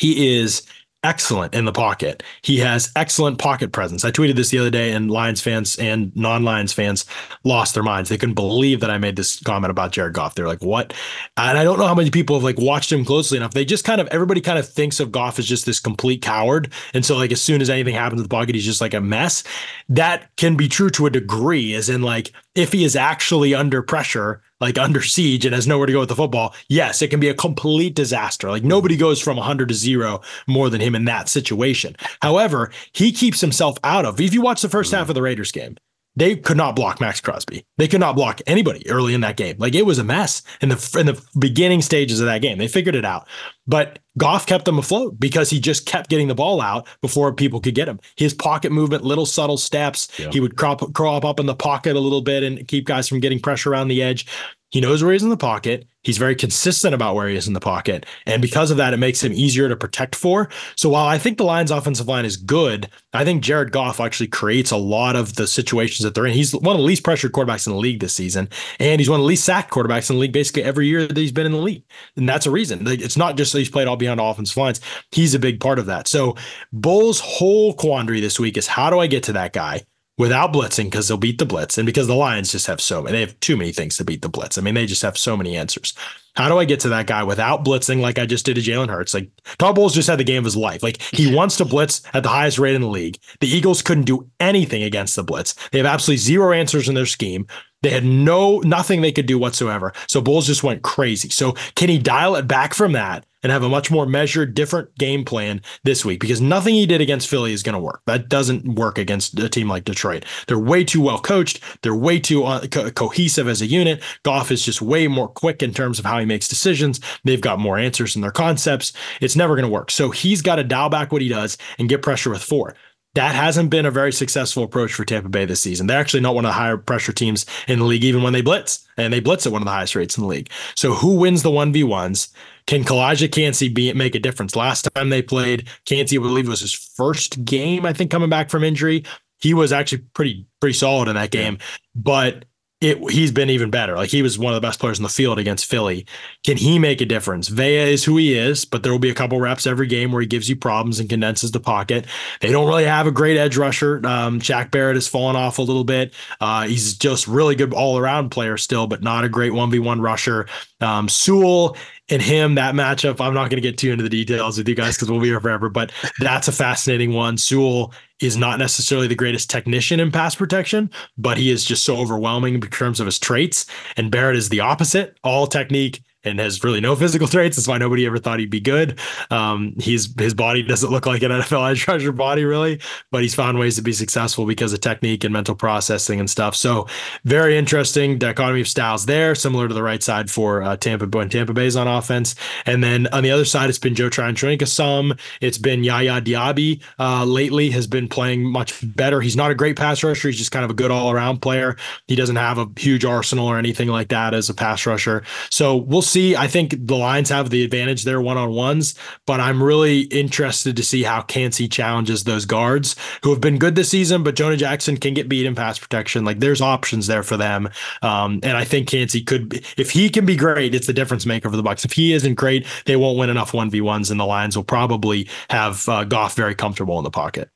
he 0.00 0.38
is 0.38 0.62
excellent 1.02 1.54
in 1.54 1.64
the 1.64 1.72
pocket. 1.72 2.22
He 2.42 2.58
has 2.58 2.90
excellent 2.94 3.38
pocket 3.38 3.72
presence. 3.72 4.04
I 4.04 4.10
tweeted 4.10 4.36
this 4.36 4.50
the 4.50 4.58
other 4.58 4.70
day, 4.70 4.92
and 4.92 5.10
Lions 5.10 5.40
fans 5.40 5.78
and 5.78 6.14
non-Lions 6.14 6.72
fans 6.72 7.06
lost 7.44 7.74
their 7.74 7.82
minds. 7.82 8.10
They 8.10 8.18
couldn't 8.18 8.34
believe 8.34 8.80
that 8.80 8.90
I 8.90 8.98
made 8.98 9.16
this 9.16 9.40
comment 9.40 9.70
about 9.70 9.92
Jared 9.92 10.12
Goff. 10.12 10.34
They're 10.34 10.46
like, 10.46 10.62
"What?" 10.62 10.92
And 11.36 11.56
I 11.56 11.64
don't 11.64 11.78
know 11.78 11.86
how 11.86 11.94
many 11.94 12.10
people 12.10 12.36
have 12.36 12.44
like 12.44 12.58
watched 12.58 12.92
him 12.92 13.04
closely 13.04 13.38
enough. 13.38 13.52
They 13.52 13.64
just 13.64 13.84
kind 13.84 14.00
of 14.00 14.08
everybody 14.08 14.40
kind 14.40 14.58
of 14.58 14.68
thinks 14.68 15.00
of 15.00 15.12
Goff 15.12 15.38
as 15.38 15.46
just 15.46 15.66
this 15.66 15.80
complete 15.80 16.22
coward, 16.22 16.72
and 16.92 17.04
so 17.04 17.16
like 17.16 17.32
as 17.32 17.40
soon 17.40 17.62
as 17.62 17.70
anything 17.70 17.94
happens 17.94 18.20
to 18.20 18.22
the 18.22 18.28
pocket, 18.28 18.54
he's 18.54 18.64
just 18.64 18.80
like 18.80 18.94
a 18.94 19.00
mess. 19.00 19.42
That 19.88 20.34
can 20.36 20.56
be 20.56 20.68
true 20.68 20.90
to 20.90 21.06
a 21.06 21.10
degree, 21.10 21.74
as 21.74 21.88
in 21.88 22.02
like 22.02 22.32
if 22.54 22.72
he 22.72 22.84
is 22.84 22.96
actually 22.96 23.54
under 23.54 23.82
pressure 23.82 24.42
like 24.60 24.78
under 24.78 25.02
siege 25.02 25.44
and 25.44 25.54
has 25.54 25.66
nowhere 25.66 25.86
to 25.86 25.92
go 25.92 26.00
with 26.00 26.08
the 26.08 26.16
football, 26.16 26.54
yes, 26.68 27.02
it 27.02 27.08
can 27.08 27.20
be 27.20 27.28
a 27.28 27.34
complete 27.34 27.94
disaster. 27.94 28.50
Like 28.50 28.64
nobody 28.64 28.96
goes 28.96 29.20
from 29.20 29.36
100 29.36 29.68
to 29.68 29.74
zero 29.74 30.20
more 30.46 30.70
than 30.70 30.80
him 30.80 30.94
in 30.94 31.04
that 31.06 31.28
situation. 31.28 31.96
However, 32.22 32.70
he 32.92 33.12
keeps 33.12 33.40
himself 33.40 33.78
out 33.84 34.04
of. 34.04 34.20
If 34.20 34.34
you 34.34 34.42
watch 34.42 34.62
the 34.62 34.68
first 34.68 34.92
half 34.92 35.08
of 35.08 35.14
the 35.14 35.22
Raiders 35.22 35.52
game, 35.52 35.76
they 36.16 36.36
could 36.36 36.56
not 36.56 36.74
block 36.74 37.00
Maxx 37.00 37.20
Crosby. 37.20 37.64
They 37.78 37.86
could 37.86 38.00
not 38.00 38.16
block 38.16 38.40
anybody 38.46 38.88
early 38.90 39.14
in 39.14 39.20
that 39.20 39.36
game. 39.36 39.56
Like 39.58 39.74
it 39.74 39.86
was 39.86 39.98
a 39.98 40.04
mess 40.04 40.42
in 40.60 40.68
the 40.68 40.96
in 40.98 41.06
the 41.06 41.22
beginning 41.38 41.82
stages 41.82 42.20
of 42.20 42.26
that 42.26 42.42
game. 42.42 42.58
They 42.58 42.68
figured 42.68 42.96
it 42.96 43.04
out. 43.04 43.28
But 43.66 44.00
Goff 44.18 44.46
kept 44.46 44.64
them 44.64 44.78
afloat 44.78 45.20
because 45.20 45.50
he 45.50 45.60
just 45.60 45.86
kept 45.86 46.10
getting 46.10 46.26
the 46.26 46.34
ball 46.34 46.60
out 46.60 46.88
before 47.00 47.32
people 47.32 47.60
could 47.60 47.76
get 47.76 47.88
him. 47.88 48.00
His 48.16 48.34
pocket 48.34 48.72
movement, 48.72 49.04
little 49.04 49.26
subtle 49.26 49.56
steps. 49.56 50.08
Yeah. 50.18 50.30
He 50.32 50.40
would 50.40 50.56
crop 50.56 50.92
crop 50.94 51.24
up 51.24 51.38
in 51.38 51.46
the 51.46 51.54
pocket 51.54 51.94
a 51.94 52.00
little 52.00 52.22
bit 52.22 52.42
and 52.42 52.66
keep 52.66 52.86
guys 52.86 53.08
from 53.08 53.20
getting 53.20 53.38
pressure 53.38 53.70
around 53.70 53.88
the 53.88 54.02
edge. 54.02 54.26
He 54.70 54.80
knows 54.80 55.02
where 55.02 55.12
he's 55.12 55.22
in 55.22 55.28
the 55.28 55.36
pocket. 55.36 55.86
He's 56.02 56.16
very 56.16 56.34
consistent 56.34 56.94
about 56.94 57.14
where 57.14 57.28
he 57.28 57.36
is 57.36 57.46
in 57.46 57.52
the 57.52 57.60
pocket. 57.60 58.06
And 58.24 58.40
because 58.40 58.70
of 58.70 58.78
that, 58.78 58.94
it 58.94 58.98
makes 58.98 59.22
him 59.22 59.32
easier 59.32 59.68
to 59.68 59.76
protect 59.76 60.16
for. 60.16 60.48
So 60.76 60.88
while 60.88 61.06
I 61.06 61.18
think 61.18 61.36
the 61.36 61.44
Lions 61.44 61.70
offensive 61.70 62.08
line 62.08 62.24
is 62.24 62.38
good, 62.38 62.88
I 63.12 63.24
think 63.24 63.42
Jared 63.42 63.72
Goff 63.72 64.00
actually 64.00 64.28
creates 64.28 64.70
a 64.70 64.78
lot 64.78 65.14
of 65.14 65.34
the 65.34 65.46
situations 65.46 66.04
that 66.04 66.14
they're 66.14 66.24
in. 66.24 66.32
He's 66.32 66.54
one 66.54 66.74
of 66.74 66.80
the 66.80 66.86
least 66.86 67.04
pressured 67.04 67.32
quarterbacks 67.32 67.66
in 67.66 67.74
the 67.74 67.78
league 67.78 68.00
this 68.00 68.14
season. 68.14 68.48
And 68.78 69.00
he's 69.00 69.10
one 69.10 69.20
of 69.20 69.24
the 69.24 69.28
least 69.28 69.44
sacked 69.44 69.70
quarterbacks 69.70 70.08
in 70.08 70.16
the 70.16 70.20
league 70.20 70.32
basically 70.32 70.62
every 70.62 70.86
year 70.86 71.06
that 71.06 71.16
he's 71.16 71.32
been 71.32 71.46
in 71.46 71.52
the 71.52 71.58
league. 71.58 71.84
And 72.16 72.28
that's 72.28 72.46
a 72.46 72.50
reason. 72.50 72.86
It's 72.86 73.16
not 73.16 73.36
just 73.36 73.52
that 73.52 73.58
he's 73.58 73.68
played 73.68 73.88
all 73.88 73.96
beyond 73.96 74.20
offensive 74.20 74.56
lines. 74.56 74.80
He's 75.12 75.34
a 75.34 75.38
big 75.38 75.60
part 75.60 75.78
of 75.78 75.86
that. 75.86 76.08
So 76.08 76.36
Bowles' 76.72 77.20
whole 77.20 77.74
quandary 77.74 78.20
this 78.20 78.40
week 78.40 78.56
is 78.56 78.66
how 78.66 78.88
do 78.88 79.00
I 79.00 79.06
get 79.06 79.24
to 79.24 79.32
that 79.34 79.52
guy? 79.52 79.82
Without 80.20 80.52
blitzing 80.52 80.84
because 80.84 81.08
they'll 81.08 81.16
beat 81.16 81.38
the 81.38 81.46
blitz 81.46 81.78
and 81.78 81.86
because 81.86 82.06
the 82.06 82.14
Lions 82.14 82.52
just 82.52 82.66
have 82.66 82.78
so 82.78 83.00
many, 83.00 83.16
they 83.16 83.20
have 83.22 83.40
too 83.40 83.56
many 83.56 83.72
things 83.72 83.96
to 83.96 84.04
beat 84.04 84.20
the 84.20 84.28
blitz. 84.28 84.58
I 84.58 84.60
mean, 84.60 84.74
they 84.74 84.84
just 84.84 85.00
have 85.00 85.16
so 85.16 85.34
many 85.34 85.56
answers. 85.56 85.94
How 86.36 86.46
do 86.46 86.58
I 86.58 86.66
get 86.66 86.78
to 86.80 86.90
that 86.90 87.06
guy 87.06 87.24
without 87.24 87.64
blitzing 87.64 88.00
like 88.00 88.18
I 88.18 88.26
just 88.26 88.44
did 88.44 88.56
to 88.56 88.60
Jalen 88.60 88.90
Hurts? 88.90 89.14
Like 89.14 89.30
Todd 89.58 89.74
Bowles 89.74 89.94
just 89.94 90.10
had 90.10 90.18
the 90.18 90.24
game 90.24 90.40
of 90.40 90.44
his 90.44 90.58
life. 90.58 90.82
Like 90.82 91.00
he 91.00 91.34
wants 91.34 91.56
to 91.56 91.64
blitz 91.64 92.02
at 92.12 92.22
the 92.22 92.28
highest 92.28 92.58
rate 92.58 92.74
in 92.74 92.82
the 92.82 92.86
league. 92.88 93.18
The 93.40 93.48
Eagles 93.48 93.80
couldn't 93.80 94.04
do 94.04 94.28
anything 94.38 94.82
against 94.82 95.16
the 95.16 95.24
blitz. 95.24 95.54
They 95.70 95.78
have 95.78 95.86
absolutely 95.86 96.18
zero 96.18 96.52
answers 96.52 96.86
in 96.86 96.94
their 96.94 97.06
scheme. 97.06 97.46
They 97.82 97.90
had 97.90 98.04
no 98.04 98.58
nothing 98.58 99.00
they 99.00 99.12
could 99.12 99.26
do 99.26 99.38
whatsoever. 99.38 99.92
So 100.06 100.20
Bowles 100.20 100.46
just 100.46 100.62
went 100.62 100.82
crazy. 100.82 101.30
So 101.30 101.52
can 101.74 101.88
he 101.88 101.98
dial 101.98 102.36
it 102.36 102.46
back 102.46 102.74
from 102.74 102.92
that 102.92 103.24
and 103.42 103.50
have 103.50 103.62
a 103.62 103.70
much 103.70 103.90
more 103.90 104.04
measured, 104.04 104.52
different 104.52 104.94
game 104.98 105.24
plan 105.24 105.62
this 105.82 106.04
week? 106.04 106.20
Because 106.20 106.42
nothing 106.42 106.74
he 106.74 106.84
did 106.84 107.00
against 107.00 107.28
Philly 107.28 107.54
is 107.54 107.62
going 107.62 107.74
to 107.74 107.80
work. 107.80 108.02
That 108.06 108.28
doesn't 108.28 108.74
work 108.74 108.98
against 108.98 109.38
a 109.38 109.48
team 109.48 109.68
like 109.68 109.84
Detroit. 109.84 110.26
They're 110.46 110.58
way 110.58 110.84
too 110.84 111.00
well 111.00 111.18
coached. 111.18 111.60
They're 111.82 111.94
way 111.94 112.20
too 112.20 112.44
uh, 112.44 112.66
co- 112.66 112.90
cohesive 112.90 113.48
as 113.48 113.62
a 113.62 113.66
unit. 113.66 114.02
Goff 114.24 114.50
is 114.50 114.62
just 114.62 114.82
way 114.82 115.08
more 115.08 115.28
quick 115.28 115.62
in 115.62 115.72
terms 115.72 115.98
of 115.98 116.04
how 116.04 116.18
he 116.18 116.26
makes 116.26 116.48
decisions. 116.48 117.00
They've 117.24 117.40
got 117.40 117.58
more 117.58 117.78
answers 117.78 118.14
in 118.14 118.20
their 118.20 118.30
concepts. 118.30 118.92
It's 119.22 119.36
never 119.36 119.56
going 119.56 119.66
to 119.66 119.72
work. 119.72 119.90
So 119.90 120.10
he's 120.10 120.42
got 120.42 120.56
to 120.56 120.64
dial 120.64 120.90
back 120.90 121.12
what 121.12 121.22
he 121.22 121.28
does 121.28 121.56
and 121.78 121.88
get 121.88 122.02
pressure 122.02 122.28
with 122.28 122.42
four. 122.42 122.74
That 123.14 123.34
hasn't 123.34 123.70
been 123.70 123.86
a 123.86 123.90
very 123.90 124.12
successful 124.12 124.62
approach 124.62 124.92
for 124.92 125.04
Tampa 125.04 125.28
Bay 125.28 125.44
this 125.44 125.60
season. 125.60 125.88
They're 125.88 125.98
actually 125.98 126.20
not 126.20 126.36
one 126.36 126.44
of 126.44 126.50
the 126.50 126.54
higher 126.54 126.76
pressure 126.76 127.12
teams 127.12 127.44
in 127.66 127.80
the 127.80 127.84
league, 127.84 128.04
even 128.04 128.22
when 128.22 128.32
they 128.32 128.40
blitz, 128.40 128.86
and 128.96 129.12
they 129.12 129.18
blitz 129.18 129.46
at 129.46 129.52
one 129.52 129.62
of 129.62 129.66
the 129.66 129.72
highest 129.72 129.96
rates 129.96 130.16
in 130.16 130.22
the 130.22 130.28
league. 130.28 130.48
So 130.76 130.92
who 130.92 131.16
wins 131.16 131.42
the 131.42 131.50
1v1s? 131.50 132.32
Can 132.66 132.84
Calijah 132.84 133.32
Kancey 133.32 133.68
be 133.68 133.92
make 133.94 134.14
a 134.14 134.20
difference? 134.20 134.54
Last 134.54 134.88
time 134.94 135.10
they 135.10 135.22
played, 135.22 135.68
Kancey, 135.86 136.18
I 136.18 136.20
believe, 136.20 136.46
was 136.46 136.60
his 136.60 136.72
first 136.72 137.44
game, 137.44 137.84
I 137.84 137.92
think, 137.92 138.12
coming 138.12 138.30
back 138.30 138.48
from 138.48 138.62
injury. 138.62 139.04
He 139.38 139.54
was 139.54 139.72
actually 139.72 140.02
pretty 140.14 140.46
pretty 140.60 140.74
solid 140.74 141.08
in 141.08 141.16
that 141.16 141.32
game. 141.32 141.58
But 141.96 142.44
it 142.80 142.98
he's 143.10 143.30
been 143.30 143.50
even 143.50 143.70
better. 143.70 143.94
Like 143.94 144.08
he 144.08 144.22
was 144.22 144.38
one 144.38 144.54
of 144.54 144.60
the 144.60 144.66
best 144.66 144.80
players 144.80 144.98
in 144.98 145.02
the 145.02 145.08
field 145.10 145.38
against 145.38 145.66
Philly. 145.66 146.06
Can 146.44 146.56
he 146.56 146.78
make 146.78 147.00
a 147.00 147.06
difference? 147.06 147.48
Vea 147.48 147.92
is 147.92 148.04
who 148.04 148.16
he 148.16 148.34
is, 148.34 148.64
but 148.64 148.82
there 148.82 148.90
will 148.90 148.98
be 148.98 149.10
a 149.10 149.14
couple 149.14 149.38
reps 149.38 149.66
every 149.66 149.86
game 149.86 150.12
where 150.12 150.22
he 150.22 150.26
gives 150.26 150.48
you 150.48 150.56
problems 150.56 150.98
and 150.98 151.08
condenses 151.08 151.52
the 151.52 151.60
pocket. 151.60 152.06
They 152.40 152.50
don't 152.50 152.66
really 152.66 152.84
have 152.84 153.06
a 153.06 153.12
great 153.12 153.36
edge 153.36 153.56
rusher. 153.56 154.00
Um, 154.06 154.40
Shaq 154.40 154.70
Barrett 154.70 154.96
has 154.96 155.06
fallen 155.06 155.36
off 155.36 155.58
a 155.58 155.62
little 155.62 155.84
bit. 155.84 156.14
Uh, 156.40 156.66
he's 156.66 156.94
just 156.96 157.28
really 157.28 157.54
good 157.54 157.74
all 157.74 157.98
around 157.98 158.30
player 158.30 158.56
still, 158.56 158.86
but 158.86 159.02
not 159.02 159.24
a 159.24 159.28
great 159.28 159.52
one 159.52 159.70
v 159.70 159.78
one 159.78 160.00
rusher. 160.00 160.46
Um, 160.80 161.08
Sewell 161.08 161.76
and 162.10 162.20
him, 162.20 162.56
that 162.56 162.74
matchup, 162.74 163.20
I'm 163.20 163.34
not 163.34 163.50
going 163.50 163.60
to 163.62 163.68
get 163.68 163.78
too 163.78 163.90
into 163.90 164.02
the 164.02 164.10
details 164.10 164.58
with 164.58 164.68
you 164.68 164.74
guys 164.74 164.96
because 164.96 165.10
we'll 165.10 165.20
be 165.20 165.28
here 165.28 165.40
forever, 165.40 165.68
but 165.68 165.92
that's 166.18 166.48
a 166.48 166.52
fascinating 166.52 167.12
one. 167.12 167.38
Sewell 167.38 167.92
is 168.20 168.36
not 168.36 168.58
necessarily 168.58 169.06
the 169.06 169.14
greatest 169.14 169.48
technician 169.48 170.00
in 170.00 170.10
pass 170.10 170.34
protection, 170.34 170.90
but 171.16 171.38
he 171.38 171.50
is 171.50 171.64
just 171.64 171.84
so 171.84 171.96
overwhelming 171.96 172.54
in 172.54 172.60
terms 172.60 173.00
of 173.00 173.06
his 173.06 173.18
traits. 173.18 173.66
And 173.96 174.10
Barrett 174.10 174.36
is 174.36 174.48
the 174.48 174.60
opposite, 174.60 175.16
all 175.24 175.46
technique, 175.46 176.02
and 176.24 176.38
has 176.38 176.62
really 176.62 176.80
no 176.80 176.94
physical 176.96 177.28
traits. 177.28 177.56
That's 177.56 177.68
why 177.68 177.78
nobody 177.78 178.06
ever 178.06 178.18
thought 178.18 178.38
he'd 178.38 178.50
be 178.50 178.60
good. 178.60 178.98
Um, 179.30 179.74
he's 179.78 180.12
his 180.18 180.34
body 180.34 180.62
doesn't 180.62 180.90
look 180.90 181.06
like 181.06 181.22
an 181.22 181.30
NFL 181.40 181.70
edge 181.70 181.86
rusher 181.86 182.12
body 182.12 182.44
really, 182.44 182.80
but 183.10 183.22
he's 183.22 183.34
found 183.34 183.58
ways 183.58 183.76
to 183.76 183.82
be 183.82 183.92
successful 183.92 184.46
because 184.46 184.72
of 184.72 184.80
technique 184.80 185.24
and 185.24 185.32
mental 185.32 185.54
processing 185.54 186.20
and 186.20 186.28
stuff. 186.28 186.54
So 186.54 186.86
very 187.24 187.56
interesting 187.56 188.18
dichotomy 188.18 188.60
of 188.60 188.68
styles 188.68 189.06
there, 189.06 189.34
similar 189.34 189.68
to 189.68 189.74
the 189.74 189.82
right 189.82 190.02
side 190.02 190.30
for 190.30 190.62
uh, 190.62 190.76
Tampa 190.76 191.06
when 191.06 191.28
Tampa 191.28 191.52
Bay's 191.52 191.76
on 191.76 191.88
offense. 191.88 192.34
And 192.66 192.82
then 192.82 193.06
on 193.08 193.22
the 193.22 193.30
other 193.30 193.44
side, 193.44 193.68
it's 193.68 193.78
been 193.78 193.94
Joe 193.94 194.08
Tryon 194.08 194.36
some. 194.66 195.14
It's 195.40 195.58
been 195.58 195.84
Yaya 195.84 196.20
Diaby 196.20 196.82
uh, 196.98 197.24
lately 197.24 197.70
has 197.70 197.86
been 197.86 198.08
playing 198.08 198.44
much 198.44 198.80
better. 198.96 199.20
He's 199.20 199.36
not 199.36 199.50
a 199.50 199.54
great 199.54 199.76
pass 199.76 200.02
rusher. 200.02 200.28
He's 200.28 200.38
just 200.38 200.52
kind 200.52 200.64
of 200.64 200.70
a 200.70 200.74
good 200.74 200.90
all 200.90 201.10
around 201.10 201.40
player. 201.40 201.76
He 202.06 202.16
doesn't 202.16 202.36
have 202.36 202.58
a 202.58 202.66
huge 202.76 203.04
arsenal 203.04 203.46
or 203.46 203.58
anything 203.58 203.88
like 203.88 204.08
that 204.08 204.34
as 204.34 204.48
a 204.50 204.54
pass 204.54 204.86
rusher. 204.86 205.22
So 205.50 205.76
we'll 205.76 206.02
see. 206.10 206.36
I 206.36 206.46
think 206.46 206.74
the 206.86 206.96
Lions 206.96 207.28
have 207.28 207.50
the 207.50 207.64
advantage 207.64 208.04
there 208.04 208.20
one 208.20 208.36
on 208.36 208.50
ones, 208.50 208.94
but 209.26 209.40
I'm 209.40 209.62
really 209.62 210.02
interested 210.02 210.76
to 210.76 210.82
see 210.82 211.02
how 211.02 211.22
Kancey 211.22 211.68
challenges 211.68 212.24
those 212.24 212.44
guards 212.44 212.96
who 213.22 213.30
have 213.30 213.40
been 213.40 213.58
good 213.58 213.74
this 213.74 213.88
season, 213.88 214.22
but 214.22 214.36
Jonah 214.36 214.56
Jackson 214.56 214.96
can 214.96 215.14
get 215.14 215.28
beat 215.28 215.46
in 215.46 215.54
pass 215.54 215.78
protection. 215.78 216.24
Like 216.24 216.40
there's 216.40 216.60
options 216.60 217.06
there 217.06 217.22
for 217.22 217.36
them. 217.36 217.68
Um, 218.02 218.40
and 218.42 218.56
I 218.56 218.64
think 218.64 218.88
Kancey 218.88 219.22
could, 219.22 219.48
be, 219.48 219.62
if 219.76 219.90
he 219.90 220.08
can 220.10 220.26
be 220.26 220.36
great, 220.36 220.74
it's 220.74 220.86
the 220.86 220.92
difference 220.92 221.26
maker 221.26 221.50
for 221.50 221.56
the 221.56 221.62
Bucs. 221.62 221.84
If 221.84 221.92
he 221.92 222.12
isn't 222.12 222.34
great, 222.34 222.66
they 222.86 222.96
won't 222.96 223.18
win 223.18 223.30
enough 223.30 223.52
1v1s, 223.52 224.10
and 224.10 224.18
the 224.18 224.26
Lions 224.26 224.56
will 224.56 224.64
probably 224.64 225.28
have 225.48 225.88
uh, 225.88 226.04
Goff 226.04 226.34
very 226.34 226.54
comfortable 226.54 226.98
in 226.98 227.04
the 227.04 227.10
pocket. 227.10 227.50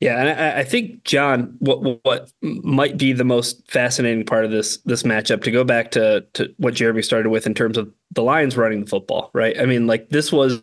Yeah, 0.00 0.20
and 0.20 0.40
I, 0.40 0.60
I, 0.60 0.64
think 0.64 1.04
John, 1.04 1.56
what 1.58 2.04
what 2.04 2.30
might 2.42 2.98
be 2.98 3.14
the 3.14 3.24
most 3.24 3.70
fascinating 3.70 4.26
part 4.26 4.44
of 4.44 4.50
this 4.50 4.76
this 4.78 5.04
matchup 5.04 5.42
to 5.44 5.50
go 5.50 5.64
back 5.64 5.90
to 5.92 6.26
to 6.34 6.52
what 6.58 6.74
Jeremy 6.74 7.00
started 7.00 7.30
with 7.30 7.46
in 7.46 7.54
terms 7.54 7.78
of 7.78 7.90
the 8.12 8.22
Lions 8.22 8.58
running 8.58 8.80
the 8.80 8.90
football, 8.90 9.30
right? 9.32 9.58
I 9.58 9.64
mean, 9.64 9.86
like 9.86 10.10
this 10.10 10.30
was 10.30 10.62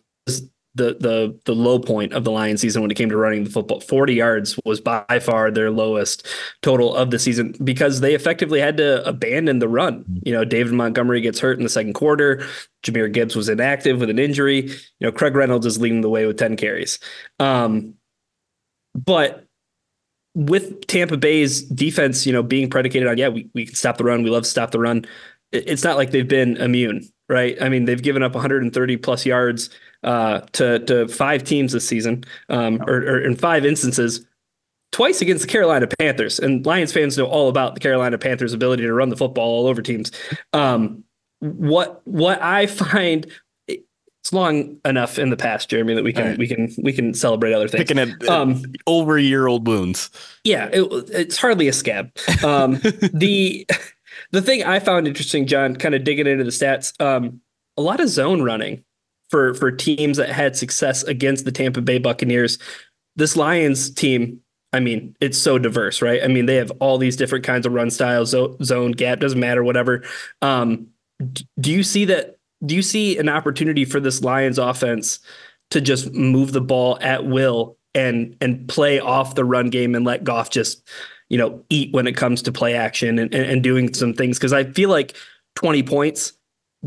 the 0.76 0.96
the 1.00 1.38
the 1.46 1.54
low 1.54 1.78
point 1.78 2.12
of 2.12 2.24
the 2.24 2.30
Lions 2.30 2.60
season 2.60 2.82
when 2.82 2.90
it 2.90 2.96
came 2.96 3.08
to 3.08 3.16
running 3.16 3.44
the 3.44 3.50
football. 3.50 3.80
40 3.80 4.14
yards 4.14 4.58
was 4.64 4.80
by 4.80 5.18
far 5.20 5.50
their 5.50 5.70
lowest 5.70 6.26
total 6.62 6.94
of 6.94 7.10
the 7.10 7.18
season 7.18 7.54
because 7.62 8.00
they 8.00 8.14
effectively 8.14 8.60
had 8.60 8.76
to 8.76 9.06
abandon 9.06 9.58
the 9.58 9.68
run. 9.68 10.04
You 10.24 10.32
know, 10.32 10.44
David 10.44 10.74
Montgomery 10.74 11.20
gets 11.20 11.38
hurt 11.40 11.58
in 11.58 11.64
the 11.64 11.68
second 11.68 11.94
quarter. 11.94 12.46
Jahmyr 12.84 13.12
Gibbs 13.12 13.36
was 13.36 13.48
inactive 13.48 14.00
with 14.00 14.10
an 14.10 14.18
injury. 14.18 14.62
You 14.62 14.78
know, 15.00 15.12
Craig 15.12 15.34
Reynolds 15.34 15.66
is 15.66 15.80
leading 15.80 16.02
the 16.02 16.10
way 16.10 16.26
with 16.26 16.38
10 16.38 16.56
carries. 16.56 16.98
Um, 17.38 17.94
but 18.94 19.46
with 20.34 20.86
Tampa 20.86 21.16
Bay's 21.16 21.62
defense, 21.62 22.26
you 22.26 22.32
know, 22.32 22.42
being 22.42 22.68
predicated 22.68 23.08
on, 23.08 23.18
yeah, 23.18 23.28
we, 23.28 23.48
we 23.54 23.66
can 23.66 23.74
stop 23.74 23.98
the 23.98 24.04
run. 24.04 24.22
We 24.22 24.30
love 24.30 24.42
to 24.42 24.48
stop 24.48 24.70
the 24.72 24.80
run. 24.80 25.04
It's 25.52 25.84
not 25.84 25.96
like 25.96 26.10
they've 26.10 26.26
been 26.26 26.56
immune, 26.56 27.08
right? 27.28 27.56
I 27.62 27.68
mean, 27.68 27.84
they've 27.84 28.02
given 28.02 28.22
up 28.22 28.34
130 28.34 28.96
plus 28.96 29.24
yards 29.24 29.70
uh, 30.02 30.40
to, 30.52 30.80
to 30.80 31.08
five 31.08 31.44
teams 31.44 31.72
this 31.72 31.86
season, 31.86 32.24
um, 32.48 32.82
or, 32.82 32.96
or 32.96 33.20
in 33.20 33.36
five 33.36 33.64
instances, 33.64 34.26
twice 34.90 35.20
against 35.20 35.42
the 35.42 35.48
Carolina 35.48 35.86
Panthers. 35.86 36.40
And 36.40 36.66
Lions 36.66 36.92
fans 36.92 37.16
know 37.16 37.26
all 37.26 37.48
about 37.48 37.74
the 37.74 37.80
Carolina 37.80 38.18
Panthers' 38.18 38.52
ability 38.52 38.82
to 38.82 38.92
run 38.92 39.10
the 39.10 39.16
football 39.16 39.48
all 39.48 39.66
over 39.68 39.82
teams. 39.82 40.10
Um, 40.52 41.04
what 41.40 42.00
what 42.06 42.40
I 42.42 42.66
find 42.66 43.26
it's 44.24 44.32
long 44.32 44.80
enough 44.86 45.18
in 45.18 45.28
the 45.28 45.36
past, 45.36 45.68
Jeremy, 45.68 45.92
that 45.92 46.02
we 46.02 46.10
can 46.10 46.24
right. 46.28 46.38
we 46.38 46.48
can 46.48 46.70
we 46.78 46.94
can 46.94 47.12
celebrate 47.12 47.52
other 47.52 47.68
things. 47.68 47.82
Picking 47.82 47.98
at 47.98 48.26
um, 48.26 48.62
over 48.86 49.18
a 49.18 49.22
year 49.22 49.46
old 49.46 49.66
wounds. 49.66 50.08
Yeah, 50.44 50.70
it, 50.72 50.88
it's 51.10 51.36
hardly 51.36 51.68
a 51.68 51.74
scab. 51.74 52.10
Um, 52.42 52.76
the 53.12 53.66
the 54.30 54.40
thing 54.40 54.64
I 54.64 54.78
found 54.78 55.06
interesting, 55.06 55.46
John, 55.46 55.76
kind 55.76 55.94
of 55.94 56.04
digging 56.04 56.26
into 56.26 56.42
the 56.42 56.50
stats, 56.50 56.98
um, 57.02 57.42
a 57.76 57.82
lot 57.82 58.00
of 58.00 58.08
zone 58.08 58.40
running 58.40 58.82
for 59.28 59.52
for 59.52 59.70
teams 59.70 60.16
that 60.16 60.30
had 60.30 60.56
success 60.56 61.02
against 61.02 61.44
the 61.44 61.52
Tampa 61.52 61.82
Bay 61.82 61.98
Buccaneers. 61.98 62.58
This 63.16 63.36
Lions 63.36 63.90
team, 63.90 64.40
I 64.72 64.80
mean, 64.80 65.14
it's 65.20 65.36
so 65.36 65.58
diverse, 65.58 66.00
right? 66.00 66.24
I 66.24 66.28
mean, 66.28 66.46
they 66.46 66.56
have 66.56 66.70
all 66.80 66.96
these 66.96 67.16
different 67.16 67.44
kinds 67.44 67.66
of 67.66 67.74
run 67.74 67.90
styles, 67.90 68.30
zone, 68.30 68.92
gap, 68.92 69.20
doesn't 69.20 69.38
matter, 69.38 69.62
whatever. 69.62 70.02
Um, 70.40 70.86
do 71.60 71.70
you 71.70 71.82
see 71.82 72.06
that 72.06 72.38
do 72.66 72.74
you 72.74 72.82
see 72.82 73.18
an 73.18 73.28
opportunity 73.28 73.84
for 73.84 74.00
this 74.00 74.22
Lions 74.22 74.58
offense 74.58 75.20
to 75.70 75.80
just 75.80 76.12
move 76.12 76.52
the 76.52 76.60
ball 76.60 76.98
at 77.00 77.26
will 77.26 77.76
and 77.94 78.36
and 78.40 78.68
play 78.68 79.00
off 79.00 79.34
the 79.34 79.44
run 79.44 79.70
game 79.70 79.94
and 79.94 80.04
let 80.04 80.24
Goff 80.24 80.50
just 80.50 80.88
you 81.28 81.38
know 81.38 81.62
eat 81.70 81.92
when 81.92 82.06
it 82.06 82.16
comes 82.16 82.42
to 82.42 82.52
play 82.52 82.74
action 82.74 83.18
and, 83.18 83.32
and, 83.34 83.44
and 83.44 83.62
doing 83.62 83.92
some 83.94 84.14
things 84.14 84.38
because 84.38 84.52
I 84.52 84.64
feel 84.64 84.90
like 84.90 85.16
20 85.56 85.82
points 85.82 86.32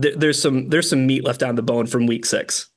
th- 0.02 0.16
there's 0.18 0.42
some 0.42 0.70
there's 0.70 0.90
some 0.90 1.06
meat 1.06 1.24
left 1.24 1.44
on 1.44 1.56
the 1.56 1.62
bone 1.62 1.88
from 1.88 2.08
week 2.08 2.26
six. 2.26 2.70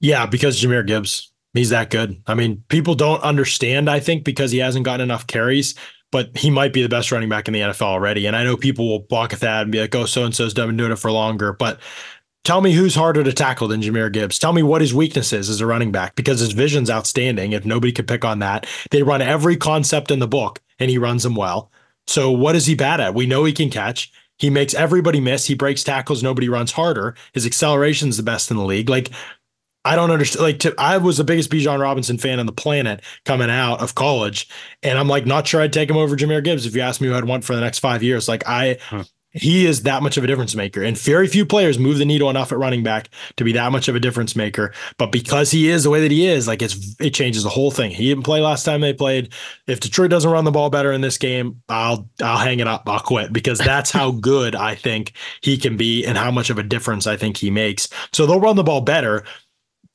Yeah, 0.00 0.26
because 0.26 0.60
Jahmyr 0.60 0.86
Gibbs, 0.86 1.32
he's 1.54 1.70
that 1.70 1.90
good. 1.90 2.22
I 2.26 2.34
mean, 2.34 2.62
people 2.68 2.94
don't 2.94 3.20
understand, 3.22 3.90
I 3.90 3.98
think, 3.98 4.22
because 4.22 4.52
he 4.52 4.58
hasn't 4.58 4.84
gotten 4.84 5.02
enough 5.02 5.26
carries 5.26 5.74
but 6.10 6.36
he 6.36 6.50
might 6.50 6.72
be 6.72 6.82
the 6.82 6.88
best 6.88 7.12
running 7.12 7.28
back 7.28 7.48
in 7.48 7.54
the 7.54 7.60
NFL 7.60 7.82
already. 7.82 8.26
And 8.26 8.34
I 8.36 8.44
know 8.44 8.56
people 8.56 8.88
will 8.88 9.00
balk 9.00 9.32
at 9.32 9.40
that 9.40 9.62
and 9.62 9.72
be 9.72 9.80
like, 9.80 9.94
oh, 9.94 10.06
so 10.06 10.24
and 10.24 10.34
so's 10.34 10.54
done 10.54 10.68
been 10.68 10.76
doing 10.76 10.92
it 10.92 10.98
for 10.98 11.12
longer. 11.12 11.52
But 11.52 11.80
tell 12.44 12.60
me 12.60 12.72
who's 12.72 12.94
harder 12.94 13.22
to 13.22 13.32
tackle 13.32 13.68
than 13.68 13.82
Jahmyr 13.82 14.12
Gibbs. 14.12 14.38
Tell 14.38 14.52
me 14.52 14.62
what 14.62 14.80
his 14.80 14.94
weakness 14.94 15.32
is 15.32 15.50
as 15.50 15.60
a 15.60 15.66
running 15.66 15.92
back 15.92 16.14
because 16.14 16.40
his 16.40 16.52
vision's 16.52 16.90
outstanding. 16.90 17.52
If 17.52 17.64
nobody 17.64 17.92
could 17.92 18.08
pick 18.08 18.24
on 18.24 18.38
that, 18.38 18.66
they 18.90 19.02
run 19.02 19.22
every 19.22 19.56
concept 19.56 20.10
in 20.10 20.18
the 20.18 20.28
book 20.28 20.60
and 20.78 20.90
he 20.90 20.98
runs 20.98 21.22
them 21.22 21.34
well. 21.34 21.70
So 22.06 22.30
what 22.30 22.56
is 22.56 22.66
he 22.66 22.74
bad 22.74 23.00
at? 23.00 23.14
We 23.14 23.26
know 23.26 23.44
he 23.44 23.52
can 23.52 23.68
catch. 23.68 24.10
He 24.38 24.50
makes 24.50 24.72
everybody 24.72 25.20
miss. 25.20 25.46
He 25.46 25.54
breaks 25.54 25.84
tackles. 25.84 26.22
Nobody 26.22 26.48
runs 26.48 26.72
harder. 26.72 27.14
His 27.34 27.44
acceleration 27.44 28.08
is 28.08 28.16
the 28.16 28.22
best 28.22 28.50
in 28.50 28.56
the 28.56 28.64
league. 28.64 28.88
Like 28.88 29.10
I 29.88 29.96
don't 29.96 30.10
understand. 30.10 30.42
Like, 30.42 30.58
to, 30.60 30.74
I 30.76 30.98
was 30.98 31.16
the 31.16 31.24
biggest 31.24 31.50
Bijan 31.50 31.80
Robinson 31.80 32.18
fan 32.18 32.38
on 32.38 32.44
the 32.44 32.52
planet 32.52 33.00
coming 33.24 33.48
out 33.48 33.80
of 33.80 33.94
college, 33.94 34.46
and 34.82 34.98
I'm 34.98 35.08
like, 35.08 35.24
not 35.24 35.46
sure 35.46 35.62
I'd 35.62 35.72
take 35.72 35.88
him 35.88 35.96
over 35.96 36.14
Jahmyr 36.14 36.44
Gibbs 36.44 36.66
if 36.66 36.76
you 36.76 36.82
asked 36.82 37.00
me 37.00 37.08
who 37.08 37.14
I'd 37.14 37.24
want 37.24 37.42
for 37.42 37.54
the 37.54 37.62
next 37.62 37.78
five 37.78 38.02
years. 38.02 38.28
Like, 38.28 38.46
I, 38.46 38.76
huh. 38.82 39.04
he 39.30 39.64
is 39.64 39.84
that 39.84 40.02
much 40.02 40.18
of 40.18 40.24
a 40.24 40.26
difference 40.26 40.54
maker, 40.54 40.82
and 40.82 40.98
very 40.98 41.26
few 41.26 41.46
players 41.46 41.78
move 41.78 41.96
the 41.96 42.04
needle 42.04 42.28
enough 42.28 42.52
at 42.52 42.58
running 42.58 42.82
back 42.82 43.08
to 43.38 43.44
be 43.44 43.52
that 43.52 43.72
much 43.72 43.88
of 43.88 43.96
a 43.96 44.00
difference 44.00 44.36
maker. 44.36 44.74
But 44.98 45.10
because 45.10 45.50
he 45.50 45.70
is 45.70 45.84
the 45.84 45.90
way 45.90 46.02
that 46.02 46.10
he 46.10 46.26
is, 46.26 46.46
like, 46.46 46.60
it's 46.60 46.94
it 47.00 47.14
changes 47.14 47.42
the 47.42 47.48
whole 47.48 47.70
thing. 47.70 47.90
He 47.90 48.10
didn't 48.10 48.24
play 48.24 48.42
last 48.42 48.64
time 48.64 48.82
they 48.82 48.92
played. 48.92 49.32
If 49.66 49.80
Detroit 49.80 50.10
doesn't 50.10 50.30
run 50.30 50.44
the 50.44 50.50
ball 50.50 50.68
better 50.68 50.92
in 50.92 51.00
this 51.00 51.16
game, 51.16 51.62
I'll 51.70 52.10
I'll 52.22 52.36
hang 52.36 52.60
it 52.60 52.68
up. 52.68 52.86
I'll 52.86 53.00
quit 53.00 53.32
because 53.32 53.58
that's 53.58 53.90
how 53.90 54.10
good 54.20 54.54
I 54.54 54.74
think 54.74 55.14
he 55.40 55.56
can 55.56 55.78
be 55.78 56.04
and 56.04 56.18
how 56.18 56.30
much 56.30 56.50
of 56.50 56.58
a 56.58 56.62
difference 56.62 57.06
I 57.06 57.16
think 57.16 57.38
he 57.38 57.50
makes. 57.50 57.88
So 58.12 58.26
they'll 58.26 58.38
run 58.38 58.56
the 58.56 58.62
ball 58.62 58.82
better 58.82 59.24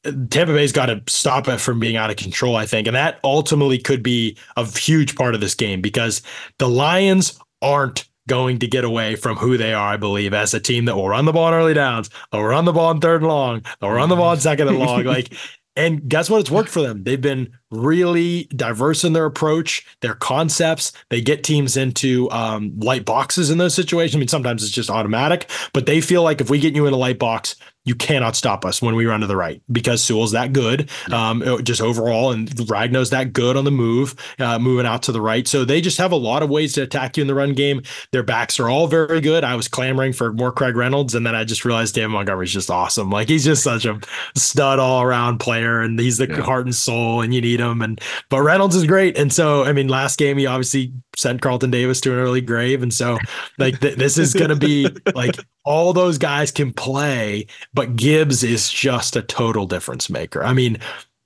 Tampa 0.03 0.53
Bay's 0.53 0.71
got 0.71 0.87
to 0.87 1.01
stop 1.07 1.47
it 1.47 1.59
from 1.59 1.79
being 1.79 1.95
out 1.95 2.09
of 2.09 2.17
control, 2.17 2.55
I 2.55 2.65
think. 2.65 2.87
And 2.87 2.95
that 2.95 3.19
ultimately 3.23 3.77
could 3.77 4.03
be 4.03 4.37
a 4.57 4.65
huge 4.65 5.15
part 5.15 5.33
of 5.33 5.41
this 5.41 5.55
game 5.55 5.81
because 5.81 6.21
the 6.57 6.67
Lions 6.67 7.39
aren't 7.61 8.07
going 8.27 8.59
to 8.59 8.67
get 8.67 8.83
away 8.83 9.15
from 9.15 9.37
who 9.37 9.57
they 9.57 9.73
are, 9.73 9.93
I 9.93 9.97
believe, 9.97 10.33
as 10.33 10.53
a 10.53 10.59
team 10.59 10.85
that 10.85 10.95
will 10.95 11.09
run 11.09 11.25
the 11.25 11.33
ball 11.33 11.45
on 11.45 11.53
early 11.53 11.73
downs, 11.73 12.09
they'll 12.31 12.43
run 12.43 12.65
the 12.65 12.73
ball 12.73 12.89
on 12.89 12.99
third 12.99 13.21
and 13.21 13.29
long, 13.29 13.63
they'll 13.79 13.91
run 13.91 14.09
the 14.09 14.15
ball 14.15 14.29
on 14.29 14.39
second 14.39 14.67
and 14.67 14.79
long. 14.79 15.03
Like, 15.13 15.33
and 15.75 16.07
guess 16.07 16.29
what? 16.29 16.41
It's 16.41 16.51
worked 16.51 16.69
for 16.69 16.81
them. 16.81 17.03
They've 17.03 17.19
been 17.19 17.51
really 17.73 18.45
diverse 18.55 19.03
in 19.03 19.13
their 19.13 19.25
approach, 19.25 19.85
their 20.01 20.15
concepts. 20.15 20.93
They 21.09 21.21
get 21.21 21.43
teams 21.43 21.77
into 21.77 22.29
um, 22.31 22.73
light 22.79 23.05
boxes 23.05 23.49
in 23.49 23.57
those 23.57 23.73
situations. 23.73 24.15
I 24.15 24.19
mean, 24.19 24.27
sometimes 24.27 24.63
it's 24.63 24.71
just 24.71 24.89
automatic, 24.89 25.49
but 25.73 25.85
they 25.85 26.01
feel 26.01 26.23
like 26.23 26.41
if 26.41 26.49
we 26.49 26.59
get 26.59 26.75
you 26.75 26.85
in 26.87 26.93
a 26.93 26.97
light 26.97 27.19
box, 27.19 27.55
you 27.85 27.95
cannot 27.95 28.35
stop 28.35 28.63
us 28.63 28.81
when 28.81 28.95
we 28.95 29.05
run 29.05 29.19
to 29.19 29.27
the 29.27 29.35
right 29.35 29.61
because 29.71 30.01
Sewell's 30.01 30.31
that 30.31 30.53
good, 30.53 30.89
um, 31.11 31.43
just 31.63 31.81
overall, 31.81 32.31
and 32.31 32.69
Ragnow's 32.69 33.09
that 33.09 33.33
good 33.33 33.57
on 33.57 33.65
the 33.65 33.71
move, 33.71 34.15
uh, 34.39 34.57
moving 34.57 34.85
out 34.85 35.03
to 35.03 35.11
the 35.11 35.19
right. 35.19 35.45
So 35.47 35.65
they 35.65 35.81
just 35.81 35.97
have 35.97 36.13
a 36.13 36.17
lot 36.17 36.43
of 36.43 36.49
ways 36.49 36.73
to 36.73 36.81
attack 36.81 37.17
you 37.17 37.21
in 37.21 37.27
the 37.27 37.35
run 37.35 37.53
game. 37.53 37.83
Their 38.11 38.23
backs 38.23 38.57
are 38.59 38.69
all 38.69 38.87
very 38.87 39.19
good. 39.19 39.43
I 39.43 39.55
was 39.55 39.67
clamoring 39.67 40.13
for 40.13 40.31
more 40.31 40.51
Craig 40.51 40.77
Reynolds, 40.77 41.13
and 41.13 41.25
then 41.25 41.35
I 41.35 41.43
just 41.43 41.65
realized 41.65 41.95
David 41.95 42.09
Montgomery's 42.09 42.53
just 42.53 42.71
awesome. 42.71 43.09
Like 43.09 43.27
he's 43.27 43.43
just 43.43 43.63
such 43.63 43.83
a 43.85 43.99
stud 44.35 44.79
all 44.79 45.01
around 45.01 45.39
player, 45.39 45.81
and 45.81 45.99
he's 45.99 46.17
the 46.17 46.27
yeah. 46.27 46.41
heart 46.41 46.65
and 46.65 46.75
soul, 46.75 47.21
and 47.21 47.33
you 47.33 47.41
need 47.41 47.59
him. 47.71 47.81
And 47.81 47.99
but 48.29 48.41
Reynolds 48.41 48.75
is 48.75 48.85
great, 48.85 49.17
and 49.17 49.31
so 49.31 49.63
I 49.63 49.73
mean, 49.73 49.87
last 49.87 50.17
game 50.17 50.37
he 50.37 50.45
obviously 50.45 50.93
sent 51.15 51.41
Carlton 51.41 51.71
Davis 51.71 52.01
to 52.01 52.13
an 52.13 52.19
early 52.19 52.41
grave, 52.41 52.83
and 52.83 52.93
so 52.93 53.17
like 53.57 53.79
th- 53.79 53.97
this 53.97 54.17
is 54.17 54.33
going 54.33 54.49
to 54.49 54.55
be 54.55 54.87
like 55.15 55.37
all 55.63 55.93
those 55.93 56.17
guys 56.17 56.51
can 56.51 56.73
play 56.73 57.47
but 57.73 57.95
Gibbs 57.95 58.43
is 58.43 58.69
just 58.69 59.15
a 59.15 59.21
total 59.21 59.65
difference 59.65 60.09
maker. 60.09 60.43
I 60.43 60.53
mean, 60.53 60.77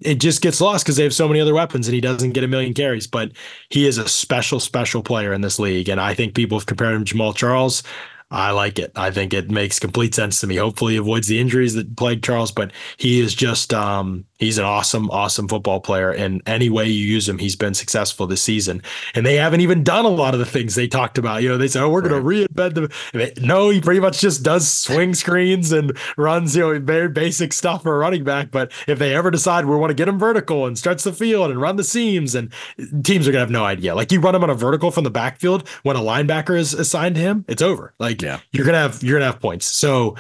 it 0.02 0.16
just 0.16 0.42
gets 0.42 0.62
lost 0.62 0.86
because 0.86 0.96
they 0.96 1.04
have 1.04 1.14
so 1.14 1.28
many 1.28 1.40
other 1.40 1.54
weapons 1.54 1.88
and 1.88 1.96
he 1.96 2.02
doesn't 2.02 2.34
get 2.34 2.44
a 2.44 2.48
million 2.48 2.74
carries, 2.74 3.08
but 3.08 3.32
he 3.70 3.88
is 3.88 3.98
a 3.98 4.08
special, 4.08 4.60
special 4.60 5.02
player 5.02 5.34
in 5.34 5.42
this 5.42 5.60
league. 5.60 5.90
And 5.90 6.00
I 6.00 6.14
think 6.14 6.36
people 6.36 6.58
have 6.58 6.68
compared 6.68 6.96
him 6.96 7.04
to 7.04 7.16
Jamaal 7.16 7.36
Charles. 7.36 7.84
I 8.30 8.51
like 8.51 8.78
it. 8.78 8.91
I 8.95 9.09
think 9.11 9.34
it 9.34 9.49
makes 9.49 9.80
complete 9.80 10.13
sense 10.13 10.41
to 10.41 10.47
me. 10.47 10.57
Hopefully, 10.57 10.93
he 10.93 10.99
avoids 10.99 11.28
the 11.28 11.39
injuries 11.39 11.75
that 11.75 11.95
plague 11.95 12.21
Charles, 12.21 12.51
but 12.51 12.71
he 12.97 13.21
is 13.21 13.34
just 13.34 13.73
um, 13.73 14.25
he's 14.38 14.57
an 14.57 14.65
awesome, 14.65 15.09
awesome 15.11 15.47
football 15.47 15.80
player. 15.80 16.11
And 16.11 16.41
any 16.45 16.69
way 16.69 16.88
you 16.88 17.05
use 17.05 17.28
him, 17.30 17.38
he's 17.38 17.55
been 17.55 17.73
successful 17.73 18.28
this 18.28 18.41
season. 18.41 18.82
And 19.15 19.25
they 19.25 19.36
haven't 19.36 19.61
even 19.61 19.82
done 19.82 20.03
a 20.03 20.09
lot 20.09 20.34
of 20.34 20.41
the 20.41 20.45
things 20.45 20.75
they 20.75 20.89
talked 20.89 21.17
about. 21.17 21.41
You 21.41 21.47
know, 21.47 21.57
they 21.57 21.69
said, 21.69 21.84
"Oh, 21.84 21.89
we're 21.89 22.01
going 22.01 22.21
to 22.21 22.47
reinvent 22.53 22.73
them." 22.73 23.34
No, 23.45 23.69
he 23.69 23.80
pretty 23.80 24.01
much 24.01 24.19
just 24.19 24.43
does 24.43 24.69
swing 24.69 25.13
screens 25.13 25.71
and 25.71 25.97
runs, 26.17 26.53
you 26.53 26.61
know, 26.63 26.80
very 26.82 27.07
basic 27.07 27.53
stuff 27.53 27.84
for 27.84 27.95
a 27.95 27.97
running 27.97 28.25
back. 28.25 28.51
But 28.51 28.73
if 28.88 28.99
they 28.99 29.15
ever 29.15 29.32
decide 29.32 29.65
we 29.65 29.78
want 29.78 29.91
to 29.91 29.95
get 29.95 30.09
him 30.09 30.19
vertical 30.19 30.65
and 30.65 30.78
stretch 30.78 31.03
the 31.03 31.13
field 31.13 31.49
and 31.49 31.61
run 31.61 31.78
the 31.78 31.84
seams, 31.86 32.36
and 32.36 32.51
teams 33.03 33.25
are 33.25 33.32
going 33.32 33.36
to 33.36 33.39
have 33.39 33.51
no 33.51 33.63
idea. 33.63 33.95
Like 33.95 34.11
you 34.11 34.19
run 34.19 34.36
him 34.36 34.43
on 34.43 34.49
a 34.49 34.55
vertical 34.55 34.91
from 34.91 35.05
the 35.05 35.11
backfield 35.11 35.67
when 35.84 35.95
a 35.95 36.01
linebacker 36.01 36.57
is 36.57 36.73
assigned 36.73 37.15
to 37.15 37.21
him, 37.21 37.45
it's 37.47 37.61
over. 37.61 37.93
Like 37.99 38.16
yeah. 38.22 38.39
you're 38.51 38.65
gonna 38.65 38.80
have 38.80 39.03
you're 39.03 39.20
gonna 39.20 39.32
have 39.32 39.41
points. 39.41 39.65
So 39.65 40.15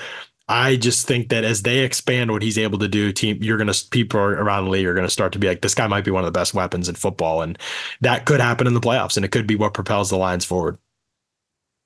I 0.49 0.77
just 0.77 1.07
think 1.07 1.29
that 1.29 1.43
as 1.43 1.63
they 1.63 1.79
expand 1.79 2.31
what 2.31 2.41
he's 2.41 2.57
able 2.57 2.79
to 2.79 2.87
do, 2.87 3.11
team, 3.11 3.37
you're 3.41 3.57
gonna 3.57 3.73
people 3.91 4.19
around 4.19 4.65
the 4.65 4.71
league 4.71 4.85
are 4.85 4.93
gonna 4.93 5.09
start 5.09 5.33
to 5.33 5.39
be 5.39 5.47
like, 5.47 5.61
this 5.61 5.75
guy 5.75 5.87
might 5.87 6.05
be 6.05 6.11
one 6.11 6.23
of 6.23 6.27
the 6.31 6.37
best 6.37 6.53
weapons 6.53 6.87
in 6.87 6.95
football, 6.95 7.41
and 7.41 7.57
that 8.01 8.25
could 8.25 8.39
happen 8.39 8.67
in 8.67 8.73
the 8.73 8.79
playoffs, 8.79 9.17
and 9.17 9.25
it 9.25 9.31
could 9.31 9.47
be 9.47 9.55
what 9.55 9.73
propels 9.73 10.09
the 10.09 10.17
Lions 10.17 10.45
forward. 10.45 10.77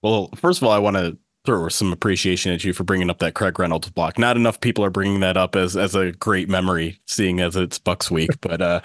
Well, 0.04 0.30
first 0.36 0.62
of 0.62 0.68
all, 0.68 0.72
I 0.72 0.80
want 0.80 0.98
to 0.98 1.18
throw 1.44 1.68
some 1.70 1.92
appreciation 1.92 2.54
at 2.54 2.64
you 2.64 2.74
for 2.74 2.84
bringing 2.84 3.10
up 3.10 3.20
that 3.20 3.34
Craig 3.34 3.58
Reynolds 3.58 3.90
block. 3.90 4.20
Not 4.20 4.38
enough 4.38 4.62
people 4.62 4.86
are 4.86 4.92
bringing 4.92 5.22
that 5.22 5.38
up 5.38 5.56
as 5.56 5.76
as 5.76 5.96
a 5.96 6.12
great 6.12 6.50
memory, 6.50 7.00
seeing 7.08 7.40
as 7.40 7.56
it's 7.56 7.80
Bucs 7.80 8.12
week, 8.12 8.30
but 8.42 8.62
uh, 8.62 8.82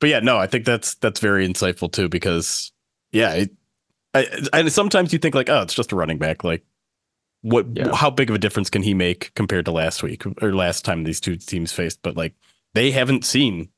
but 0.00 0.10
yeah, 0.10 0.20
no, 0.20 0.36
I 0.36 0.46
think 0.46 0.66
that's 0.66 0.96
that's 0.96 1.20
very 1.20 1.48
insightful 1.48 1.90
too 1.90 2.10
because 2.10 2.72
yeah, 3.12 3.32
it, 3.32 3.50
and 4.14 4.72
sometimes 4.72 5.12
you 5.12 5.18
think 5.18 5.34
like, 5.34 5.48
oh, 5.48 5.62
it's 5.62 5.74
just 5.74 5.92
a 5.92 5.96
running 5.96 6.18
back. 6.18 6.44
Like, 6.44 6.64
what? 7.42 7.66
Yeah. 7.72 7.94
How 7.94 8.10
big 8.10 8.30
of 8.30 8.36
a 8.36 8.38
difference 8.38 8.70
can 8.70 8.82
he 8.82 8.94
make 8.94 9.32
compared 9.34 9.64
to 9.66 9.72
last 9.72 10.02
week 10.02 10.24
or 10.42 10.54
last 10.54 10.84
time 10.84 11.04
these 11.04 11.20
two 11.20 11.36
teams 11.36 11.72
faced? 11.72 12.00
But 12.02 12.16
like, 12.16 12.34
they 12.74 12.90
haven't 12.90 13.24
seen 13.24 13.68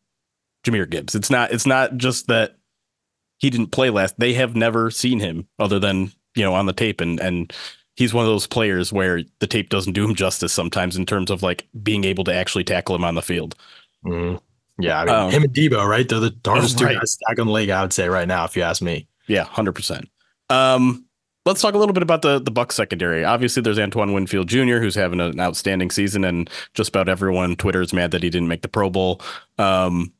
Jahmyr 0.64 0.88
Gibbs. 0.88 1.14
It's 1.14 1.30
not. 1.30 1.52
It's 1.52 1.66
not 1.66 1.96
just 1.96 2.28
that 2.28 2.56
he 3.38 3.50
didn't 3.50 3.72
play 3.72 3.90
last. 3.90 4.18
They 4.18 4.34
have 4.34 4.54
never 4.54 4.90
seen 4.90 5.20
him 5.20 5.48
other 5.58 5.78
than 5.78 6.12
you 6.34 6.42
know 6.42 6.54
on 6.54 6.66
the 6.66 6.72
tape, 6.72 7.00
and 7.00 7.18
and 7.20 7.52
he's 7.96 8.14
one 8.14 8.24
of 8.24 8.30
those 8.30 8.46
players 8.46 8.92
where 8.92 9.22
the 9.40 9.46
tape 9.46 9.70
doesn't 9.70 9.94
do 9.94 10.04
him 10.04 10.14
justice 10.14 10.52
sometimes 10.52 10.96
in 10.96 11.06
terms 11.06 11.30
of 11.30 11.42
like 11.42 11.66
being 11.82 12.04
able 12.04 12.24
to 12.24 12.34
actually 12.34 12.64
tackle 12.64 12.94
him 12.94 13.04
on 13.04 13.14
the 13.14 13.22
field. 13.22 13.56
Mm. 14.04 14.40
Yeah, 14.78 15.00
I 15.00 15.04
mean, 15.06 15.14
um, 15.14 15.30
him 15.30 15.42
and 15.44 15.54
Deebo, 15.54 15.86
right? 15.86 16.06
They're 16.06 16.20
the 16.20 16.36
hardest 16.44 16.78
right. 16.80 16.92
two 16.92 16.98
guys 16.98 17.12
stack 17.12 17.38
on 17.38 17.46
the 17.46 17.52
league, 17.52 17.70
I 17.70 17.80
would 17.80 17.94
say, 17.94 18.08
right 18.08 18.28
now, 18.28 18.44
if 18.44 18.56
you 18.56 18.62
ask 18.62 18.82
me. 18.82 19.08
Yeah, 19.26 19.44
hundred 19.44 19.72
percent. 19.72 20.08
Um, 20.50 21.06
let's 21.44 21.62
talk 21.62 21.74
a 21.74 21.78
little 21.78 21.92
bit 21.92 22.02
about 22.02 22.22
the 22.22 22.38
the 22.38 22.52
Bucs 22.52 22.72
secondary. 22.72 23.24
Obviously, 23.24 23.62
there's 23.62 23.78
Antoine 23.78 24.12
Winfield 24.12 24.48
Jr., 24.48 24.78
who's 24.78 24.94
having 24.94 25.20
an 25.20 25.40
outstanding 25.40 25.90
season, 25.90 26.24
and 26.24 26.50
just 26.74 26.90
about 26.90 27.08
everyone 27.08 27.50
on 27.50 27.56
Twitter 27.56 27.80
is 27.80 27.92
mad 27.92 28.10
that 28.10 28.22
he 28.22 28.30
didn't 28.30 28.48
make 28.48 28.62
the 28.62 28.68
Pro 28.68 28.90
Bowl. 28.90 29.20
Um, 29.58 30.12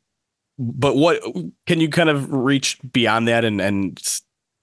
but 0.59 0.97
what 0.97 1.22
can 1.66 1.81
you 1.81 1.89
kind 1.89 2.09
of 2.09 2.33
reach 2.33 2.79
beyond 2.91 3.29
that 3.29 3.45
and 3.45 3.61
and 3.61 4.01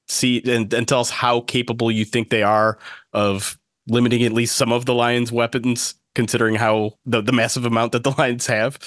see 0.08 0.42
and, 0.46 0.74
and 0.74 0.88
tell 0.88 1.02
us 1.02 1.10
how 1.10 1.42
capable 1.42 1.92
you 1.92 2.06
think 2.06 2.30
they 2.30 2.44
are 2.44 2.80
of 3.14 3.60
limiting 3.88 4.24
at 4.24 4.32
least 4.32 4.56
some 4.56 4.72
of 4.72 4.86
the 4.86 4.94
Lions' 4.94 5.32
weapons, 5.32 5.96
considering 6.16 6.56
how 6.56 6.98
the 7.06 7.22
the 7.22 7.32
massive 7.32 7.66
amount 7.66 7.92
that 7.92 8.04
the 8.04 8.12
Lions 8.18 8.48
have? 8.48 8.80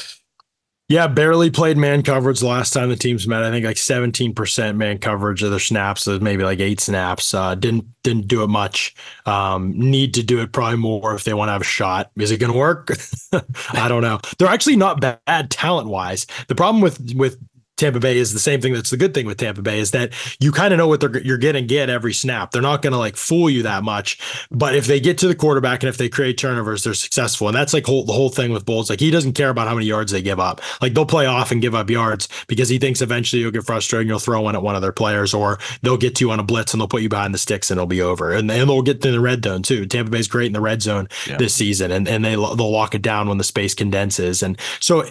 Yeah, 0.89 1.09
barely 1.09 1.51
played 1.51 1.77
man 1.77 2.05
coverage 2.05 2.45
last 2.45 2.73
time 2.73 2.91
the 2.91 2.97
teams 2.97 3.27
met. 3.27 3.43
I 3.43 3.51
think 3.51 3.67
like 3.67 3.77
17% 3.77 4.77
man 4.77 4.99
coverage 4.99 5.43
of 5.43 5.51
their 5.51 5.59
snaps, 5.59 6.07
maybe 6.07 6.45
like 6.45 6.61
eight 6.61 6.79
snaps. 6.79 7.35
Uh, 7.35 7.57
didn't 7.57 7.87
didn't 8.05 8.29
do 8.29 8.45
it 8.45 8.49
much. 8.49 8.95
Um, 9.27 9.73
need 9.77 10.15
to 10.15 10.23
do 10.23 10.41
it 10.41 10.53
probably 10.53 10.79
more 10.79 11.17
if 11.17 11.25
they 11.25 11.35
want 11.35 11.49
to 11.49 11.53
have 11.55 11.63
a 11.63 11.65
shot. 11.65 12.13
Is 12.17 12.31
it 12.31 12.39
going 12.39 12.53
to 12.53 12.59
work? 12.59 12.91
I 13.73 13.89
don't 13.89 14.03
know. 14.03 14.21
They're 14.39 14.47
actually 14.47 14.77
not 14.77 15.01
bad 15.01 15.51
talent 15.51 15.89
wise. 15.89 16.25
The 16.47 16.55
problem 16.55 16.81
with 16.81 17.15
with 17.17 17.37
Tampa 17.77 18.01
Bay 18.01 18.17
is 18.17 18.33
the 18.33 18.41
same 18.41 18.61
thing. 18.61 18.73
That's 18.73 18.91
the 18.91 18.97
good 18.97 19.15
thing 19.15 19.27
with 19.27 19.39
Tampa 19.39 19.63
Bay 19.63 19.79
is 19.79 19.91
that 19.91 20.13
you 20.41 20.53
kind 20.53 20.73
of 20.73 20.79
know 20.79 20.89
what 20.89 21.01
they're 21.01 21.19
you're 21.19 21.39
getting 21.39 21.67
get 21.67 21.91
every 21.91 22.15
snap. 22.15 22.51
They're 22.51 22.63
not 22.63 22.83
going 22.83 22.93
to 22.93 22.99
like 22.99 23.17
fool 23.17 23.51
you 23.51 23.63
that 23.65 23.85
much. 23.85 24.19
But 24.51 24.75
if 24.75 24.87
they 24.87 25.01
get 25.01 25.19
to 25.19 25.29
the 25.29 25.35
quarterback 25.35 25.83
and 25.83 25.89
if 25.89 25.99
they 25.99 26.09
create 26.09 26.39
turnovers, 26.39 26.85
they're 26.85 26.95
successful. 26.95 27.49
And 27.49 27.57
that's 27.57 27.73
like 27.73 27.87
whole, 27.87 28.05
the 28.05 28.13
whole 28.13 28.31
thing 28.31 28.53
with 28.53 28.65
Bowles. 28.65 28.89
Like 28.89 29.01
he 29.01 29.11
doesn't 29.11 29.35
care 29.35 29.51
about 29.51 29.69
how 29.69 29.75
many 29.75 29.87
yards 29.87 30.13
they 30.13 30.23
give 30.23 30.41
up. 30.41 30.61
Like 30.81 30.95
they'll 30.95 31.07
play 31.07 31.27
off 31.27 31.53
and 31.53 31.61
give 31.61 31.75
up 31.75 31.91
yards 31.91 32.29
because 32.47 32.69
he 32.69 32.79
thinks 32.79 33.03
eventually 33.03 33.43
you'll 33.43 33.51
get 33.51 33.65
frustrated 33.65 34.03
and 34.03 34.09
you'll 34.09 34.19
throw 34.19 34.41
one 34.41 34.57
at 34.57 34.63
one 34.63 34.75
of 34.75 34.83
their 34.83 34.93
players, 34.93 35.35
or 35.35 35.59
they'll 35.83 35.97
get 35.97 36.15
to 36.17 36.25
you 36.25 36.31
on 36.31 36.41
a 36.41 36.43
blitz 36.43 36.73
and 36.73 36.81
they'll 36.81 36.89
put 36.89 37.03
you 37.03 37.09
behind 37.09 37.35
the 37.35 37.39
sticks 37.39 37.71
and 37.71 37.79
it'll 37.79 37.87
be 37.87 38.03
over. 38.03 38.33
And, 38.33 38.51
and 38.51 38.71
they'll 38.71 38.83
get 38.83 39.05
in 39.05 39.13
the 39.13 39.21
red 39.21 39.45
zone 39.45 39.63
too. 39.63 39.87
Tampa 39.87 40.11
Bay's 40.11 40.29
great 40.29 40.47
in 40.47 40.53
the 40.53 40.61
red 40.61 40.83
zone 40.83 41.09
yeah. 41.27 41.37
this 41.37 41.55
season, 41.55 41.91
and 41.91 42.09
and 42.09 42.25
they 42.25 42.35
they'll 42.35 42.71
lock 42.71 42.95
it 42.95 43.03
down 43.03 43.29
when 43.29 43.39
the 43.39 43.45
space 43.45 43.75
condenses. 43.75 44.43
And 44.43 44.59
so 44.81 45.05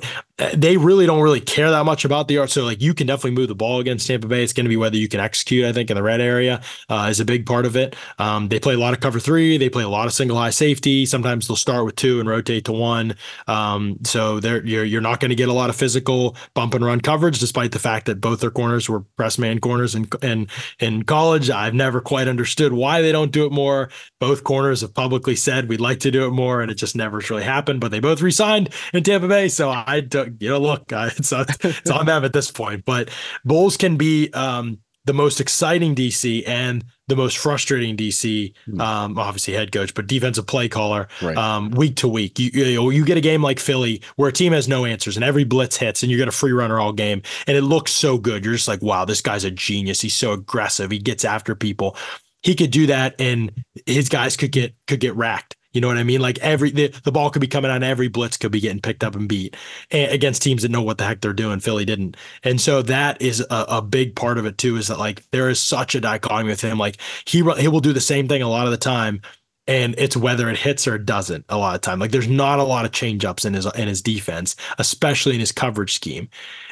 they 0.54 0.76
really 0.76 1.06
don't 1.06 1.22
really 1.22 1.40
care 1.40 1.72
that 1.72 1.86
much 1.86 2.04
about 2.04 2.28
the 2.28 2.34
yards. 2.34 2.52
So 2.52 2.66
like 2.66 2.82
you 2.82 2.94
can 2.94 3.08
definitely 3.08 3.32
move 3.32 3.48
the 3.48 3.56
ball 3.56 3.80
against 3.80 4.06
Tampa 4.08 4.28
Bay. 4.28 4.44
It's 4.44 4.52
going 4.52 4.66
to 4.66 4.70
be 4.70 4.76
whether 4.76 4.98
you 4.98 5.08
can 5.08 5.22
execute. 5.22 5.64
I 5.64 5.72
think 5.72 5.90
in 5.90 5.96
the 5.96 6.04
red 6.04 6.20
area 6.20 6.62
uh, 6.90 7.08
is 7.10 7.22
a 7.22 7.26
big 7.26 7.46
part 7.46 7.66
of 7.66 7.78
it. 7.78 7.96
Um, 8.20 8.50
they 8.50 8.60
play 8.60 8.74
a 8.74 8.78
lot 8.78 8.94
of 8.94 9.00
cover 9.00 9.20
three. 9.20 9.58
They 9.58 9.70
play 9.70 9.84
a 9.84 9.90
lot 9.90 10.08
of 10.08 10.14
single 10.14 10.38
high 10.38 10.50
safety. 10.50 11.06
Sometimes 11.06 11.48
they'll 11.48 11.56
start 11.56 11.86
with 11.86 11.96
two 11.96 12.20
and 12.20 12.28
rotate 12.28 12.66
to 12.66 12.74
one. 12.74 13.16
Um, 13.48 13.98
so 14.04 14.42
they're 14.42 14.66
you're 14.66 14.84
you're 14.84 15.02
not 15.02 15.22
going 15.22 15.30
to 15.30 15.36
get 15.36 15.48
a 15.48 15.54
lot 15.54 15.70
of 15.70 15.76
physical 15.78 16.36
bump 16.54 16.74
and 16.74 16.84
run 16.84 17.00
coverage, 17.00 17.40
despite 17.40 17.72
the 17.72 17.80
fact 17.80 18.06
that 18.08 18.20
both 18.20 18.42
their 18.42 18.52
corners 18.52 18.90
were 18.90 19.02
press 19.16 19.38
man 19.38 19.60
corners 19.60 19.96
in 19.96 20.10
in 20.22 20.48
in 20.80 21.04
college. 21.04 21.50
I've 21.50 21.74
never 21.74 22.02
quite 22.02 22.28
understood 22.28 22.74
why 22.74 23.02
they 23.02 23.14
don't 23.14 23.32
do 23.32 23.46
it 23.46 23.54
more. 23.54 23.90
Both 24.20 24.44
corners 24.44 24.82
have 24.82 24.94
publicly 24.94 25.38
said 25.38 25.70
we'd 25.70 25.80
like 25.80 26.02
to 26.02 26.12
do 26.12 26.26
it 26.28 26.32
more, 26.32 26.62
and 26.62 26.70
it 26.70 26.76
just 26.76 26.96
never 26.96 27.22
really 27.30 27.44
happened. 27.44 27.80
But 27.80 27.92
they 27.92 28.02
both 28.02 28.22
resigned 28.22 28.70
in 28.94 29.04
Tampa 29.04 29.30
Bay, 29.30 29.48
so 29.48 29.70
I 29.70 30.02
you 30.40 30.50
know 30.50 30.60
look, 30.60 30.92
uh, 30.94 31.10
it's 31.16 31.32
it's 31.32 31.90
on 31.92 32.06
them 32.06 32.26
at 32.26 32.34
this 32.34 32.52
point. 32.52 32.86
But 32.86 33.10
Bowles 33.44 33.78
can 33.78 33.98
be 33.98 34.32
um, 34.34 34.80
the 35.06 35.14
most 35.14 35.40
exciting 35.40 35.96
DC 35.96 36.48
and 36.48 36.84
the 37.08 37.16
most 37.16 37.38
frustrating 37.38 37.96
DC, 37.96 38.54
hmm. 38.66 38.82
um, 38.82 39.18
obviously 39.20 39.54
head 39.54 39.72
coach, 39.72 39.94
but 39.94 40.08
defensive 40.08 40.48
play 40.48 40.68
caller 40.68 41.08
right. 41.22 41.38
um, 41.38 41.70
week 41.72 41.96
to 41.98 42.08
week. 42.08 42.40
You, 42.40 42.50
you, 42.52 42.90
you 42.90 43.06
get 43.06 43.18
a 43.18 43.22
game 43.22 43.44
like 43.44 43.60
Philly 43.60 44.02
where 44.16 44.30
a 44.30 44.34
team 44.34 44.54
has 44.54 44.68
no 44.68 44.86
answers 44.86 45.16
and 45.16 45.24
every 45.24 45.44
blitz 45.44 45.78
hits 45.78 46.02
and 46.02 46.12
you 46.12 46.18
get 46.18 46.28
a 46.28 46.32
free 46.32 46.52
runner 46.52 46.80
all 46.80 46.92
game 46.92 47.22
and 47.46 47.56
it 47.56 47.62
looks 47.62 47.92
so 47.92 48.18
good. 48.18 48.44
You're 48.44 48.56
just 48.56 48.68
like, 48.68 48.82
wow, 48.82 49.06
this 49.06 49.22
guy's 49.22 49.44
a 49.44 49.52
genius. 49.52 50.02
He's 50.02 50.16
so 50.16 50.32
aggressive. 50.32 50.90
He 50.90 50.98
gets 50.98 51.24
after 51.24 51.54
people. 51.54 51.96
He 52.42 52.56
could 52.56 52.72
do 52.72 52.88
that 52.88 53.16
and 53.20 53.52
his 53.86 54.10
guys 54.10 54.36
could 54.36 54.52
get 54.52 54.74
could 54.88 55.00
get 55.00 55.16
racked. 55.16 55.56
You 55.76 55.82
know 55.82 55.90
what 55.90 55.98
I 55.98 56.04
mean? 56.04 56.22
Like 56.22 56.40
every 56.40 56.72
the, 56.72 56.88
the 57.04 57.12
ball 57.12 57.30
could 57.30 57.42
be 57.42 57.48
coming 57.48 57.70
on 57.70 57.84
every 57.84 58.08
blitz 58.08 58.38
could 58.38 58.54
be 58.54 58.62
getting 58.62 58.80
picked 58.80 59.04
up 59.04 59.14
and 59.14 59.28
beat 59.28 59.58
and 59.92 60.10
against 60.10 60.42
teams 60.42 60.62
that 60.62 60.72
know 60.72 60.82
what 60.82 60.98
the 60.98 61.04
heck 61.04 61.20
they're 61.20 61.34
doing. 61.34 61.60
Philly 61.60 61.84
didn't, 61.84 62.16
and 62.44 62.62
so 62.62 62.82
that 62.84 63.22
is 63.22 63.42
a, 63.42 63.66
a, 63.68 63.82
big 63.82 64.16
part 64.16 64.38
of 64.38 64.46
it 64.46 64.58
too. 64.58 64.78
Is 64.78 64.88
that 64.88 65.00
like 65.00 65.30
there 65.32 65.50
is 65.50 65.60
such 65.60 65.94
a 65.94 66.00
dichotomy 66.00 66.50
with 66.50 66.62
him. 66.62 66.78
Like 66.78 66.98
he 67.26 67.44
he 67.58 67.68
will 67.68 67.82
do 67.82 67.92
the 67.92 68.00
same 68.00 68.30
thing 68.30 68.42
a 68.42 68.50
lot 68.50 68.68
of 68.68 68.72
the 68.72 68.78
time, 68.78 69.22
and 69.68 69.96
it's 69.98 70.16
whether 70.16 70.50
it 70.50 70.58
hits 70.58 70.88
or 70.88 70.96
it 70.96 71.06
doesn't 71.06 71.44
a 71.50 71.58
lot 71.58 71.76
of 71.76 71.82
time. 71.82 72.00
Like 72.00 72.12
there's 72.12 72.30
not 72.30 72.60
a 72.60 72.64
lot 72.64 72.86
of 72.86 72.94
change 72.94 73.26
ups 73.26 73.44
in 73.44 73.54
his 73.54 73.66
in 73.76 73.90
his 73.90 74.02
defense, 74.02 74.56
especially 74.78 75.34
in 75.34 75.42
his 75.42 75.52
coverage 75.52 75.94
scheme. 75.94 76.30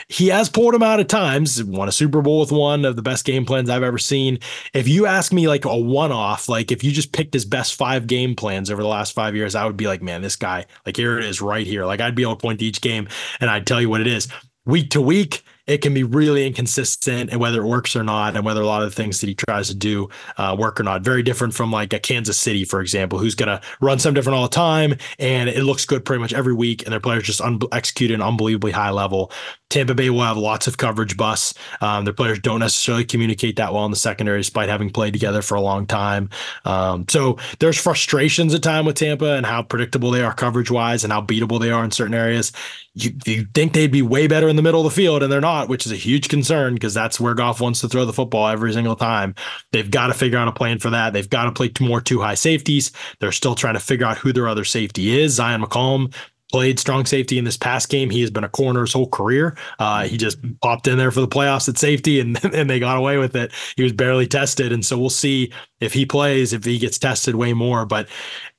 He 0.08 0.28
has 0.28 0.50
pulled 0.50 0.74
him 0.74 0.84
out 0.84 1.00
at 1.00 1.10
times, 1.10 1.64
won 1.64 1.88
a 1.88 1.92
Super 1.92 2.22
Bowl 2.22 2.40
with 2.40 2.52
one 2.52 2.86
of 2.86 2.96
the 2.96 3.02
best 3.02 3.26
game 3.26 3.46
plans 3.46 3.70
I've 3.70 3.84
ever 3.84 3.98
seen. 3.98 4.40
If 4.74 4.88
you 4.88 5.06
ask 5.06 5.34
me 5.34 5.48
like 5.48 5.66
a 5.66 5.78
one 5.78 6.12
off, 6.12 6.50
like 6.50 6.72
if 6.72 6.84
you 6.84 6.92
just 6.92 7.12
picked 7.12 7.34
his 7.34 7.46
best 7.46 7.76
five 7.76 8.08
game 8.08 8.36
plans 8.36 8.70
over 8.70 8.82
the 8.82 8.88
last 8.88 9.14
five 9.14 9.36
years, 9.36 9.56
I 9.56 9.66
would 9.66 9.78
be 9.78 9.88
like, 9.88 10.02
man, 10.02 10.22
this 10.22 10.36
guy, 10.36 10.66
like 10.86 10.98
here 10.98 11.18
it 11.18 11.26
is 11.26 11.42
right 11.42 11.66
here. 11.66 11.86
Like 11.86 12.02
I'd 12.02 12.16
be 12.16 12.24
able 12.24 12.36
to 12.36 12.42
point 12.42 12.60
to 12.60 12.66
each 12.66 12.82
game 12.82 13.08
and 13.40 13.50
I'd 13.50 13.68
tell 13.68 13.82
you 13.82 13.90
what 13.90 14.02
it 14.02 14.08
is. 14.08 14.28
Week 14.66 14.90
to 14.92 15.02
week, 15.02 15.44
it 15.66 15.80
can 15.80 15.94
be 15.94 16.04
really 16.04 16.46
inconsistent 16.46 17.30
and 17.30 17.40
whether 17.40 17.62
it 17.62 17.66
works 17.66 17.96
or 17.96 18.04
not, 18.04 18.36
and 18.36 18.46
whether 18.46 18.62
a 18.62 18.66
lot 18.66 18.84
of 18.84 18.90
the 18.90 18.96
things 18.96 19.22
that 19.22 19.28
he 19.28 19.36
tries 19.36 19.68
to 19.70 19.76
do 19.76 20.10
uh, 20.38 20.56
work 20.58 20.80
or 20.80 20.84
not. 20.84 21.02
Very 21.02 21.24
different 21.24 21.54
from 21.54 21.72
like 21.72 21.94
a 21.94 22.00
Kansas 22.00 22.38
City, 22.38 22.66
for 22.66 22.82
example, 22.82 23.18
who's 23.18 23.36
going 23.36 23.48
to 23.48 23.62
run 23.80 24.00
some 24.00 24.14
different 24.14 24.36
all 24.36 24.44
the 24.44 24.50
time, 24.50 24.96
and 25.20 25.50
it 25.50 25.64
looks 25.64 25.86
good 25.86 26.04
pretty 26.04 26.22
much 26.22 26.34
every 26.34 26.54
week, 26.54 26.84
and 26.84 26.92
their 26.92 27.00
players 27.00 27.24
just 27.24 27.42
un- 27.42 27.60
execute 27.72 28.12
an 28.12 28.22
unbelievably 28.22 28.72
high 28.72 28.90
level. 28.90 29.32
Tampa 29.70 29.96
Bay 29.96 30.10
will 30.12 30.22
have 30.22 30.38
lots 30.38 30.68
of 30.68 30.78
coverage 30.78 31.18
busts. 31.18 31.56
Um, 31.82 32.06
their 32.06 32.14
players 32.14 32.40
don't 32.40 32.60
necessarily 32.60 33.06
communicate 33.06 33.56
that 33.56 33.74
well 33.74 33.86
in 33.86 33.92
the 33.92 33.98
secondary, 33.98 34.40
despite 34.40 34.70
having 34.70 34.92
played 34.92 35.14
together 35.14 35.42
for 35.42 35.56
a 35.56 35.62
long 35.62 35.88
time. 35.88 36.30
Um, 36.66 37.06
so 37.10 37.40
there's 37.60 37.80
frustrations 37.80 38.54
at 38.54 38.62
time 38.62 38.86
with 38.86 38.98
Tampa 38.98 39.34
and 39.34 39.46
how 39.46 39.64
predictable 39.64 40.12
they 40.12 40.22
are 40.24 40.34
coverage 40.34 40.70
wise 40.70 41.04
and 41.04 41.12
how 41.12 41.22
beatable 41.22 41.60
they 41.60 41.72
are 41.72 41.84
in 41.84 41.90
certain 41.90 42.14
areas. 42.14 42.52
You, 42.94 43.14
you 43.26 43.48
think 43.56 43.74
they'd 43.74 43.92
be 43.92 44.04
way 44.04 44.28
better 44.28 44.48
in 44.48 44.56
the 44.56 44.62
middle 44.62 44.86
of 44.86 44.94
the 44.94 44.96
field, 44.96 45.24
and 45.24 45.32
they're 45.32 45.42
not, 45.42 45.53
which 45.68 45.86
is 45.86 45.92
a 45.92 45.98
huge 45.98 46.30
concern 46.30 46.74
because 46.74 46.94
that's 46.94 47.20
where 47.20 47.34
Goff 47.34 47.62
wants 47.62 47.82
to 47.82 47.90
throw 47.90 48.06
the 48.06 48.14
football 48.14 48.48
every 48.48 48.74
single 48.74 48.96
time. 48.96 49.36
They've 49.72 49.90
got 49.90 50.08
to 50.08 50.14
figure 50.14 50.38
out 50.38 50.48
a 50.48 50.52
plan 50.52 50.80
for 50.80 50.90
that. 50.90 51.14
They've 51.14 51.30
got 51.30 51.46
to 51.46 51.52
play 51.52 51.70
two 51.70 51.86
more 51.86 52.02
two 52.02 52.22
high 52.22 52.36
safeties. 52.36 52.92
They're 53.20 53.32
still 53.32 53.56
trying 53.56 53.76
to 53.76 53.80
figure 53.80 54.06
out 54.06 54.18
who 54.18 54.34
their 54.34 54.48
other 54.48 54.66
safety 54.66 55.20
is. 55.20 55.40
Zyon 55.40 55.64
McCollum 55.64 56.14
played 56.54 56.80
strong 56.80 57.04
safety 57.04 57.40
in 57.40 57.46
this 57.46 57.58
past 57.58 57.90
game. 57.90 58.12
He 58.12 58.22
has 58.22 58.30
been 58.30 58.44
a 58.44 58.50
corner 58.50 58.82
his 58.82 58.94
whole 58.94 59.10
career. 59.10 59.58
Uh, 59.80 60.04
he 60.04 60.18
just 60.18 60.38
popped 60.62 60.88
in 60.88 61.00
there 61.00 61.10
for 61.10 61.20
the 61.20 61.28
playoffs 61.28 61.68
at 61.68 61.80
safety 61.80 62.20
and, 62.20 62.40
and 62.54 62.70
they 62.70 62.80
got 62.80 62.96
away 62.96 63.18
with 63.18 63.36
it. 63.36 63.52
He 63.76 63.82
was 63.82 63.92
barely 63.92 64.28
tested. 64.28 64.72
And 64.72 64.86
so 64.86 64.98
we'll 64.98 65.10
see 65.10 65.52
if 65.84 65.94
he 65.94 66.06
plays, 66.06 66.54
if 66.54 66.64
he 66.64 66.78
gets 66.80 66.98
tested 66.98 67.36
way 67.36 67.54
more. 67.54 67.86
But 67.86 68.08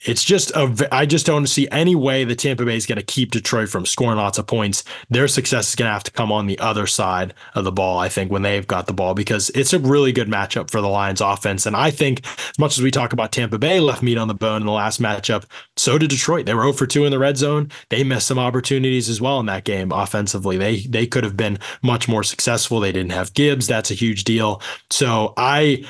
it's 0.05 0.23
just 0.23 0.51
a, 0.51 0.89
I 0.93 1.07
just 1.07 1.27
don't 1.27 1.47
see 1.47 1.69
any 1.71 1.95
way 1.95 2.25
that 2.25 2.39
Tampa 2.39 2.65
Bay 2.65 2.77
is 2.77 2.87
going 2.87 2.99
to 2.99 3.05
keep 3.05 3.31
Detroit 3.31 3.71
from 3.71 3.87
scoring 3.87 4.19
lots 4.19 4.39
of 4.39 4.47
points. 4.47 4.85
Their 5.09 5.29
success 5.29 5.71
is 5.71 5.75
going 5.77 5.89
to 5.89 5.93
have 5.93 6.05
to 6.05 6.11
come 6.11 6.31
on 6.31 6.47
the 6.47 6.59
other 6.59 6.87
side 6.87 7.33
of 7.55 7.65
the 7.65 7.73
ball, 7.73 7.99
I 7.99 8.09
think, 8.09 8.31
when 8.31 8.43
they've 8.43 8.67
got 8.67 8.87
the 8.87 8.93
ball, 8.93 9.15
because 9.15 9.51
it's 9.51 9.73
a 9.73 9.79
really 9.79 10.13
good 10.13 10.29
matchup 10.29 10.71
for 10.71 10.81
the 10.81 10.89
Lions 10.89 11.21
offense. 11.21 11.65
And 11.65 11.75
I 11.75 11.91
think 11.91 12.27
as 12.27 12.59
much 12.59 12.77
as 12.77 12.83
we 12.83 12.91
talk 12.91 13.13
about 13.13 13.33
Tampa 13.33 13.59
Bay 13.59 13.81
left 13.81 14.03
meat 14.03 14.19
on 14.19 14.29
the 14.29 14.35
bone 14.35 14.63
in 14.63 14.67
the 14.67 14.73
last 14.73 15.01
matchup, 15.01 15.45
so 15.77 15.97
did 15.97 16.11
Detroit. 16.11 16.47
They 16.47 16.55
were 16.55 16.63
0 16.63 16.75
for 16.75 16.87
2 16.87 17.05
in 17.05 17.11
the 17.11 17.19
red 17.19 17.39
zone. 17.39 17.71
They 17.89 18.05
missed 18.05 18.27
some 18.27 18.39
opportunities 18.39 19.09
as 19.09 19.21
well 19.21 19.41
in 19.41 19.47
that 19.47 19.65
game 19.65 19.91
offensively. 19.91 20.59
They 20.59 20.81
they 20.81 21.07
could 21.07 21.25
have 21.25 21.37
been 21.37 21.59
much 21.83 22.09
more 22.09 22.23
successful. 22.23 22.81
They 22.81 22.93
didn't 22.93 23.13
have 23.13 23.35
Gibbs. 23.35 23.67
That's 23.67 23.91
a 23.91 23.95
huge 23.95 24.25
deal. 24.25 24.61
So 24.91 25.33
I 25.37 25.85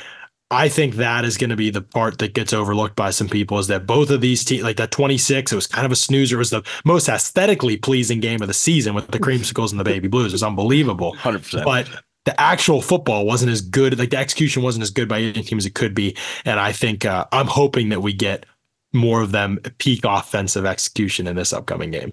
I 0.54 0.68
think 0.68 0.94
that 0.94 1.24
is 1.24 1.36
going 1.36 1.50
to 1.50 1.56
be 1.56 1.70
the 1.70 1.82
part 1.82 2.18
that 2.18 2.34
gets 2.34 2.52
overlooked 2.52 2.96
by 2.96 3.10
some 3.10 3.28
people 3.28 3.58
is 3.58 3.66
that 3.66 3.86
both 3.86 4.10
of 4.10 4.20
these 4.20 4.44
teams, 4.44 4.62
like 4.62 4.76
that 4.76 4.90
26, 4.90 5.52
it 5.52 5.54
was 5.54 5.66
kind 5.66 5.84
of 5.84 5.92
a 5.92 5.96
snoozer. 5.96 6.36
It 6.36 6.38
was 6.38 6.50
the 6.50 6.62
most 6.84 7.08
aesthetically 7.08 7.76
pleasing 7.76 8.20
game 8.20 8.40
of 8.40 8.48
the 8.48 8.54
season 8.54 8.94
with 8.94 9.08
the 9.08 9.18
creamsicles 9.18 9.70
and 9.70 9.80
the 9.80 9.84
baby 9.84 10.08
blues. 10.08 10.32
It 10.32 10.34
was 10.34 10.42
unbelievable. 10.42 11.14
100%. 11.16 11.64
But 11.64 11.88
the 12.24 12.38
actual 12.40 12.80
football 12.80 13.26
wasn't 13.26 13.52
as 13.52 13.60
good. 13.60 13.98
Like 13.98 14.10
the 14.10 14.16
execution 14.16 14.62
wasn't 14.62 14.82
as 14.82 14.90
good 14.90 15.08
by 15.08 15.20
any 15.20 15.42
team 15.42 15.58
as 15.58 15.66
it 15.66 15.74
could 15.74 15.94
be. 15.94 16.16
And 16.44 16.58
I 16.58 16.72
think 16.72 17.04
uh, 17.04 17.26
I'm 17.32 17.46
hoping 17.46 17.90
that 17.90 18.00
we 18.00 18.12
get 18.12 18.46
more 18.92 19.20
of 19.20 19.32
them 19.32 19.58
peak 19.78 20.00
offensive 20.04 20.64
execution 20.64 21.26
in 21.26 21.36
this 21.36 21.52
upcoming 21.52 21.90
game. 21.90 22.12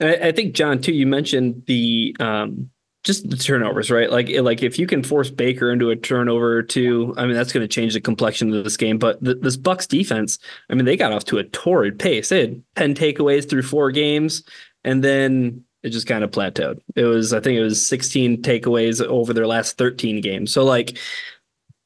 I, 0.00 0.16
I 0.16 0.32
think 0.32 0.54
John 0.54 0.80
too. 0.80 0.92
You 0.92 1.06
mentioned 1.06 1.64
the 1.66 2.16
um, 2.18 2.70
just 3.08 3.30
the 3.30 3.36
turnovers, 3.36 3.90
right? 3.90 4.10
Like 4.10 4.28
like 4.28 4.62
if 4.62 4.78
you 4.78 4.86
can 4.86 5.02
force 5.02 5.30
Baker 5.30 5.72
into 5.72 5.88
a 5.88 5.96
turnover 5.96 6.58
or 6.58 6.62
two, 6.62 7.14
I 7.16 7.24
mean 7.24 7.34
that's 7.34 7.52
going 7.52 7.64
to 7.64 7.68
change 7.68 7.94
the 7.94 8.02
complexion 8.02 8.52
of 8.54 8.64
this 8.64 8.76
game. 8.76 8.98
But 8.98 9.20
the, 9.24 9.34
this 9.34 9.56
Bucs 9.56 9.88
defense, 9.88 10.38
I 10.68 10.74
mean 10.74 10.84
they 10.84 10.96
got 10.96 11.12
off 11.12 11.24
to 11.26 11.38
a 11.38 11.44
torrid 11.44 11.98
pace. 11.98 12.28
They 12.28 12.40
had 12.40 12.62
ten 12.76 12.94
takeaways 12.94 13.48
through 13.48 13.62
four 13.62 13.90
games, 13.90 14.44
and 14.84 15.02
then 15.02 15.64
it 15.82 15.88
just 15.88 16.06
kind 16.06 16.22
of 16.22 16.30
plateaued. 16.30 16.80
It 16.96 17.04
was 17.04 17.32
I 17.32 17.40
think 17.40 17.58
it 17.58 17.62
was 17.62 17.84
16 17.86 18.42
takeaways 18.42 19.02
over 19.02 19.32
their 19.32 19.46
last 19.46 19.78
13 19.78 20.20
games. 20.20 20.52
So 20.52 20.62
like 20.64 20.98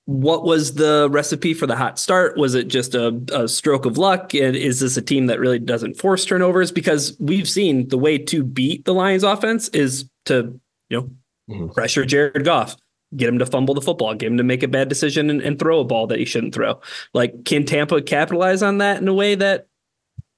what 0.07 0.43
was 0.43 0.75
the 0.75 1.09
recipe 1.13 1.55
for 1.55 1.69
the 1.69 1.77
hot 1.77 1.99
start? 1.99 2.37
Was 2.37 2.57
it 2.57 2.67
just 2.67 2.97
a, 2.97 3.23
a, 3.33 3.47
stroke 3.47 3.87
of 3.87 3.99
luck? 3.99 4.35
And 4.35 4.57
is 4.57 4.81
this 4.81 4.97
a 4.97 5.03
team 5.03 5.27
that 5.27 5.39
really 5.39 5.61
doesn't 5.61 5.95
force 5.97 6.25
turnovers? 6.25 6.73
Because 6.73 7.17
we've 7.21 7.49
seen 7.49 7.87
the 7.87 7.99
way 7.99 8.19
to 8.19 8.43
beat 8.43 8.85
the 8.85 8.95
Lions 8.95 9.23
offense 9.23 9.69
is 9.69 10.11
to 10.25 10.61
you 10.93 11.01
know, 11.01 11.55
mm-hmm. 11.55 11.73
pressure 11.73 12.05
Jared 12.05 12.45
Goff, 12.45 12.77
get 13.17 13.29
him 13.29 13.39
to 13.39 13.47
fumble 13.47 13.75
the 13.75 13.81
football, 13.81 14.15
get 14.15 14.31
him 14.31 14.37
to 14.37 14.45
make 14.45 14.63
a 14.63 14.69
bad 14.69 14.89
decision 14.89 15.31
and, 15.31 15.41
and 15.41 15.59
throw 15.59 15.81
a 15.81 15.85
ball 15.85 16.07
that 16.09 16.19
he 16.19 16.25
shouldn't 16.25 16.55
throw. 16.55 16.81
Like, 17.15 17.45
can 17.45 17.65
Tampa 17.65 18.03
capitalize 18.03 18.63
on 18.63 18.79
that 18.79 19.01
in 19.01 19.09
a 19.09 19.15
way 19.15 19.35
that, 19.35 19.69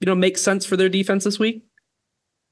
you 0.01 0.07
know, 0.07 0.15
makes 0.15 0.43
sense 0.43 0.65
for 0.65 0.77
their 0.77 0.89
defense 0.89 1.25
this 1.25 1.39
week? 1.39 1.65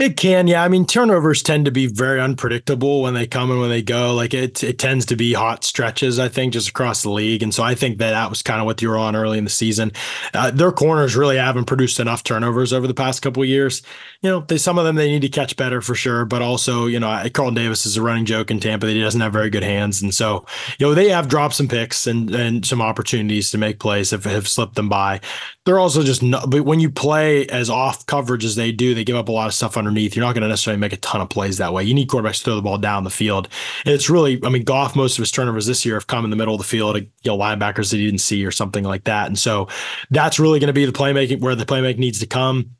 It 0.02 0.16
can, 0.16 0.48
yeah. 0.48 0.64
I 0.64 0.66
mean, 0.66 0.84
turnovers 0.84 1.44
tend 1.44 1.64
to 1.66 1.70
be 1.70 1.86
very 1.86 2.20
unpredictable 2.20 3.02
when 3.02 3.14
they 3.14 3.24
come 3.24 3.52
and 3.52 3.60
when 3.60 3.70
they 3.70 3.82
go. 3.82 4.16
Like 4.16 4.34
it, 4.34 4.64
it 4.64 4.76
tends 4.76 5.06
to 5.06 5.14
be 5.14 5.32
hot 5.32 5.62
stretches, 5.62 6.18
I 6.18 6.26
think, 6.26 6.54
just 6.54 6.68
across 6.70 7.04
the 7.04 7.10
league. 7.10 7.40
And 7.40 7.54
so 7.54 7.62
I 7.62 7.76
think 7.76 7.98
that 7.98 8.10
that 8.10 8.28
was 8.28 8.42
kind 8.42 8.58
of 8.58 8.66
what 8.66 8.82
you 8.82 8.88
were 8.88 8.98
on 8.98 9.14
early 9.14 9.38
in 9.38 9.44
the 9.44 9.50
season. 9.50 9.92
Uh, 10.34 10.50
their 10.50 10.72
corners 10.72 11.14
really 11.14 11.36
haven't 11.36 11.66
produced 11.66 12.00
enough 12.00 12.24
turnovers 12.24 12.72
over 12.72 12.88
the 12.88 12.94
past 12.94 13.22
couple 13.22 13.44
of 13.44 13.48
years. 13.48 13.80
You 14.22 14.30
know, 14.30 14.40
they, 14.40 14.58
some 14.58 14.76
of 14.76 14.84
them 14.84 14.96
they 14.96 15.08
need 15.08 15.22
to 15.22 15.28
catch 15.28 15.54
better 15.54 15.80
for 15.80 15.94
sure, 15.94 16.24
but 16.24 16.42
also, 16.42 16.86
you 16.86 16.98
know, 16.98 17.22
Carlton 17.32 17.54
Davis 17.54 17.86
is 17.86 17.96
a 17.96 18.02
running 18.02 18.24
joke 18.24 18.50
in 18.50 18.58
Tampa 18.58 18.86
that 18.86 18.92
he 18.94 19.00
doesn't 19.00 19.20
have 19.20 19.32
very 19.32 19.50
good 19.50 19.62
hands, 19.62 20.02
and 20.02 20.12
so 20.12 20.44
you 20.78 20.86
know 20.86 20.94
they 20.94 21.10
have 21.10 21.28
dropped 21.28 21.54
some 21.54 21.68
picks 21.68 22.08
and 22.08 22.34
and 22.34 22.66
some 22.66 22.82
opportunities 22.82 23.52
to 23.52 23.58
make 23.58 23.78
plays 23.78 24.10
have, 24.10 24.24
have 24.24 24.48
slipped 24.48 24.74
them 24.74 24.88
by. 24.88 25.20
They're 25.64 25.78
also 25.78 26.02
just 26.02 26.24
not, 26.24 26.50
but 26.50 26.64
when 26.64 26.80
you 26.80 26.90
play 26.90 27.46
as 27.46 27.70
off 27.70 28.04
coverage 28.06 28.44
as 28.44 28.56
they 28.56 28.72
do, 28.72 28.94
they 28.94 29.04
give 29.04 29.14
up 29.14 29.28
a 29.28 29.32
lot 29.32 29.46
of 29.46 29.54
stuff 29.54 29.76
under 29.76 29.91
underneath. 29.92 30.16
You're 30.16 30.24
not 30.24 30.32
going 30.32 30.42
to 30.42 30.48
necessarily 30.48 30.80
make 30.80 30.92
a 30.92 30.96
ton 30.98 31.20
of 31.20 31.28
plays 31.28 31.58
that 31.58 31.72
way. 31.72 31.84
You 31.84 31.94
need 31.94 32.08
quarterbacks 32.08 32.38
to 32.38 32.44
throw 32.44 32.56
the 32.56 32.62
ball 32.62 32.78
down 32.78 33.04
the 33.04 33.10
field. 33.10 33.48
And 33.84 33.94
it's 33.94 34.08
really, 34.08 34.40
I 34.44 34.48
mean, 34.48 34.64
Goff, 34.64 34.96
most 34.96 35.18
of 35.18 35.22
his 35.22 35.30
turnovers 35.30 35.66
this 35.66 35.84
year 35.84 35.94
have 35.94 36.06
come 36.06 36.24
in 36.24 36.30
the 36.30 36.36
middle 36.36 36.54
of 36.54 36.60
the 36.60 36.66
field, 36.66 36.96
you 36.96 37.06
know, 37.26 37.36
linebackers 37.36 37.90
that 37.90 37.98
he 37.98 38.06
didn't 38.06 38.20
see 38.20 38.44
or 38.44 38.50
something 38.50 38.84
like 38.84 39.04
that. 39.04 39.26
And 39.26 39.38
so 39.38 39.68
that's 40.10 40.38
really 40.38 40.58
going 40.58 40.68
to 40.68 40.72
be 40.72 40.84
the 40.84 40.92
playmaking 40.92 41.40
where 41.40 41.54
the 41.54 41.66
playmaking 41.66 41.98
needs 41.98 42.18
to 42.20 42.26
come 42.26 42.70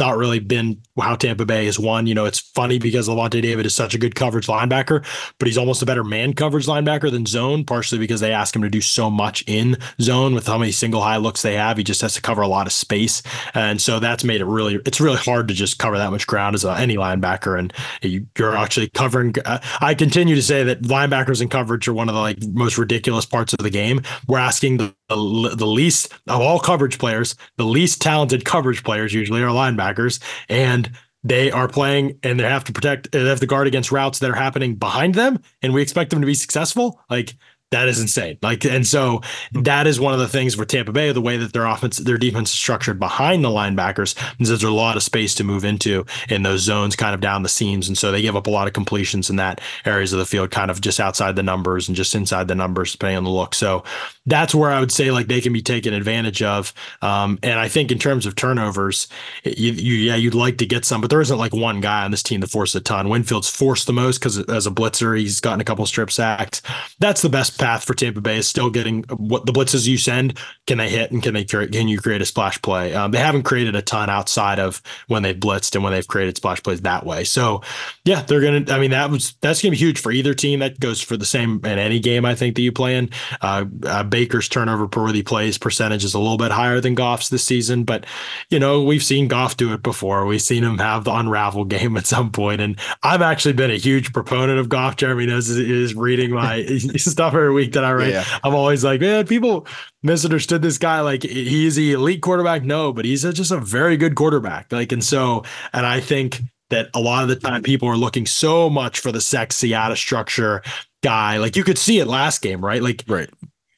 not 0.00 0.16
really 0.16 0.38
been 0.40 0.80
how 0.98 1.14
Tampa 1.14 1.44
Bay 1.44 1.66
has 1.66 1.78
won. 1.78 2.06
You 2.06 2.14
know, 2.14 2.24
it's 2.24 2.40
funny 2.40 2.78
because 2.78 3.08
Lavonte 3.08 3.42
David 3.42 3.66
is 3.66 3.74
such 3.74 3.94
a 3.94 3.98
good 3.98 4.14
coverage 4.14 4.46
linebacker, 4.46 5.04
but 5.38 5.46
he's 5.46 5.58
almost 5.58 5.82
a 5.82 5.86
better 5.86 6.04
man 6.04 6.32
coverage 6.32 6.66
linebacker 6.66 7.10
than 7.10 7.26
zone, 7.26 7.64
partially 7.64 7.98
because 7.98 8.20
they 8.20 8.32
ask 8.32 8.56
him 8.56 8.62
to 8.62 8.70
do 8.70 8.80
so 8.80 9.10
much 9.10 9.44
in 9.46 9.76
zone 10.00 10.34
with 10.34 10.46
how 10.46 10.58
many 10.58 10.72
single 10.72 11.02
high 11.02 11.18
looks 11.18 11.42
they 11.42 11.54
have. 11.54 11.76
He 11.76 11.84
just 11.84 12.00
has 12.00 12.14
to 12.14 12.22
cover 12.22 12.42
a 12.42 12.48
lot 12.48 12.66
of 12.66 12.72
space. 12.72 13.22
And 13.54 13.80
so 13.80 14.00
that's 14.00 14.24
made 14.24 14.40
it 14.40 14.46
really, 14.46 14.80
it's 14.86 15.00
really 15.00 15.18
hard 15.18 15.48
to 15.48 15.54
just 15.54 15.78
cover 15.78 15.98
that 15.98 16.10
much 16.10 16.26
ground 16.26 16.54
as 16.54 16.64
a, 16.64 16.72
any 16.76 16.96
linebacker. 16.96 17.58
And 17.58 17.72
you, 18.02 18.26
are 18.40 18.56
actually 18.56 18.88
covering. 18.88 19.34
Uh, 19.44 19.60
I 19.80 19.94
continue 19.94 20.34
to 20.34 20.42
say 20.42 20.64
that 20.64 20.82
linebackers 20.82 21.40
and 21.40 21.50
coverage 21.50 21.86
are 21.88 21.94
one 21.94 22.08
of 22.08 22.14
the 22.14 22.20
like 22.20 22.38
most 22.48 22.78
ridiculous 22.78 23.26
parts 23.26 23.52
of 23.52 23.58
the 23.58 23.70
game. 23.70 24.00
We're 24.26 24.38
asking 24.38 24.78
the, 24.78 24.94
the, 25.10 25.54
the 25.56 25.66
least 25.66 26.12
of 26.28 26.40
all 26.40 26.58
coverage 26.58 26.98
players, 26.98 27.34
the 27.56 27.64
least 27.64 28.00
talented 28.00 28.44
coverage 28.44 28.82
players 28.82 29.12
usually 29.12 29.42
are 29.42 29.48
linebackers 29.48 30.20
and 30.48 30.90
they 31.22 31.50
are 31.50 31.68
playing 31.68 32.18
and 32.22 32.40
they 32.40 32.44
have 32.44 32.64
to 32.64 32.72
protect, 32.72 33.12
they 33.12 33.24
have 33.26 33.40
to 33.40 33.46
guard 33.46 33.66
against 33.66 33.92
routes 33.92 34.20
that 34.20 34.30
are 34.30 34.34
happening 34.34 34.74
behind 34.74 35.14
them, 35.14 35.38
and 35.62 35.74
we 35.74 35.82
expect 35.82 36.10
them 36.10 36.20
to 36.20 36.26
be 36.26 36.34
successful. 36.34 37.00
Like 37.10 37.34
that 37.70 37.88
is 37.88 38.00
insane. 38.00 38.38
Like, 38.42 38.64
and 38.64 38.86
so 38.86 39.20
that 39.52 39.86
is 39.86 40.00
one 40.00 40.12
of 40.12 40.18
the 40.18 40.28
things 40.28 40.54
for 40.54 40.64
Tampa 40.64 40.92
Bay, 40.92 41.12
the 41.12 41.20
way 41.20 41.36
that 41.36 41.52
their 41.52 41.66
offense, 41.66 41.98
their 41.98 42.18
defense 42.18 42.52
is 42.52 42.58
structured 42.58 42.98
behind 42.98 43.44
the 43.44 43.48
linebackers, 43.48 44.16
is 44.40 44.48
there's 44.48 44.64
a 44.64 44.70
lot 44.70 44.96
of 44.96 45.02
space 45.02 45.34
to 45.36 45.44
move 45.44 45.64
into 45.64 46.04
in 46.28 46.42
those 46.42 46.60
zones, 46.60 46.96
kind 46.96 47.14
of 47.14 47.20
down 47.20 47.42
the 47.42 47.48
seams, 47.48 47.88
and 47.88 47.96
so 47.96 48.10
they 48.10 48.22
give 48.22 48.36
up 48.36 48.46
a 48.46 48.50
lot 48.50 48.66
of 48.66 48.72
completions 48.72 49.30
in 49.30 49.36
that 49.36 49.60
areas 49.84 50.12
of 50.12 50.18
the 50.18 50.26
field, 50.26 50.50
kind 50.50 50.70
of 50.70 50.80
just 50.80 50.98
outside 50.98 51.36
the 51.36 51.42
numbers 51.42 51.88
and 51.88 51.96
just 51.96 52.14
inside 52.14 52.48
the 52.48 52.54
numbers, 52.54 52.92
depending 52.92 53.18
on 53.18 53.24
the 53.24 53.30
look. 53.30 53.54
So 53.54 53.84
that's 54.26 54.54
where 54.54 54.70
I 54.70 54.80
would 54.80 54.92
say 54.92 55.10
like 55.10 55.28
they 55.28 55.40
can 55.40 55.52
be 55.52 55.62
taken 55.62 55.94
advantage 55.94 56.42
of. 56.42 56.72
Um, 57.02 57.38
and 57.42 57.58
I 57.58 57.68
think 57.68 57.92
in 57.92 57.98
terms 57.98 58.26
of 58.26 58.34
turnovers, 58.34 59.08
you, 59.44 59.72
you, 59.72 59.94
yeah, 59.94 60.16
you'd 60.16 60.34
like 60.34 60.58
to 60.58 60.66
get 60.66 60.84
some, 60.84 61.00
but 61.00 61.10
there 61.10 61.20
isn't 61.20 61.38
like 61.38 61.54
one 61.54 61.80
guy 61.80 62.04
on 62.04 62.10
this 62.10 62.22
team 62.22 62.40
that 62.40 62.50
forced 62.50 62.74
a 62.74 62.80
ton. 62.80 63.08
Winfield's 63.08 63.48
forced 63.48 63.86
the 63.86 63.92
most 63.92 64.18
because 64.18 64.38
as 64.48 64.66
a 64.66 64.70
blitzer, 64.70 65.18
he's 65.18 65.40
gotten 65.40 65.60
a 65.60 65.64
couple 65.64 65.86
strip 65.86 66.10
sacks. 66.10 66.62
That's 66.98 67.22
the 67.22 67.28
best 67.28 67.59
path 67.60 67.84
for 67.84 67.94
Tampa 67.94 68.20
Bay 68.20 68.38
is 68.38 68.48
still 68.48 68.70
getting 68.70 69.04
what 69.16 69.46
the 69.46 69.52
blitzes 69.52 69.86
you 69.86 69.98
send. 69.98 70.38
Can 70.66 70.78
they 70.78 70.88
hit 70.88 71.12
and 71.12 71.22
can 71.22 71.34
they 71.34 71.44
can 71.44 71.86
you 71.86 71.98
create 71.98 72.22
a 72.22 72.24
splash 72.24 72.60
play? 72.62 72.94
Um, 72.94 73.12
they 73.12 73.18
haven't 73.18 73.42
created 73.44 73.76
a 73.76 73.82
ton 73.82 74.08
outside 74.08 74.58
of 74.58 74.82
when 75.06 75.22
they've 75.22 75.36
blitzed 75.36 75.74
and 75.74 75.84
when 75.84 75.92
they've 75.92 76.06
created 76.06 76.36
splash 76.36 76.62
plays 76.62 76.80
that 76.80 77.04
way. 77.04 77.24
So 77.24 77.62
yeah, 78.04 78.22
they're 78.22 78.40
gonna. 78.40 78.72
I 78.74 78.78
mean, 78.78 78.90
that 78.90 79.10
was 79.10 79.36
that's 79.42 79.62
gonna 79.62 79.72
be 79.72 79.76
huge 79.76 80.00
for 80.00 80.10
either 80.10 80.34
team. 80.34 80.60
That 80.60 80.80
goes 80.80 81.00
for 81.00 81.16
the 81.16 81.26
same 81.26 81.60
in 81.64 81.78
any 81.78 82.00
game 82.00 82.24
I 82.24 82.34
think 82.34 82.56
that 82.56 82.62
you 82.62 82.72
play 82.72 82.96
in. 82.96 83.10
Uh, 83.40 83.66
uh, 83.84 84.02
Baker's 84.04 84.48
turnover 84.48 84.88
per 84.88 85.02
worthy 85.02 85.22
plays 85.22 85.58
percentage 85.58 86.04
is 86.04 86.14
a 86.14 86.18
little 86.18 86.38
bit 86.38 86.50
higher 86.50 86.80
than 86.80 86.94
Goff's 86.94 87.28
this 87.28 87.44
season, 87.44 87.84
but 87.84 88.06
you 88.48 88.58
know 88.58 88.82
we've 88.82 89.02
seen 89.02 89.28
Goff 89.28 89.56
do 89.56 89.72
it 89.74 89.82
before. 89.82 90.24
We've 90.24 90.42
seen 90.42 90.64
him 90.64 90.78
have 90.78 91.04
the 91.04 91.12
unravel 91.12 91.66
game 91.66 91.96
at 91.98 92.06
some 92.06 92.30
point, 92.30 92.60
and 92.60 92.78
I've 93.02 93.22
actually 93.22 93.52
been 93.52 93.70
a 93.70 93.76
huge 93.76 94.12
proponent 94.12 94.58
of 94.58 94.68
Goff. 94.68 94.96
Jeremy 94.96 95.26
knows 95.26 95.50
is 95.50 95.94
reading 95.94 96.30
my 96.30 96.64
stuff 96.96 97.34
every 97.34 97.49
week 97.52 97.72
that 97.72 97.84
I 97.84 97.92
write. 97.92 98.10
Yeah. 98.10 98.24
I'm 98.42 98.54
always 98.54 98.84
like, 98.84 99.00
man, 99.00 99.26
people 99.26 99.66
misunderstood 100.02 100.62
this 100.62 100.78
guy. 100.78 101.00
Like 101.00 101.22
he's 101.22 101.76
the 101.76 101.92
elite 101.92 102.22
quarterback. 102.22 102.62
No, 102.62 102.92
but 102.92 103.04
he's 103.04 103.24
a, 103.24 103.32
just 103.32 103.50
a 103.50 103.58
very 103.58 103.96
good 103.96 104.14
quarterback. 104.14 104.72
Like, 104.72 104.92
and 104.92 105.04
so, 105.04 105.44
and 105.72 105.86
I 105.86 106.00
think 106.00 106.40
that 106.70 106.88
a 106.94 107.00
lot 107.00 107.22
of 107.22 107.28
the 107.28 107.36
time 107.36 107.62
people 107.62 107.88
are 107.88 107.96
looking 107.96 108.26
so 108.26 108.70
much 108.70 109.00
for 109.00 109.12
the 109.12 109.20
sexy 109.20 109.74
out 109.74 109.92
of 109.92 109.98
structure 109.98 110.62
guy. 111.02 111.38
Like 111.38 111.56
you 111.56 111.64
could 111.64 111.78
see 111.78 111.98
it 111.98 112.06
last 112.06 112.42
game, 112.42 112.64
right? 112.64 112.82
Like 112.82 113.04
right 113.06 113.30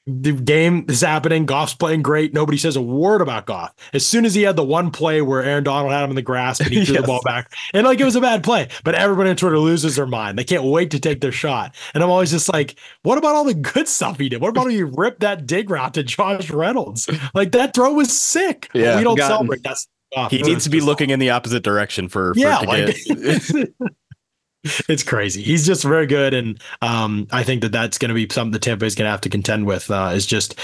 the 0.07 0.33
game 0.33 0.85
is 0.89 1.01
happening. 1.01 1.47
Goff's 1.47 1.75
playing 1.75 2.03
great. 2.03 2.35
Nobody 2.35 2.59
says 2.59 2.75
a 2.75 2.83
word 2.83 3.21
about 3.21 3.47
Goff. 3.47 3.73
As 3.93 4.05
soon 4.05 4.25
as 4.25 4.35
he 4.35 4.43
had 4.43 4.57
the 4.57 4.65
one 4.65 4.91
play 4.91 5.23
where 5.23 5.43
Aaron 5.43 5.63
Donald 5.63 5.93
had 5.93 6.03
him 6.03 6.11
in 6.11 6.17
the 6.17 6.23
grass 6.23 6.59
and 6.59 6.71
he 6.71 6.85
threw 6.85 6.95
yes. 6.95 7.03
the 7.03 7.07
ball 7.07 7.23
back, 7.25 7.53
and 7.73 7.87
like 7.87 8.01
it 8.01 8.05
was 8.05 8.17
a 8.17 8.21
bad 8.21 8.43
play, 8.43 8.69
but 8.83 8.95
everybody 8.95 9.31
on 9.31 9.37
Twitter 9.37 9.59
loses 9.59 9.97
their 9.97 10.07
mind. 10.07 10.39
They 10.39 10.45
can't 10.45 10.65
wait 10.65 10.91
to 10.91 10.99
take 10.99 11.21
their 11.21 11.33
shot. 11.33 11.75
And 11.95 12.03
I'm 12.03 12.11
always 12.11 12.31
just 12.31 12.53
like, 12.53 12.77
what 13.03 13.19
about 13.19 13.37
all 13.37 13.45
the 13.45 13.55
good 13.55 13.87
stuff 13.87 14.19
he 14.19 14.29
did? 14.29 14.41
What 14.41 14.49
about 14.49 14.65
when 14.65 14.75
he 14.75 14.83
ripped 14.83 15.21
that 15.21 15.47
dig 15.47 15.71
route 15.71 15.95
to 15.95 16.03
Josh 16.03 16.51
Reynolds? 16.51 17.09
Like 17.35 17.53
that 17.53 17.75
throw 17.75 17.93
was 17.93 18.19
sick. 18.19 18.69
Yeah, 18.75 18.97
we 18.97 19.05
don't 19.05 19.19
celebrate. 19.19 19.63
That's 19.63 19.87
he 20.31 20.43
needs 20.43 20.65
to 20.65 20.71
be 20.71 20.81
looking 20.81 21.11
in 21.11 21.19
the 21.19 21.31
opposite 21.31 21.63
direction 21.63 22.09
for, 22.09 22.35
for 22.35 22.41
yeah, 22.41 22.59
like, 22.59 22.97
it's 24.89 25.03
crazy. 25.03 25.43
He's 25.43 25.67
just 25.67 25.83
very 25.83 26.07
good, 26.07 26.35
and 26.35 26.61
um, 26.83 27.27
I 27.33 27.43
think 27.43 27.63
that 27.63 27.73
that's 27.73 27.99
going 27.99 28.11
to 28.11 28.15
be 28.15 28.29
something 28.33 28.53
that 28.53 28.63
Tampa 28.63 28.85
is 28.85 28.95
going 28.95 29.07
to 29.07 29.11
have 29.11 29.21
to 29.23 29.29
contend 29.29 29.67
with. 29.67 29.91
Uh, 29.91 30.13
is 30.15 30.27
just 30.27 30.59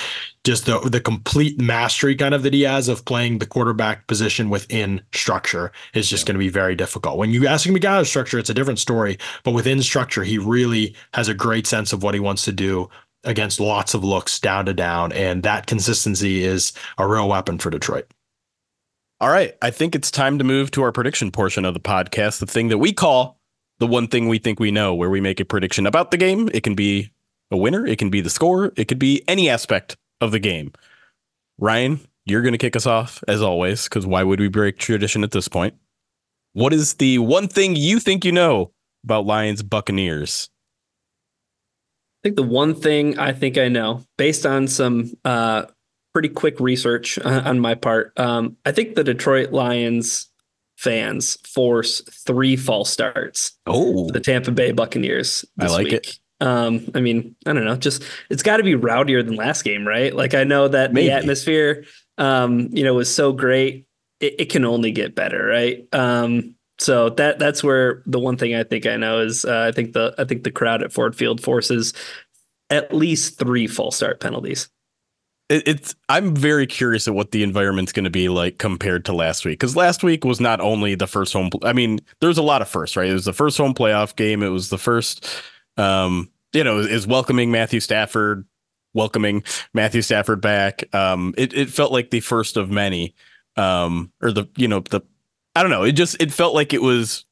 just 0.44 0.66
the 0.66 0.78
the 0.80 1.00
complete 1.00 1.60
mastery 1.60 2.14
kind 2.14 2.34
of 2.34 2.42
that 2.44 2.54
he 2.54 2.62
has 2.62 2.88
of 2.88 3.04
playing 3.04 3.38
the 3.38 3.46
quarterback 3.46 4.06
position 4.06 4.50
within 4.50 5.02
structure 5.12 5.72
is 5.94 6.08
just 6.08 6.24
yeah. 6.24 6.28
going 6.28 6.34
to 6.34 6.44
be 6.44 6.48
very 6.48 6.76
difficult. 6.76 7.18
When 7.18 7.30
you 7.30 7.46
ask 7.46 7.66
him 7.66 7.74
to 7.74 7.80
get 7.80 7.92
out 7.92 8.00
of 8.00 8.08
structure, 8.08 8.38
it's 8.38 8.50
a 8.50 8.54
different 8.54 8.78
story. 8.78 9.18
But 9.42 9.52
within 9.52 9.82
structure, 9.82 10.22
he 10.22 10.38
really 10.38 10.94
has 11.14 11.28
a 11.28 11.34
great 11.34 11.66
sense 11.66 11.92
of 11.92 12.02
what 12.02 12.14
he 12.14 12.20
wants 12.20 12.44
to 12.44 12.52
do 12.52 12.88
against 13.24 13.58
lots 13.58 13.94
of 13.94 14.04
looks 14.04 14.38
down 14.38 14.66
to 14.66 14.74
down. 14.74 15.12
And 15.12 15.42
that 15.42 15.66
consistency 15.66 16.44
is 16.44 16.72
a 16.98 17.06
real 17.06 17.28
weapon 17.28 17.58
for 17.58 17.70
Detroit. 17.70 18.06
All 19.20 19.30
right. 19.30 19.56
I 19.60 19.70
think 19.70 19.96
it's 19.96 20.12
time 20.12 20.38
to 20.38 20.44
move 20.44 20.70
to 20.72 20.82
our 20.82 20.92
prediction 20.92 21.32
portion 21.32 21.64
of 21.64 21.74
the 21.74 21.80
podcast, 21.80 22.38
the 22.38 22.46
thing 22.46 22.68
that 22.68 22.78
we 22.78 22.92
call 22.92 23.37
the 23.78 23.86
one 23.86 24.08
thing 24.08 24.28
we 24.28 24.38
think 24.38 24.58
we 24.58 24.70
know, 24.70 24.94
where 24.94 25.10
we 25.10 25.20
make 25.20 25.40
a 25.40 25.44
prediction 25.44 25.86
about 25.86 26.10
the 26.10 26.16
game. 26.16 26.48
It 26.52 26.62
can 26.62 26.74
be 26.74 27.10
a 27.50 27.56
winner, 27.56 27.86
it 27.86 27.98
can 27.98 28.10
be 28.10 28.20
the 28.20 28.30
score, 28.30 28.72
it 28.76 28.86
could 28.86 28.98
be 28.98 29.22
any 29.28 29.48
aspect 29.48 29.96
of 30.20 30.32
the 30.32 30.38
game. 30.38 30.72
Ryan, 31.58 32.00
you're 32.24 32.42
going 32.42 32.52
to 32.52 32.58
kick 32.58 32.76
us 32.76 32.86
off 32.86 33.22
as 33.26 33.42
always, 33.42 33.84
because 33.84 34.06
why 34.06 34.22
would 34.22 34.40
we 34.40 34.48
break 34.48 34.78
tradition 34.78 35.24
at 35.24 35.30
this 35.30 35.48
point? 35.48 35.74
What 36.52 36.72
is 36.72 36.94
the 36.94 37.18
one 37.18 37.48
thing 37.48 37.76
you 37.76 38.00
think 38.00 38.24
you 38.24 38.32
know 38.32 38.72
about 39.04 39.26
Lions 39.26 39.62
Buccaneers? 39.62 40.50
I 42.20 42.20
think 42.24 42.36
the 42.36 42.42
one 42.42 42.74
thing 42.74 43.18
I 43.18 43.32
think 43.32 43.56
I 43.56 43.68
know, 43.68 44.04
based 44.16 44.44
on 44.44 44.66
some 44.66 45.12
uh, 45.24 45.66
pretty 46.12 46.28
quick 46.28 46.58
research 46.58 47.18
on 47.20 47.60
my 47.60 47.74
part, 47.74 48.12
um, 48.18 48.56
I 48.66 48.72
think 48.72 48.94
the 48.94 49.04
Detroit 49.04 49.52
Lions 49.52 50.27
fans 50.78 51.36
force 51.44 52.00
three 52.24 52.56
false 52.56 52.88
starts. 52.88 53.58
Oh, 53.66 54.08
the 54.10 54.20
Tampa 54.20 54.52
Bay 54.52 54.70
Buccaneers. 54.70 55.44
I 55.58 55.66
like 55.66 55.86
week. 55.86 55.92
it. 55.94 56.18
Um, 56.40 56.88
I 56.94 57.00
mean, 57.00 57.34
I 57.46 57.52
don't 57.52 57.64
know, 57.64 57.74
just 57.74 58.04
it's 58.30 58.44
got 58.44 58.58
to 58.58 58.62
be 58.62 58.74
rowdier 58.74 59.24
than 59.24 59.34
last 59.34 59.62
game, 59.62 59.86
right? 59.86 60.14
Like 60.14 60.34
I 60.34 60.44
know 60.44 60.68
that 60.68 60.92
Maybe. 60.92 61.08
the 61.08 61.14
atmosphere, 61.14 61.84
um, 62.16 62.68
you 62.70 62.84
know, 62.84 62.94
was 62.94 63.12
so 63.12 63.32
great. 63.32 63.86
It, 64.20 64.36
it 64.38 64.50
can 64.50 64.64
only 64.64 64.92
get 64.92 65.16
better, 65.16 65.44
right? 65.44 65.84
Um, 65.92 66.54
so 66.78 67.10
that 67.10 67.40
that's 67.40 67.64
where 67.64 68.04
the 68.06 68.20
one 68.20 68.36
thing 68.36 68.54
I 68.54 68.62
think 68.62 68.86
I 68.86 68.96
know 68.96 69.18
is 69.18 69.44
uh, 69.44 69.66
I 69.68 69.72
think 69.72 69.94
the 69.94 70.14
I 70.16 70.24
think 70.24 70.44
the 70.44 70.52
crowd 70.52 70.84
at 70.84 70.92
Ford 70.92 71.16
Field 71.16 71.42
forces 71.42 71.92
at 72.70 72.94
least 72.94 73.36
three 73.36 73.66
false 73.66 73.96
start 73.96 74.20
penalties. 74.20 74.68
It, 75.48 75.66
it's 75.66 75.94
I'm 76.08 76.34
very 76.34 76.66
curious 76.66 77.08
at 77.08 77.14
what 77.14 77.30
the 77.30 77.42
environment's 77.42 77.92
going 77.92 78.04
to 78.04 78.10
be 78.10 78.28
like 78.28 78.58
compared 78.58 79.04
to 79.06 79.12
last 79.12 79.44
week 79.44 79.58
because 79.58 79.76
last 79.76 80.02
week 80.02 80.24
was 80.24 80.40
not 80.40 80.60
only 80.60 80.94
the 80.94 81.06
first 81.06 81.32
home. 81.32 81.50
I 81.62 81.72
mean, 81.72 82.00
there's 82.20 82.38
a 82.38 82.42
lot 82.42 82.62
of 82.62 82.68
firsts, 82.68 82.96
right? 82.96 83.08
It 83.08 83.14
was 83.14 83.24
the 83.24 83.32
first 83.32 83.56
home 83.56 83.74
playoff 83.74 84.14
game. 84.14 84.42
It 84.42 84.48
was 84.48 84.68
the 84.68 84.78
first, 84.78 85.26
um, 85.76 86.30
you 86.52 86.64
know, 86.64 86.78
is 86.78 87.06
welcoming 87.06 87.50
Matthew 87.50 87.80
Stafford, 87.80 88.46
welcoming 88.92 89.42
Matthew 89.72 90.02
Stafford 90.02 90.40
back. 90.40 90.84
Um, 90.94 91.34
it 91.38 91.54
it 91.54 91.70
felt 91.70 91.92
like 91.92 92.10
the 92.10 92.20
first 92.20 92.56
of 92.56 92.70
many, 92.70 93.14
um, 93.56 94.12
or 94.20 94.32
the 94.32 94.46
you 94.56 94.68
know 94.68 94.80
the 94.80 95.00
I 95.56 95.62
don't 95.62 95.72
know. 95.72 95.82
It 95.82 95.92
just 95.92 96.20
it 96.20 96.32
felt 96.32 96.54
like 96.54 96.72
it 96.72 96.82
was 96.82 97.24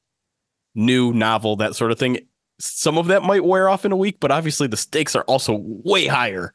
new, 0.75 1.13
novel, 1.13 1.57
that 1.57 1.77
sort 1.77 1.93
of 1.93 1.99
thing. 1.99 2.19
Some 2.59 2.97
of 2.97 3.09
that 3.09 3.23
might 3.23 3.45
wear 3.45 3.69
off 3.69 3.85
in 3.85 3.93
a 3.93 3.97
week, 3.97 4.19
but 4.21 4.31
obviously 4.31 4.67
the 4.67 4.77
stakes 4.79 5.15
are 5.15 5.25
also 5.25 5.59
way 5.61 6.07
higher. 6.07 6.55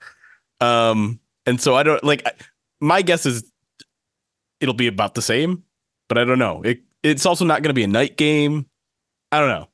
Um, 0.60 1.20
and 1.52 1.60
so 1.60 1.76
I 1.76 1.84
don't 1.84 2.02
like. 2.02 2.26
My 2.80 3.02
guess 3.02 3.26
is 3.26 3.44
it'll 4.62 4.74
be 4.74 4.88
about 4.88 5.16
the 5.16 5.22
same, 5.22 5.64
but 6.08 6.18
I 6.18 6.24
don't 6.24 6.40
know. 6.40 6.62
It 6.64 6.82
it's 7.04 7.26
also 7.26 7.44
not 7.44 7.62
going 7.62 7.72
to 7.72 7.74
be 7.74 7.84
a 7.84 7.88
night 7.88 8.16
game. 8.16 8.66
I 9.34 9.40
don't 9.40 9.50
know, 9.50 9.68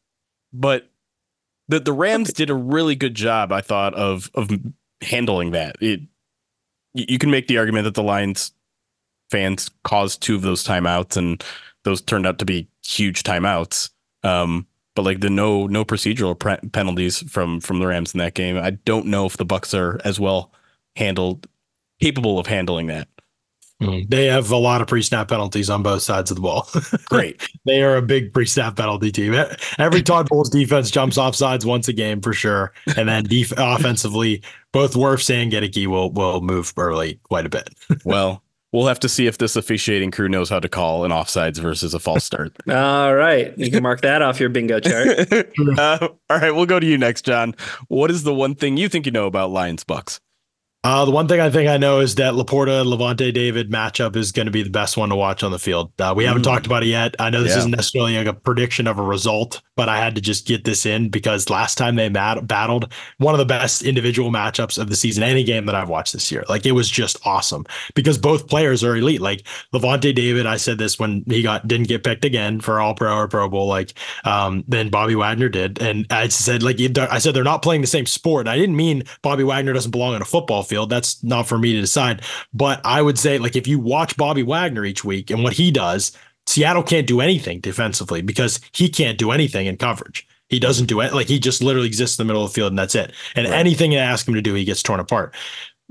but 0.52 0.90
the 1.68 1.80
the 1.80 1.94
Rams 1.94 2.34
did 2.34 2.50
a 2.50 2.56
really 2.56 2.96
good 2.96 3.14
job, 3.14 3.52
I 3.52 3.62
thought, 3.62 3.94
of 3.94 4.32
of 4.34 4.50
handling 5.02 5.52
that. 5.52 5.76
It 5.80 6.02
you 6.96 7.20
can 7.20 7.30
make 7.30 7.48
the 7.48 7.60
argument 7.60 7.84
that 7.86 7.94
the 7.94 8.02
Lions 8.02 8.52
fans 9.30 9.70
caused 9.84 10.24
two 10.24 10.36
of 10.36 10.42
those 10.42 10.64
timeouts, 10.64 11.16
and 11.16 11.44
those 11.84 12.02
turned 12.02 12.26
out 12.26 12.40
to 12.40 12.46
be 12.46 12.68
huge 12.84 13.22
timeouts. 13.22 13.92
Um, 14.24 14.66
but 14.96 15.06
like 15.06 15.20
the 15.20 15.30
no 15.30 15.68
no 15.68 15.86
procedural 15.86 16.38
pre- 16.38 16.70
penalties 16.72 17.20
from 17.32 17.60
from 17.60 17.78
the 17.78 17.86
Rams 17.86 18.16
in 18.16 18.18
that 18.18 18.34
game, 18.34 18.58
I 18.58 18.72
don't 18.72 19.06
know 19.06 19.28
if 19.28 19.38
the 19.38 19.46
Bucs 19.46 19.78
are 19.78 20.02
as 20.04 20.20
well 20.20 20.52
handled, 20.96 21.46
capable 22.00 22.40
of 22.40 22.48
handling 22.48 22.88
that. 22.88 23.08
Mm, 23.82 24.10
they 24.10 24.26
have 24.26 24.50
a 24.50 24.58
lot 24.58 24.82
of 24.82 24.88
pre-snap 24.88 25.28
penalties 25.28 25.70
on 25.70 25.84
both 25.84 26.02
sides 26.02 26.32
of 26.32 26.36
the 26.36 26.42
ball. 26.42 26.68
Great. 27.06 27.48
they 27.66 27.84
are 27.84 27.96
a 27.96 28.02
big 28.02 28.34
pre-snap 28.34 28.76
penalty 28.76 29.12
team. 29.12 29.36
Every 29.78 30.02
Todd 30.02 30.28
Bowles 30.30 30.50
defense 30.50 30.90
jumps 30.90 31.18
off 31.18 31.36
sides 31.36 31.64
once 31.64 31.88
a 31.88 31.94
game 31.94 32.20
for 32.22 32.34
sure. 32.34 32.74
And 32.96 33.08
then 33.08 33.26
def- 33.26 33.54
offensively, 33.56 34.42
both 34.72 34.96
Wirfs 34.96 35.30
and 35.30 35.52
Goedeke 35.52 35.86
will 35.86 36.12
will 36.12 36.42
move 36.42 36.74
early 36.76 37.20
quite 37.24 37.46
a 37.46 37.50
bit. 37.50 37.70
well, 38.06 38.44
We'll 38.74 38.88
have 38.88 39.00
to 39.00 39.10
see 39.10 39.28
if 39.28 39.38
this 39.38 39.56
officiating 39.56 40.12
crew 40.12 40.28
knows 40.28 40.50
how 40.50 40.60
to 40.60 40.68
call 40.68 41.06
an 41.06 41.12
offsides 41.12 41.58
versus 41.58 41.94
a 41.94 42.00
false 42.00 42.26
start. 42.26 42.54
all 42.70 43.16
right. 43.16 43.58
You 43.58 43.72
can 43.72 43.82
mark 43.82 44.02
that 44.02 44.22
off 44.22 44.42
your 44.42 44.50
bingo 44.50 44.82
chart. 44.82 45.32
uh, 45.80 46.10
all 46.30 46.38
right. 46.38 46.52
We'll 46.52 46.66
go 46.66 46.78
to 46.78 46.86
you 46.86 46.98
next, 46.98 47.24
John. 47.24 47.56
What 47.88 48.12
is 48.12 48.24
the 48.24 48.34
one 48.34 48.56
thing 48.56 48.76
you 48.76 48.90
think 48.90 49.06
you 49.06 49.12
know 49.14 49.26
about 49.26 49.52
Lions 49.52 49.86
Bucs? 49.86 50.20
Uh, 50.88 51.04
the 51.04 51.12
one 51.12 51.28
thing 51.28 51.42
I 51.42 51.50
think 51.50 51.68
I 51.68 51.76
know 51.76 52.00
is 52.00 52.16
that 52.16 52.36
Laporta 52.36 52.80
and 52.80 52.90
Lavonte 52.90 53.34
David 53.34 53.70
matchup 53.70 54.16
is 54.16 54.32
going 54.32 54.46
to 54.46 54.54
be 54.54 54.64
the 54.64 54.70
best 54.70 54.96
one 54.96 55.10
to 55.10 55.18
watch 55.18 55.44
on 55.44 55.52
the 55.52 55.60
field. 55.60 55.92
Uh, 56.00 56.14
we 56.16 56.24
haven't 56.24 56.44
mm. 56.44 56.46
talked 56.46 56.66
about 56.66 56.82
it 56.82 56.86
yet. 56.86 57.14
I 57.20 57.30
know 57.30 57.44
this 57.44 57.52
yeah. 57.52 57.58
isn't 57.58 57.72
necessarily 57.72 58.16
like 58.16 58.28
a 58.28 58.32
prediction 58.32 58.88
of 58.88 58.98
a 58.98 59.04
result, 59.04 59.62
but 59.76 59.90
I 59.90 59.98
had 59.98 60.16
to 60.16 60.22
just 60.22 60.48
get 60.48 60.64
this 60.64 60.86
in 60.86 61.10
because 61.10 61.50
last 61.50 61.78
time 61.78 61.98
they 61.98 62.08
mat- 62.08 62.48
battled, 62.48 62.94
one 63.18 63.34
of 63.34 63.38
the 63.38 63.46
best 63.46 63.82
individual 63.82 64.32
matchups 64.32 64.80
of 64.80 64.90
the 64.90 64.96
season, 64.96 65.24
any 65.24 65.44
game 65.44 65.66
that 65.66 65.76
I've 65.76 65.90
watched 65.90 66.14
this 66.14 66.32
year. 66.32 66.46
Like 66.48 66.66
it 66.66 66.72
was 66.72 66.90
just 66.90 67.18
awesome 67.26 67.66
because 67.94 68.18
both 68.18 68.48
players 68.48 68.82
are 68.82 68.96
elite. 68.96 69.20
Like 69.20 69.46
Lavonte 69.74 70.16
David, 70.16 70.46
I 70.46 70.56
said 70.56 70.78
this 70.78 70.98
when 70.98 71.26
he 71.28 71.42
got 71.42 71.68
didn't 71.68 71.90
get 71.90 72.06
picked 72.06 72.24
again 72.24 72.62
for 72.62 72.80
All 72.80 72.96
Pro 72.96 73.14
or 73.14 73.28
Pro 73.28 73.50
Bowl, 73.50 73.68
like 73.68 73.92
um, 74.24 74.64
then 74.70 74.88
Bobby 74.88 75.16
Wagner 75.16 75.50
did, 75.50 75.82
and 75.82 76.08
I 76.12 76.30
said 76.30 76.64
like 76.64 76.80
I 76.80 77.18
said 77.18 77.34
they're 77.34 77.44
not 77.44 77.62
playing 77.62 77.82
the 77.82 77.88
same 77.88 78.06
sport. 78.06 78.48
And 78.48 78.50
I 78.50 78.56
didn't 78.56 78.78
mean 78.78 79.04
Bobby 79.22 79.44
Wagner 79.44 79.74
doesn't 79.74 79.92
belong 79.92 80.16
on 80.16 80.22
a 80.22 80.26
football 80.26 80.64
field 80.64 80.77
field. 80.78 80.90
That's 80.90 81.24
not 81.24 81.48
for 81.48 81.58
me 81.58 81.74
to 81.74 81.82
decide. 81.82 82.22
But 82.54 82.82
I 82.86 83.02
would 83.02 83.18
say, 83.18 83.40
like, 83.40 83.56
if 83.56 83.68
you 83.68 83.80
watch 83.80 84.16
Bobby 84.16 84.44
Wagner 84.44 84.86
each 84.86 85.04
week 85.04 85.32
and 85.32 85.44
what 85.44 85.54
he 85.54 85.72
does, 85.72 86.12
Seattle 86.46 86.84
can't 86.84 87.08
do 87.08 87.20
anything 87.20 87.60
defensively 87.60 88.22
because 88.22 88.60
he 88.74 88.88
can't 88.90 89.18
do 89.18 89.32
anything 89.32 89.66
in 89.66 89.78
coverage. 89.78 90.28
He 90.50 90.60
doesn't 90.60 90.86
do 90.86 91.02
it. 91.02 91.14
Like 91.14 91.28
he 91.28 91.40
just 91.40 91.62
literally 91.62 91.88
exists 91.88 92.18
in 92.18 92.26
the 92.26 92.32
middle 92.32 92.46
of 92.46 92.52
the 92.52 92.54
field 92.54 92.72
and 92.72 92.80
that's 92.80 92.96
it. 92.96 93.12
And 93.36 93.46
right. 93.46 93.60
anything 93.60 93.92
you 93.92 94.00
ask 94.00 94.26
him 94.26 94.34
to 94.34 94.42
do, 94.42 94.54
he 94.54 94.64
gets 94.64 94.82
torn 94.82 95.02
apart. 95.02 95.36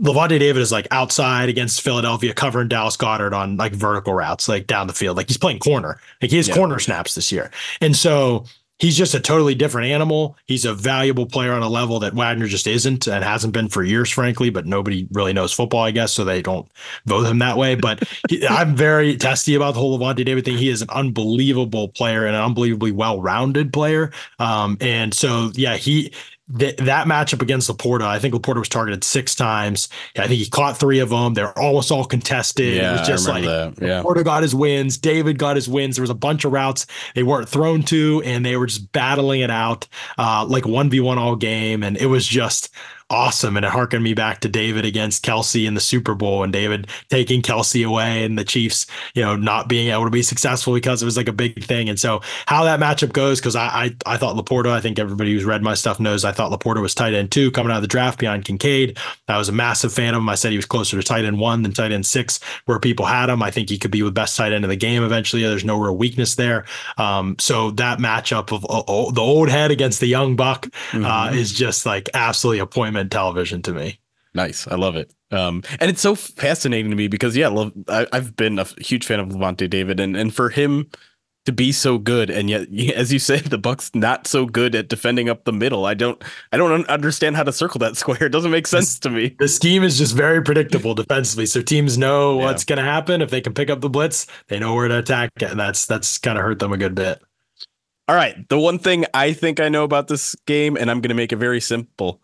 Lavonte 0.00 0.38
David 0.38 0.62
is 0.62 0.72
like 0.72 0.88
outside 0.90 1.50
against 1.50 1.82
Philadelphia, 1.82 2.32
covering 2.32 2.68
Dallas 2.68 2.96
Goedert 2.96 3.34
on 3.34 3.58
like 3.58 3.72
vertical 3.72 4.14
routes, 4.14 4.48
like 4.48 4.66
down 4.66 4.86
the 4.86 4.94
field. 4.94 5.18
Like 5.18 5.28
he's 5.28 5.36
playing 5.36 5.58
corner. 5.58 6.00
Like 6.22 6.30
he 6.30 6.38
has 6.38 6.48
yeah. 6.48 6.54
corner 6.54 6.78
snaps 6.78 7.14
this 7.14 7.30
year. 7.30 7.50
And 7.82 7.94
so 7.94 8.46
he's 8.78 8.96
just 8.96 9.14
a 9.14 9.20
totally 9.20 9.54
different 9.54 9.88
animal. 9.88 10.36
He's 10.46 10.64
a 10.64 10.74
valuable 10.74 11.26
player 11.26 11.52
on 11.52 11.62
a 11.62 11.68
level 11.68 11.98
that 12.00 12.14
Wagner 12.14 12.46
just 12.46 12.66
isn't 12.66 13.06
and 13.06 13.24
hasn't 13.24 13.52
been 13.52 13.68
for 13.68 13.82
years, 13.82 14.10
frankly. 14.10 14.50
But 14.50 14.66
nobody 14.66 15.08
really 15.12 15.32
knows 15.32 15.52
football, 15.52 15.84
I 15.84 15.90
guess, 15.90 16.12
so 16.12 16.24
they 16.24 16.42
don't 16.42 16.68
vote 17.06 17.26
him 17.26 17.38
that 17.38 17.56
way. 17.56 17.74
But 17.74 18.02
he, 18.28 18.46
I'm 18.50 18.76
very 18.76 19.16
testy 19.16 19.54
about 19.54 19.74
the 19.74 19.80
whole 19.80 19.98
Lavonte 19.98 20.24
David 20.24 20.44
thing. 20.44 20.58
He 20.58 20.68
is 20.68 20.82
an 20.82 20.90
unbelievable 20.90 21.88
player 21.88 22.26
and 22.26 22.36
an 22.36 22.42
unbelievably 22.42 22.92
well-rounded 22.92 23.72
player. 23.72 24.12
Um, 24.38 24.76
and 24.80 25.14
so, 25.14 25.50
yeah, 25.54 25.76
he 25.76 26.12
th- 26.58 26.76
that 26.76 27.06
matchup 27.06 27.42
against 27.42 27.70
Laporta, 27.70 28.02
I 28.02 28.18
think 28.18 28.34
Laporta 28.34 28.58
was 28.58 28.68
targeted 28.68 29.04
six 29.04 29.34
times. 29.34 29.88
I 30.16 30.26
think 30.26 30.40
he 30.40 30.48
caught 30.48 30.78
three 30.78 31.00
of 31.00 31.10
them. 31.10 31.34
They're 31.34 31.56
almost 31.58 31.90
all 31.90 32.04
contested. 32.04 32.74
Yeah, 32.74 32.90
it 32.90 32.98
was 33.00 33.08
just 33.08 33.28
like 33.28 33.44
that. 33.44 33.74
Yeah. 33.80 34.02
Laporta 34.02 34.24
got 34.24 34.42
his 34.42 34.54
wins. 34.54 34.98
David 34.98 35.38
got 35.38 35.56
his 35.56 35.68
wins. 35.68 35.96
There 35.96 36.02
was 36.02 36.10
a 36.10 36.14
bunch 36.14 36.44
of 36.44 36.52
routes 36.52 36.86
they 37.14 37.22
weren't 37.22 37.48
thrown 37.48 37.82
to, 37.84 38.22
and 38.24 38.44
they 38.44 38.56
were 38.56 38.66
just 38.66 38.92
battling 38.92 39.40
it 39.40 39.50
out 39.50 39.86
uh, 40.18 40.44
like 40.48 40.64
1v1 40.64 41.16
all 41.16 41.36
game. 41.36 41.82
And 41.82 41.96
it 41.96 42.06
was 42.06 42.26
just 42.26 42.70
awesome. 43.08 43.56
And 43.56 43.64
it 43.64 43.70
harkened 43.70 44.02
me 44.02 44.14
back 44.14 44.40
to 44.40 44.48
David 44.48 44.84
against 44.84 45.24
Kelce 45.24 45.66
in 45.66 45.74
the 45.74 45.80
Super 45.80 46.14
Bowl 46.14 46.42
and 46.42 46.52
David 46.52 46.88
taking 47.08 47.40
Kelce 47.40 47.86
away 47.86 48.24
and 48.24 48.36
the 48.36 48.44
Chiefs, 48.44 48.86
you 49.14 49.22
know, 49.22 49.36
not 49.36 49.68
being 49.68 49.88
able 49.92 50.04
to 50.04 50.10
be 50.10 50.22
successful 50.22 50.74
because 50.74 51.02
it 51.02 51.04
was 51.04 51.16
like 51.16 51.28
a 51.28 51.32
big 51.32 51.62
thing. 51.62 51.88
And 51.88 52.00
so 52.00 52.20
how 52.46 52.64
that 52.64 52.80
matchup 52.80 53.12
goes, 53.12 53.38
because 53.40 53.54
I, 53.54 53.66
I 53.66 53.96
I 54.06 54.16
thought 54.16 54.36
Laporta, 54.36 54.70
I 54.70 54.80
think 54.80 54.98
everybody 54.98 55.32
who's 55.32 55.44
read 55.44 55.62
my 55.62 55.74
stuff 55.74 56.00
knows 56.00 56.24
I 56.24 56.32
thought 56.32 56.50
Laporta 56.50 56.82
was 56.82 56.94
tight 56.94 57.14
end 57.14 57.30
two 57.30 57.50
coming 57.52 57.70
out 57.70 57.76
of 57.76 57.82
the 57.82 57.88
draft 57.88 58.18
behind 58.18 58.44
Kincaid. 58.44 58.98
I 59.28 59.38
was 59.38 59.48
a 59.48 59.52
massive 59.52 59.92
fan 59.92 60.14
of 60.14 60.20
him. 60.20 60.28
I 60.28 60.34
said 60.34 60.50
he 60.50 60.58
was 60.58 60.66
closer 60.66 60.96
to 60.96 61.02
tight 61.02 61.24
end 61.24 61.38
one 61.38 61.62
than 61.62 61.72
tight 61.72 61.92
end 61.92 62.06
six, 62.06 62.40
where 62.64 62.80
people 62.80 63.06
had 63.06 63.28
him. 63.28 63.42
I 63.42 63.52
think 63.52 63.70
he 63.70 63.78
could 63.78 63.92
be 63.92 64.02
the 64.02 64.10
best 64.10 64.36
tight 64.36 64.52
end 64.52 64.64
in 64.64 64.70
the 64.70 64.76
game 64.76 65.04
eventually. 65.04 65.42
There's 65.42 65.64
no 65.64 65.78
real 65.78 65.96
weakness 65.96 66.34
there. 66.34 66.64
Um, 66.98 67.36
so 67.38 67.70
that 67.72 67.98
matchup 67.98 68.52
of 68.52 68.64
uh, 68.68 69.12
the 69.12 69.20
old 69.20 69.48
head 69.48 69.70
against 69.70 70.00
the 70.00 70.06
young 70.06 70.34
buck 70.34 70.66
uh, 70.66 70.96
mm-hmm. 70.96 71.36
is 71.36 71.52
just 71.52 71.86
like 71.86 72.08
absolutely 72.14 72.58
appointment 72.58 72.95
television 73.04 73.62
to 73.62 73.72
me. 73.72 74.00
Nice. 74.34 74.68
I 74.68 74.74
love 74.74 74.96
it. 74.96 75.12
Um, 75.30 75.62
and 75.80 75.90
it's 75.90 76.00
so 76.00 76.14
fascinating 76.14 76.90
to 76.90 76.96
me 76.96 77.08
because 77.08 77.36
yeah, 77.36 77.48
love, 77.48 77.72
I, 77.88 78.06
have 78.12 78.36
been 78.36 78.58
a 78.58 78.66
huge 78.78 79.06
fan 79.06 79.18
of 79.18 79.28
Lavonte 79.28 79.68
David 79.68 79.98
and, 79.98 80.16
and 80.16 80.32
for 80.34 80.50
him 80.50 80.90
to 81.46 81.52
be 81.52 81.72
so 81.72 81.96
good. 81.96 82.28
And 82.28 82.50
yet, 82.50 82.68
as 82.94 83.12
you 83.12 83.18
said, 83.18 83.44
the 83.44 83.58
Bucs 83.58 83.94
not 83.94 84.26
so 84.26 84.44
good 84.44 84.74
at 84.74 84.88
defending 84.88 85.28
up 85.28 85.44
the 85.44 85.52
middle. 85.52 85.86
I 85.86 85.94
don't, 85.94 86.22
I 86.52 86.58
don't 86.58 86.86
understand 86.88 87.36
how 87.36 87.44
to 87.44 87.52
circle 87.52 87.78
that 87.78 87.96
square. 87.96 88.24
It 88.24 88.28
doesn't 88.32 88.50
make 88.50 88.66
sense 88.66 88.98
to 89.00 89.10
me. 89.10 89.34
The 89.38 89.48
scheme 89.48 89.82
is 89.82 89.96
just 89.96 90.14
very 90.14 90.42
predictable 90.42 90.94
defensively. 90.94 91.46
So 91.46 91.62
teams 91.62 91.96
know 91.96 92.38
yeah. 92.38 92.44
what's 92.44 92.64
going 92.64 92.78
to 92.78 92.84
happen. 92.84 93.22
If 93.22 93.30
they 93.30 93.40
can 93.40 93.54
pick 93.54 93.70
up 93.70 93.80
the 93.80 93.88
blitz, 93.90 94.26
they 94.48 94.58
know 94.58 94.74
where 94.74 94.88
to 94.88 94.98
attack. 94.98 95.30
And 95.40 95.58
that's, 95.58 95.86
that's 95.86 96.18
kind 96.18 96.36
of 96.36 96.44
hurt 96.44 96.58
them 96.58 96.72
a 96.72 96.76
good 96.76 96.94
bit. 96.94 97.22
All 98.08 98.14
right. 98.14 98.48
The 98.48 98.58
one 98.58 98.78
thing 98.78 99.06
I 99.14 99.32
think 99.32 99.58
I 99.58 99.68
know 99.68 99.82
about 99.82 100.08
this 100.08 100.36
game, 100.46 100.76
and 100.76 100.90
I'm 100.90 101.00
going 101.00 101.08
to 101.08 101.14
make 101.14 101.32
it 101.32 101.36
very 101.36 101.60
simple. 101.60 102.20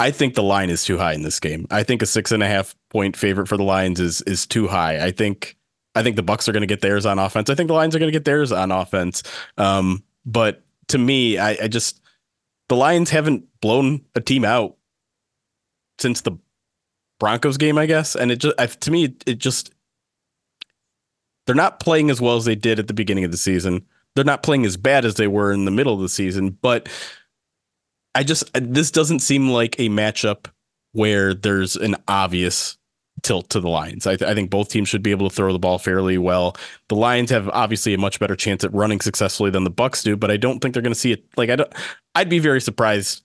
I 0.00 0.10
think 0.10 0.34
the 0.34 0.42
line 0.42 0.70
is 0.70 0.82
too 0.82 0.96
high 0.96 1.12
in 1.12 1.22
this 1.22 1.38
game. 1.38 1.66
I 1.70 1.82
think 1.82 2.00
a 2.00 2.06
six 2.06 2.32
and 2.32 2.42
a 2.42 2.46
half 2.46 2.74
point 2.88 3.18
favorite 3.18 3.48
for 3.48 3.58
the 3.58 3.64
Lions 3.64 4.00
is 4.00 4.22
is 4.22 4.46
too 4.46 4.66
high. 4.66 5.04
I 5.04 5.10
think 5.10 5.58
I 5.94 6.02
think 6.02 6.16
the 6.16 6.22
Bucs 6.22 6.48
are 6.48 6.52
going 6.52 6.62
to 6.62 6.66
get 6.66 6.80
theirs 6.80 7.04
on 7.04 7.18
offense. 7.18 7.50
I 7.50 7.54
think 7.54 7.68
the 7.68 7.74
Lions 7.74 7.94
are 7.94 7.98
going 7.98 8.10
to 8.10 8.16
get 8.16 8.24
theirs 8.24 8.50
on 8.50 8.72
offense. 8.72 9.22
Um, 9.58 10.02
but 10.24 10.64
to 10.88 10.96
me, 10.96 11.36
I, 11.36 11.50
I 11.64 11.68
just 11.68 12.00
the 12.70 12.76
Lions 12.76 13.10
haven't 13.10 13.44
blown 13.60 14.00
a 14.14 14.22
team 14.22 14.42
out 14.42 14.76
since 15.98 16.22
the 16.22 16.32
Broncos 17.18 17.58
game, 17.58 17.76
I 17.76 17.84
guess. 17.84 18.16
And 18.16 18.32
it 18.32 18.36
just 18.36 18.58
I, 18.58 18.66
to 18.66 18.90
me, 18.90 19.14
it 19.26 19.36
just 19.36 19.70
they're 21.44 21.54
not 21.54 21.78
playing 21.78 22.08
as 22.08 22.22
well 22.22 22.36
as 22.36 22.46
they 22.46 22.54
did 22.54 22.78
at 22.78 22.86
the 22.86 22.94
beginning 22.94 23.24
of 23.24 23.32
the 23.32 23.36
season. 23.36 23.84
They're 24.16 24.24
not 24.24 24.42
playing 24.42 24.64
as 24.64 24.78
bad 24.78 25.04
as 25.04 25.16
they 25.16 25.28
were 25.28 25.52
in 25.52 25.66
the 25.66 25.70
middle 25.70 25.92
of 25.92 26.00
the 26.00 26.08
season, 26.08 26.56
but 26.62 26.88
I 28.14 28.24
just 28.24 28.50
this 28.54 28.90
doesn't 28.90 29.20
seem 29.20 29.50
like 29.50 29.78
a 29.78 29.88
matchup 29.88 30.46
where 30.92 31.34
there's 31.34 31.76
an 31.76 31.96
obvious 32.08 32.76
tilt 33.22 33.50
to 33.50 33.60
the 33.60 33.68
Lions. 33.68 34.06
I, 34.06 34.16
th- 34.16 34.28
I, 34.28 34.34
think 34.34 34.50
both 34.50 34.70
teams 34.70 34.88
should 34.88 35.02
be 35.02 35.10
able 35.10 35.28
to 35.28 35.34
throw 35.34 35.52
the 35.52 35.58
ball 35.58 35.78
fairly 35.78 36.18
well. 36.18 36.56
The 36.88 36.96
Lions 36.96 37.30
have 37.30 37.48
obviously 37.50 37.94
a 37.94 37.98
much 37.98 38.18
better 38.18 38.36
chance 38.36 38.64
at 38.64 38.72
running 38.72 39.00
successfully 39.00 39.50
than 39.50 39.64
the 39.64 39.70
Bucs 39.70 40.02
do, 40.02 40.16
but 40.16 40.30
I 40.30 40.36
don't 40.36 40.60
think 40.60 40.74
they're 40.74 40.82
going 40.82 40.94
to 40.94 40.98
see 40.98 41.12
it. 41.12 41.24
Like 41.36 41.50
I 41.50 41.56
don't, 41.56 41.72
I'd 42.14 42.28
be 42.28 42.38
very 42.38 42.60
surprised. 42.60 43.22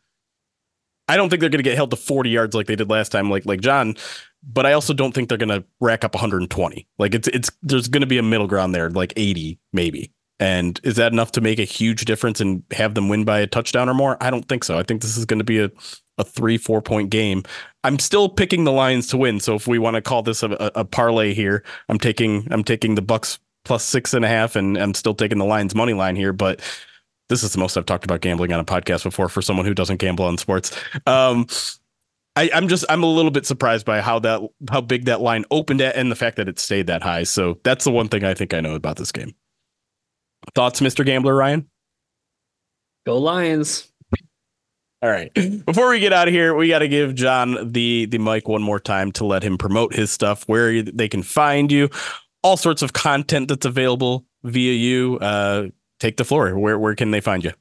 I 1.07 1.17
don't 1.17 1.29
think 1.29 1.39
they're 1.39 1.49
going 1.49 1.59
to 1.59 1.69
get 1.69 1.75
held 1.75 1.91
to 1.91 1.97
40 1.97 2.29
yards 2.29 2.55
like 2.55 2.67
they 2.67 2.75
did 2.75 2.89
last 2.89 3.11
time, 3.11 3.29
like 3.29 3.45
like 3.45 3.61
John. 3.61 3.95
But 4.43 4.65
I 4.65 4.73
also 4.73 4.93
don't 4.93 5.13
think 5.13 5.29
they're 5.29 5.37
going 5.37 5.49
to 5.49 5.65
rack 5.79 6.03
up 6.03 6.13
120. 6.13 6.87
Like 6.97 7.15
it's 7.15 7.27
it's 7.29 7.51
there's 7.61 7.87
going 7.87 8.01
to 8.01 8.07
be 8.07 8.17
a 8.17 8.23
middle 8.23 8.47
ground 8.47 8.75
there, 8.75 8.89
like 8.89 9.13
80 9.15 9.59
maybe. 9.71 10.11
And 10.39 10.79
is 10.83 10.95
that 10.97 11.13
enough 11.13 11.31
to 11.33 11.41
make 11.41 11.59
a 11.59 11.63
huge 11.63 12.05
difference 12.05 12.41
and 12.41 12.63
have 12.71 12.93
them 12.93 13.07
win 13.07 13.23
by 13.23 13.39
a 13.39 13.47
touchdown 13.47 13.87
or 13.87 13.93
more? 13.93 14.17
I 14.21 14.29
don't 14.29 14.47
think 14.47 14.63
so. 14.63 14.77
I 14.77 14.83
think 14.83 15.01
this 15.01 15.15
is 15.15 15.25
going 15.25 15.39
to 15.39 15.45
be 15.45 15.59
a, 15.59 15.71
a 16.17 16.23
three, 16.23 16.57
four 16.57 16.81
point 16.81 17.09
game. 17.09 17.43
I'm 17.83 17.99
still 17.99 18.27
picking 18.27 18.63
the 18.63 18.71
Lions 18.71 19.07
to 19.07 19.17
win. 19.17 19.39
So 19.39 19.55
if 19.55 19.67
we 19.67 19.79
want 19.79 19.95
to 19.95 20.01
call 20.01 20.23
this 20.23 20.43
a, 20.43 20.51
a, 20.51 20.71
a 20.81 20.85
parlay 20.85 21.33
here, 21.33 21.63
I'm 21.87 21.99
taking 21.99 22.47
I'm 22.51 22.63
taking 22.63 22.95
the 22.95 23.01
Bucs 23.01 23.39
plus 23.63 23.83
six 23.83 24.13
and 24.13 24.25
a 24.25 24.27
half, 24.27 24.55
and 24.55 24.77
I'm 24.77 24.93
still 24.93 25.13
taking 25.13 25.37
the 25.37 25.45
Lions 25.45 25.73
money 25.73 25.93
line 25.93 26.15
here. 26.15 26.33
But 26.33 26.61
this 27.29 27.43
is 27.43 27.53
the 27.53 27.59
most 27.59 27.77
I've 27.77 27.85
talked 27.85 28.05
about 28.05 28.21
gambling 28.21 28.51
on 28.51 28.59
a 28.59 28.65
podcast 28.65 29.03
before 29.03 29.29
for 29.29 29.41
someone 29.41 29.65
who 29.65 29.73
doesn't 29.73 29.97
gamble 29.97 30.25
on 30.25 30.37
sports. 30.37 30.77
Um, 31.07 31.47
I, 32.35 32.49
am 32.53 32.67
just 32.67 32.83
I'm 32.89 33.03
a 33.03 33.07
little 33.07 33.31
bit 33.31 33.45
surprised 33.45 33.85
by 33.85 34.01
how 34.01 34.19
that 34.19 34.41
how 34.69 34.81
big 34.81 35.05
that 35.05 35.21
line 35.21 35.45
opened 35.51 35.81
at 35.81 35.95
and 35.95 36.11
the 36.11 36.15
fact 36.15 36.35
that 36.37 36.49
it 36.49 36.59
stayed 36.59 36.87
that 36.87 37.01
high. 37.01 37.23
So 37.23 37.59
that's 37.63 37.85
the 37.85 37.91
one 37.91 38.09
thing 38.09 38.23
I 38.23 38.33
think 38.33 38.53
I 38.53 38.59
know 38.59 38.75
about 38.75 38.97
this 38.97 39.11
game. 39.11 39.33
Thoughts, 40.53 40.79
Mr. 40.79 41.05
Gambler 41.05 41.35
Ryan? 41.35 41.69
Go 43.05 43.17
Lions. 43.17 43.91
All 45.01 45.09
right. 45.09 45.31
Before 45.65 45.89
we 45.89 45.99
get 45.99 46.13
out 46.13 46.27
of 46.27 46.33
here, 46.33 46.55
we 46.55 46.67
got 46.67 46.79
to 46.79 46.87
give 46.87 47.15
John 47.15 47.71
the 47.71 48.05
the 48.05 48.17
mic 48.17 48.47
one 48.47 48.63
more 48.63 48.79
time 48.79 49.11
to 49.13 49.25
let 49.25 49.43
him 49.43 49.57
promote 49.57 49.93
his 49.93 50.11
stuff, 50.11 50.43
where 50.47 50.81
they 50.81 51.07
can 51.07 51.21
find 51.21 51.71
you, 51.71 51.89
all 52.43 52.57
sorts 52.57 52.81
of 52.81 52.93
content 52.93 53.47
that's 53.47 53.65
available 53.65 54.25
via 54.43 54.73
you. 54.73 55.19
Uh, 55.19 55.67
take 55.99 56.17
the 56.17 56.25
floor. 56.25 56.57
Where 56.57 56.79
where 56.79 56.95
can 56.95 57.11
they 57.11 57.21
find 57.21 57.43
you? 57.43 57.51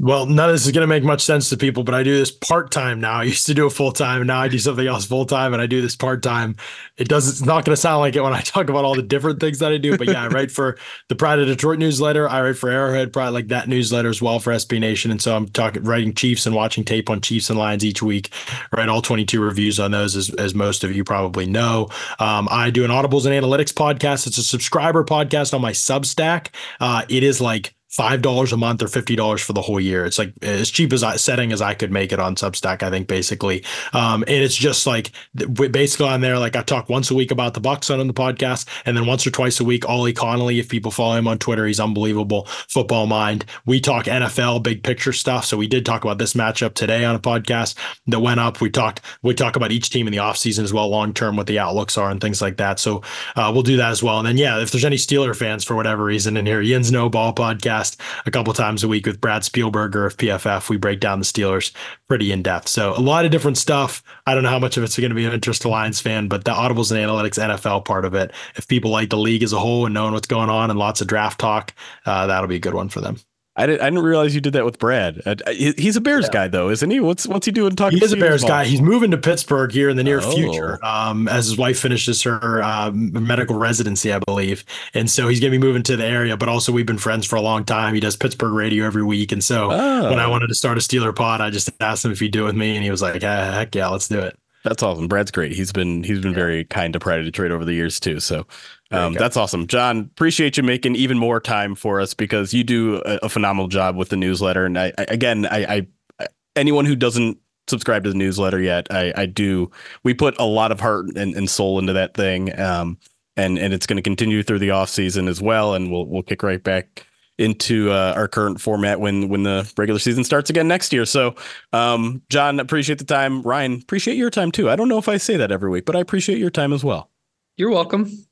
Well, 0.00 0.26
none 0.26 0.48
of 0.48 0.54
this 0.54 0.64
is 0.64 0.70
going 0.70 0.82
to 0.82 0.86
make 0.86 1.02
much 1.02 1.24
sense 1.24 1.48
to 1.48 1.56
people, 1.56 1.82
but 1.82 1.92
I 1.92 2.04
do 2.04 2.16
this 2.16 2.30
part 2.30 2.70
time 2.70 3.00
now. 3.00 3.14
I 3.14 3.24
used 3.24 3.46
to 3.46 3.54
do 3.54 3.66
it 3.66 3.70
full 3.70 3.90
time, 3.90 4.20
and 4.20 4.28
now 4.28 4.38
I 4.38 4.46
do 4.46 4.58
something 4.60 4.86
else 4.86 5.04
full 5.04 5.26
time, 5.26 5.52
and 5.52 5.60
I 5.60 5.66
do 5.66 5.82
this 5.82 5.96
part 5.96 6.22
time. 6.22 6.54
It 6.98 7.08
doesn't. 7.08 7.32
It's 7.32 7.44
not 7.44 7.64
going 7.64 7.74
to 7.74 7.80
sound 7.80 7.98
like 7.98 8.14
it 8.14 8.20
when 8.20 8.32
I 8.32 8.40
talk 8.42 8.68
about 8.68 8.84
all 8.84 8.94
the 8.94 9.02
different 9.02 9.40
things 9.40 9.58
that 9.58 9.72
I 9.72 9.76
do, 9.76 9.98
but 9.98 10.06
yeah, 10.06 10.22
I 10.22 10.28
write 10.28 10.52
for 10.52 10.78
the 11.08 11.16
Pride 11.16 11.40
of 11.40 11.48
Detroit 11.48 11.80
newsletter. 11.80 12.28
I 12.28 12.42
write 12.42 12.56
for 12.56 12.70
Arrowhead 12.70 13.12
Pride, 13.12 13.30
like 13.30 13.48
that 13.48 13.68
newsletter 13.68 14.08
as 14.08 14.22
well 14.22 14.38
for 14.38 14.52
SB 14.52 14.78
Nation, 14.78 15.10
and 15.10 15.20
so 15.20 15.34
I'm 15.34 15.48
talking 15.48 15.82
writing 15.82 16.14
Chiefs 16.14 16.46
and 16.46 16.54
watching 16.54 16.84
tape 16.84 17.10
on 17.10 17.20
Chiefs 17.20 17.50
and 17.50 17.58
Lions 17.58 17.84
each 17.84 18.00
week. 18.00 18.30
Write 18.76 18.88
all 18.88 19.02
22 19.02 19.42
reviews 19.42 19.80
on 19.80 19.90
those, 19.90 20.14
as, 20.14 20.30
as 20.34 20.54
most 20.54 20.84
of 20.84 20.94
you 20.94 21.02
probably 21.02 21.46
know. 21.46 21.88
Um, 22.20 22.46
I 22.52 22.70
do 22.70 22.84
an 22.84 22.92
Audibles 22.92 23.26
and 23.26 23.34
Analytics 23.34 23.72
podcast. 23.72 24.28
It's 24.28 24.38
a 24.38 24.44
subscriber 24.44 25.02
podcast 25.02 25.54
on 25.54 25.60
my 25.60 25.72
Substack. 25.72 26.50
Uh, 26.78 27.02
it 27.08 27.24
is 27.24 27.40
like 27.40 27.74
five 27.88 28.20
dollars 28.20 28.52
a 28.52 28.56
month 28.56 28.82
or 28.82 28.88
fifty 28.88 29.16
dollars 29.16 29.40
for 29.40 29.52
the 29.52 29.62
whole 29.62 29.80
year. 29.80 30.04
It's 30.04 30.18
like 30.18 30.32
as 30.42 30.70
cheap 30.70 30.92
as 30.92 31.02
I 31.02 31.16
setting 31.16 31.52
as 31.52 31.62
I 31.62 31.74
could 31.74 31.90
make 31.90 32.12
it 32.12 32.20
on 32.20 32.36
Substack. 32.36 32.82
I 32.82 32.90
think 32.90 33.08
basically, 33.08 33.64
um, 33.92 34.22
and 34.22 34.42
it's 34.42 34.54
just 34.54 34.86
like 34.86 35.12
basically 35.34 36.08
on 36.08 36.20
there. 36.20 36.38
Like 36.38 36.56
I 36.56 36.62
talk 36.62 36.88
once 36.88 37.10
a 37.10 37.14
week 37.14 37.30
about 37.30 37.54
the 37.54 37.60
Bucs 37.60 37.90
on 37.90 38.06
the 38.06 38.14
podcast, 38.14 38.66
and 38.84 38.96
then 38.96 39.06
once 39.06 39.26
or 39.26 39.30
twice 39.30 39.60
a 39.60 39.64
week, 39.64 39.88
Ollie 39.88 40.12
Connolly. 40.12 40.58
If 40.58 40.68
people 40.68 40.90
follow 40.90 41.16
him 41.16 41.26
on 41.26 41.38
Twitter, 41.38 41.66
he's 41.66 41.80
unbelievable 41.80 42.46
football 42.68 43.06
mind. 43.06 43.44
We 43.64 43.80
talk 43.80 44.04
NFL 44.04 44.62
big 44.62 44.82
picture 44.82 45.12
stuff. 45.12 45.44
So 45.46 45.56
we 45.56 45.66
did 45.66 45.86
talk 45.86 46.04
about 46.04 46.18
this 46.18 46.34
matchup 46.34 46.74
today 46.74 47.04
on 47.04 47.16
a 47.16 47.20
podcast 47.20 47.74
that 48.06 48.20
went 48.20 48.40
up. 48.40 48.60
We 48.60 48.70
talked 48.70 49.00
we 49.22 49.34
talk 49.34 49.56
about 49.56 49.72
each 49.72 49.90
team 49.90 50.06
in 50.06 50.12
the 50.12 50.18
offseason 50.18 50.64
as 50.64 50.72
well, 50.72 50.88
long 50.88 51.14
term, 51.14 51.36
what 51.36 51.46
the 51.46 51.58
outlooks 51.58 51.96
are 51.96 52.10
and 52.10 52.20
things 52.20 52.42
like 52.42 52.58
that. 52.58 52.78
So 52.78 53.02
uh, 53.34 53.50
we'll 53.52 53.62
do 53.62 53.78
that 53.78 53.90
as 53.90 54.02
well. 54.02 54.18
And 54.18 54.28
then 54.28 54.36
yeah, 54.36 54.60
if 54.60 54.70
there's 54.70 54.84
any 54.84 54.96
Steeler 54.96 55.34
fans 55.34 55.64
for 55.64 55.74
whatever 55.74 56.04
reason 56.04 56.36
in 56.36 56.44
here, 56.44 56.60
Yins 56.60 56.92
No 56.92 57.08
Ball 57.08 57.32
podcast 57.32 57.77
podcast 57.78 57.96
a 58.26 58.30
couple 58.30 58.52
times 58.52 58.84
a 58.84 58.88
week 58.88 59.06
with 59.06 59.20
Brad 59.20 59.42
Spielberger 59.42 60.06
of 60.06 60.16
PFF. 60.16 60.68
We 60.68 60.76
break 60.76 61.00
down 61.00 61.18
the 61.18 61.24
Steelers 61.24 61.72
pretty 62.08 62.32
in 62.32 62.42
depth. 62.42 62.68
So 62.68 62.94
a 62.96 63.00
lot 63.00 63.24
of 63.24 63.30
different 63.30 63.58
stuff. 63.58 64.02
I 64.26 64.34
don't 64.34 64.42
know 64.42 64.50
how 64.50 64.58
much 64.58 64.76
of 64.76 64.84
it's 64.84 64.98
going 64.98 65.10
to 65.10 65.14
be 65.14 65.24
of 65.24 65.34
interest 65.34 65.62
to 65.62 65.68
Lions 65.68 66.00
fan, 66.00 66.28
but 66.28 66.44
the 66.44 66.52
Audibles 66.52 66.90
and 66.90 67.00
Analytics 67.00 67.38
NFL 67.38 67.84
part 67.84 68.04
of 68.04 68.14
it, 68.14 68.32
if 68.56 68.68
people 68.68 68.90
like 68.90 69.10
the 69.10 69.18
league 69.18 69.42
as 69.42 69.52
a 69.52 69.58
whole 69.58 69.86
and 69.86 69.94
knowing 69.94 70.12
what's 70.12 70.28
going 70.28 70.50
on 70.50 70.70
and 70.70 70.78
lots 70.78 71.00
of 71.00 71.06
draft 71.06 71.40
talk, 71.40 71.74
uh, 72.06 72.26
that'll 72.26 72.48
be 72.48 72.56
a 72.56 72.60
good 72.60 72.74
one 72.74 72.88
for 72.88 73.00
them. 73.00 73.18
I 73.58 73.66
didn't, 73.66 73.80
I 73.82 73.84
didn't 73.86 74.04
realize 74.04 74.34
you 74.36 74.40
did 74.40 74.52
that 74.52 74.64
with 74.64 74.78
Brad. 74.78 75.20
Uh, 75.26 75.34
he's 75.50 75.96
a 75.96 76.00
Bears 76.00 76.26
yeah. 76.26 76.32
guy 76.32 76.48
though, 76.48 76.70
isn't 76.70 76.90
he? 76.90 77.00
What's 77.00 77.26
what's 77.26 77.44
he 77.44 77.52
doing 77.52 77.74
talking? 77.74 77.98
He 77.98 78.04
is 78.04 78.12
a 78.12 78.16
Bears 78.16 78.44
guy. 78.44 78.64
He's 78.64 78.80
moving 78.80 79.10
to 79.10 79.18
Pittsburgh 79.18 79.72
here 79.72 79.88
in 79.88 79.96
the 79.96 80.04
near 80.04 80.20
oh. 80.22 80.30
future, 80.30 80.84
um, 80.84 81.26
as 81.26 81.46
his 81.46 81.58
wife 81.58 81.80
finishes 81.80 82.22
her 82.22 82.62
uh, 82.62 82.92
medical 82.92 83.58
residency, 83.58 84.12
I 84.12 84.20
believe, 84.20 84.64
and 84.94 85.10
so 85.10 85.26
he's 85.26 85.40
gonna 85.40 85.50
be 85.50 85.58
moving 85.58 85.82
to 85.82 85.96
the 85.96 86.06
area. 86.06 86.36
But 86.36 86.48
also, 86.48 86.70
we've 86.70 86.86
been 86.86 86.98
friends 86.98 87.26
for 87.26 87.36
a 87.36 87.42
long 87.42 87.64
time. 87.64 87.94
He 87.94 88.00
does 88.00 88.16
Pittsburgh 88.16 88.52
radio 88.52 88.86
every 88.86 89.04
week, 89.04 89.32
and 89.32 89.42
so 89.42 89.72
oh. 89.72 90.10
when 90.10 90.20
I 90.20 90.28
wanted 90.28 90.46
to 90.46 90.54
start 90.54 90.78
a 90.78 90.80
Steeler 90.80 91.14
pod, 91.14 91.40
I 91.40 91.50
just 91.50 91.70
asked 91.80 92.04
him 92.04 92.12
if 92.12 92.20
he'd 92.20 92.32
do 92.32 92.44
it 92.44 92.46
with 92.46 92.56
me, 92.56 92.76
and 92.76 92.84
he 92.84 92.90
was 92.92 93.02
like, 93.02 93.24
ah, 93.24 93.52
"Heck 93.52 93.74
yeah, 93.74 93.88
let's 93.88 94.06
do 94.06 94.20
it." 94.20 94.38
That's 94.64 94.82
awesome. 94.82 95.08
Brad's 95.08 95.30
great. 95.30 95.52
He's 95.52 95.72
been 95.72 96.02
he's 96.02 96.20
been 96.20 96.32
yeah. 96.32 96.38
very 96.38 96.64
kind 96.64 96.92
to 96.92 97.00
Pride 97.00 97.20
of 97.20 97.24
Detroit 97.24 97.52
over 97.52 97.64
the 97.64 97.74
years 97.74 98.00
too. 98.00 98.20
So 98.20 98.46
um, 98.90 99.14
that's 99.14 99.36
awesome, 99.36 99.66
John. 99.66 100.00
Appreciate 100.00 100.56
you 100.56 100.62
making 100.62 100.96
even 100.96 101.18
more 101.18 101.40
time 101.40 101.74
for 101.74 102.00
us 102.00 102.14
because 102.14 102.54
you 102.54 102.64
do 102.64 103.02
a, 103.04 103.18
a 103.24 103.28
phenomenal 103.28 103.68
job 103.68 103.96
with 103.96 104.08
the 104.08 104.16
newsletter. 104.16 104.64
And 104.64 104.78
I, 104.78 104.92
I 104.96 105.06
again, 105.08 105.46
I, 105.46 105.86
I, 106.20 106.26
anyone 106.56 106.86
who 106.86 106.96
doesn't 106.96 107.38
subscribe 107.66 108.04
to 108.04 108.10
the 108.10 108.16
newsletter 108.16 108.60
yet, 108.60 108.86
I, 108.90 109.12
I 109.14 109.26
do. 109.26 109.70
We 110.04 110.14
put 110.14 110.38
a 110.38 110.44
lot 110.44 110.72
of 110.72 110.80
heart 110.80 111.06
and, 111.16 111.34
and 111.34 111.50
soul 111.50 111.78
into 111.78 111.92
that 111.92 112.14
thing, 112.14 112.58
um, 112.58 112.98
and 113.36 113.58
and 113.58 113.74
it's 113.74 113.86
going 113.86 113.98
to 113.98 114.02
continue 114.02 114.42
through 114.42 114.60
the 114.60 114.70
off 114.70 114.88
season 114.88 115.28
as 115.28 115.42
well. 115.42 115.74
And 115.74 115.92
we'll 115.92 116.06
we'll 116.06 116.22
kick 116.22 116.42
right 116.42 116.62
back 116.62 117.04
into 117.36 117.90
uh, 117.90 118.14
our 118.16 118.26
current 118.26 118.60
format 118.60 119.00
when 119.00 119.28
when 119.28 119.42
the 119.42 119.70
regular 119.76 120.00
season 120.00 120.24
starts 120.24 120.48
again 120.48 120.66
next 120.66 120.92
year. 120.92 121.04
So, 121.04 121.34
um, 121.74 122.22
John, 122.30 122.58
appreciate 122.58 122.98
the 122.98 123.04
time. 123.04 123.42
Ryan, 123.42 123.74
appreciate 123.74 124.16
your 124.16 124.30
time 124.30 124.50
too. 124.50 124.70
I 124.70 124.76
don't 124.76 124.88
know 124.88 124.98
if 124.98 125.08
I 125.08 125.18
say 125.18 125.36
that 125.36 125.52
every 125.52 125.68
week, 125.68 125.84
but 125.84 125.94
I 125.94 126.00
appreciate 126.00 126.38
your 126.38 126.50
time 126.50 126.72
as 126.72 126.82
well. 126.82 127.10
You're 127.56 127.70
welcome. 127.70 128.27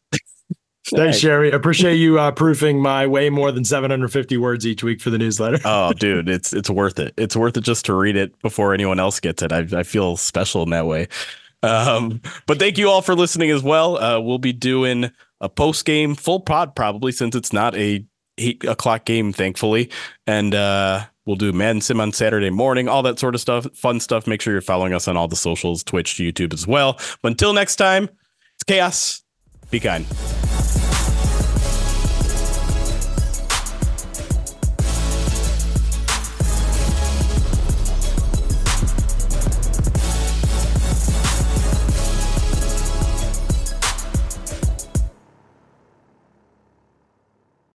Thanks, 0.94 1.18
Sherry. 1.18 1.50
Appreciate 1.50 1.96
you 1.96 2.18
uh, 2.18 2.30
proofing 2.30 2.80
my 2.80 3.06
way 3.06 3.28
more 3.30 3.50
than 3.50 3.64
750 3.64 4.36
words 4.36 4.66
each 4.66 4.84
week 4.84 5.00
for 5.00 5.10
the 5.10 5.18
newsletter. 5.18 5.58
oh, 5.64 5.92
dude, 5.98 6.28
it's 6.28 6.52
it's 6.52 6.70
worth 6.70 6.98
it. 6.98 7.14
It's 7.16 7.34
worth 7.36 7.56
it 7.56 7.62
just 7.62 7.84
to 7.86 7.94
read 7.94 8.16
it 8.16 8.40
before 8.42 8.72
anyone 8.72 9.00
else 9.00 9.18
gets 9.18 9.42
it. 9.42 9.52
I, 9.52 9.66
I 9.72 9.82
feel 9.82 10.16
special 10.16 10.62
in 10.62 10.70
that 10.70 10.86
way. 10.86 11.08
Um, 11.62 12.20
but 12.46 12.58
thank 12.58 12.78
you 12.78 12.88
all 12.88 13.02
for 13.02 13.14
listening 13.14 13.50
as 13.50 13.62
well. 13.62 13.98
Uh, 13.98 14.20
we'll 14.20 14.38
be 14.38 14.52
doing 14.52 15.10
a 15.40 15.48
post 15.48 15.84
game 15.84 16.14
full 16.14 16.40
pod 16.40 16.76
probably 16.76 17.12
since 17.12 17.34
it's 17.34 17.52
not 17.52 17.74
a 17.74 18.04
eight 18.38 18.64
o'clock 18.64 19.04
game, 19.04 19.32
thankfully, 19.32 19.90
and 20.26 20.54
uh, 20.54 21.04
we'll 21.24 21.36
do 21.36 21.52
Madden 21.52 21.80
Sim 21.80 22.00
on 22.00 22.12
Saturday 22.12 22.50
morning, 22.50 22.88
all 22.88 23.02
that 23.02 23.18
sort 23.18 23.34
of 23.34 23.40
stuff, 23.40 23.66
fun 23.74 24.00
stuff. 24.00 24.26
Make 24.26 24.40
sure 24.40 24.52
you're 24.52 24.62
following 24.62 24.92
us 24.92 25.08
on 25.08 25.16
all 25.16 25.28
the 25.28 25.36
socials, 25.36 25.82
Twitch, 25.82 26.14
YouTube 26.14 26.52
as 26.52 26.66
well. 26.66 26.98
But 27.22 27.32
until 27.32 27.52
next 27.52 27.76
time, 27.76 28.08
it's 28.54 28.64
chaos. 28.64 29.22
Be 29.70 29.80
kind. 29.80 30.06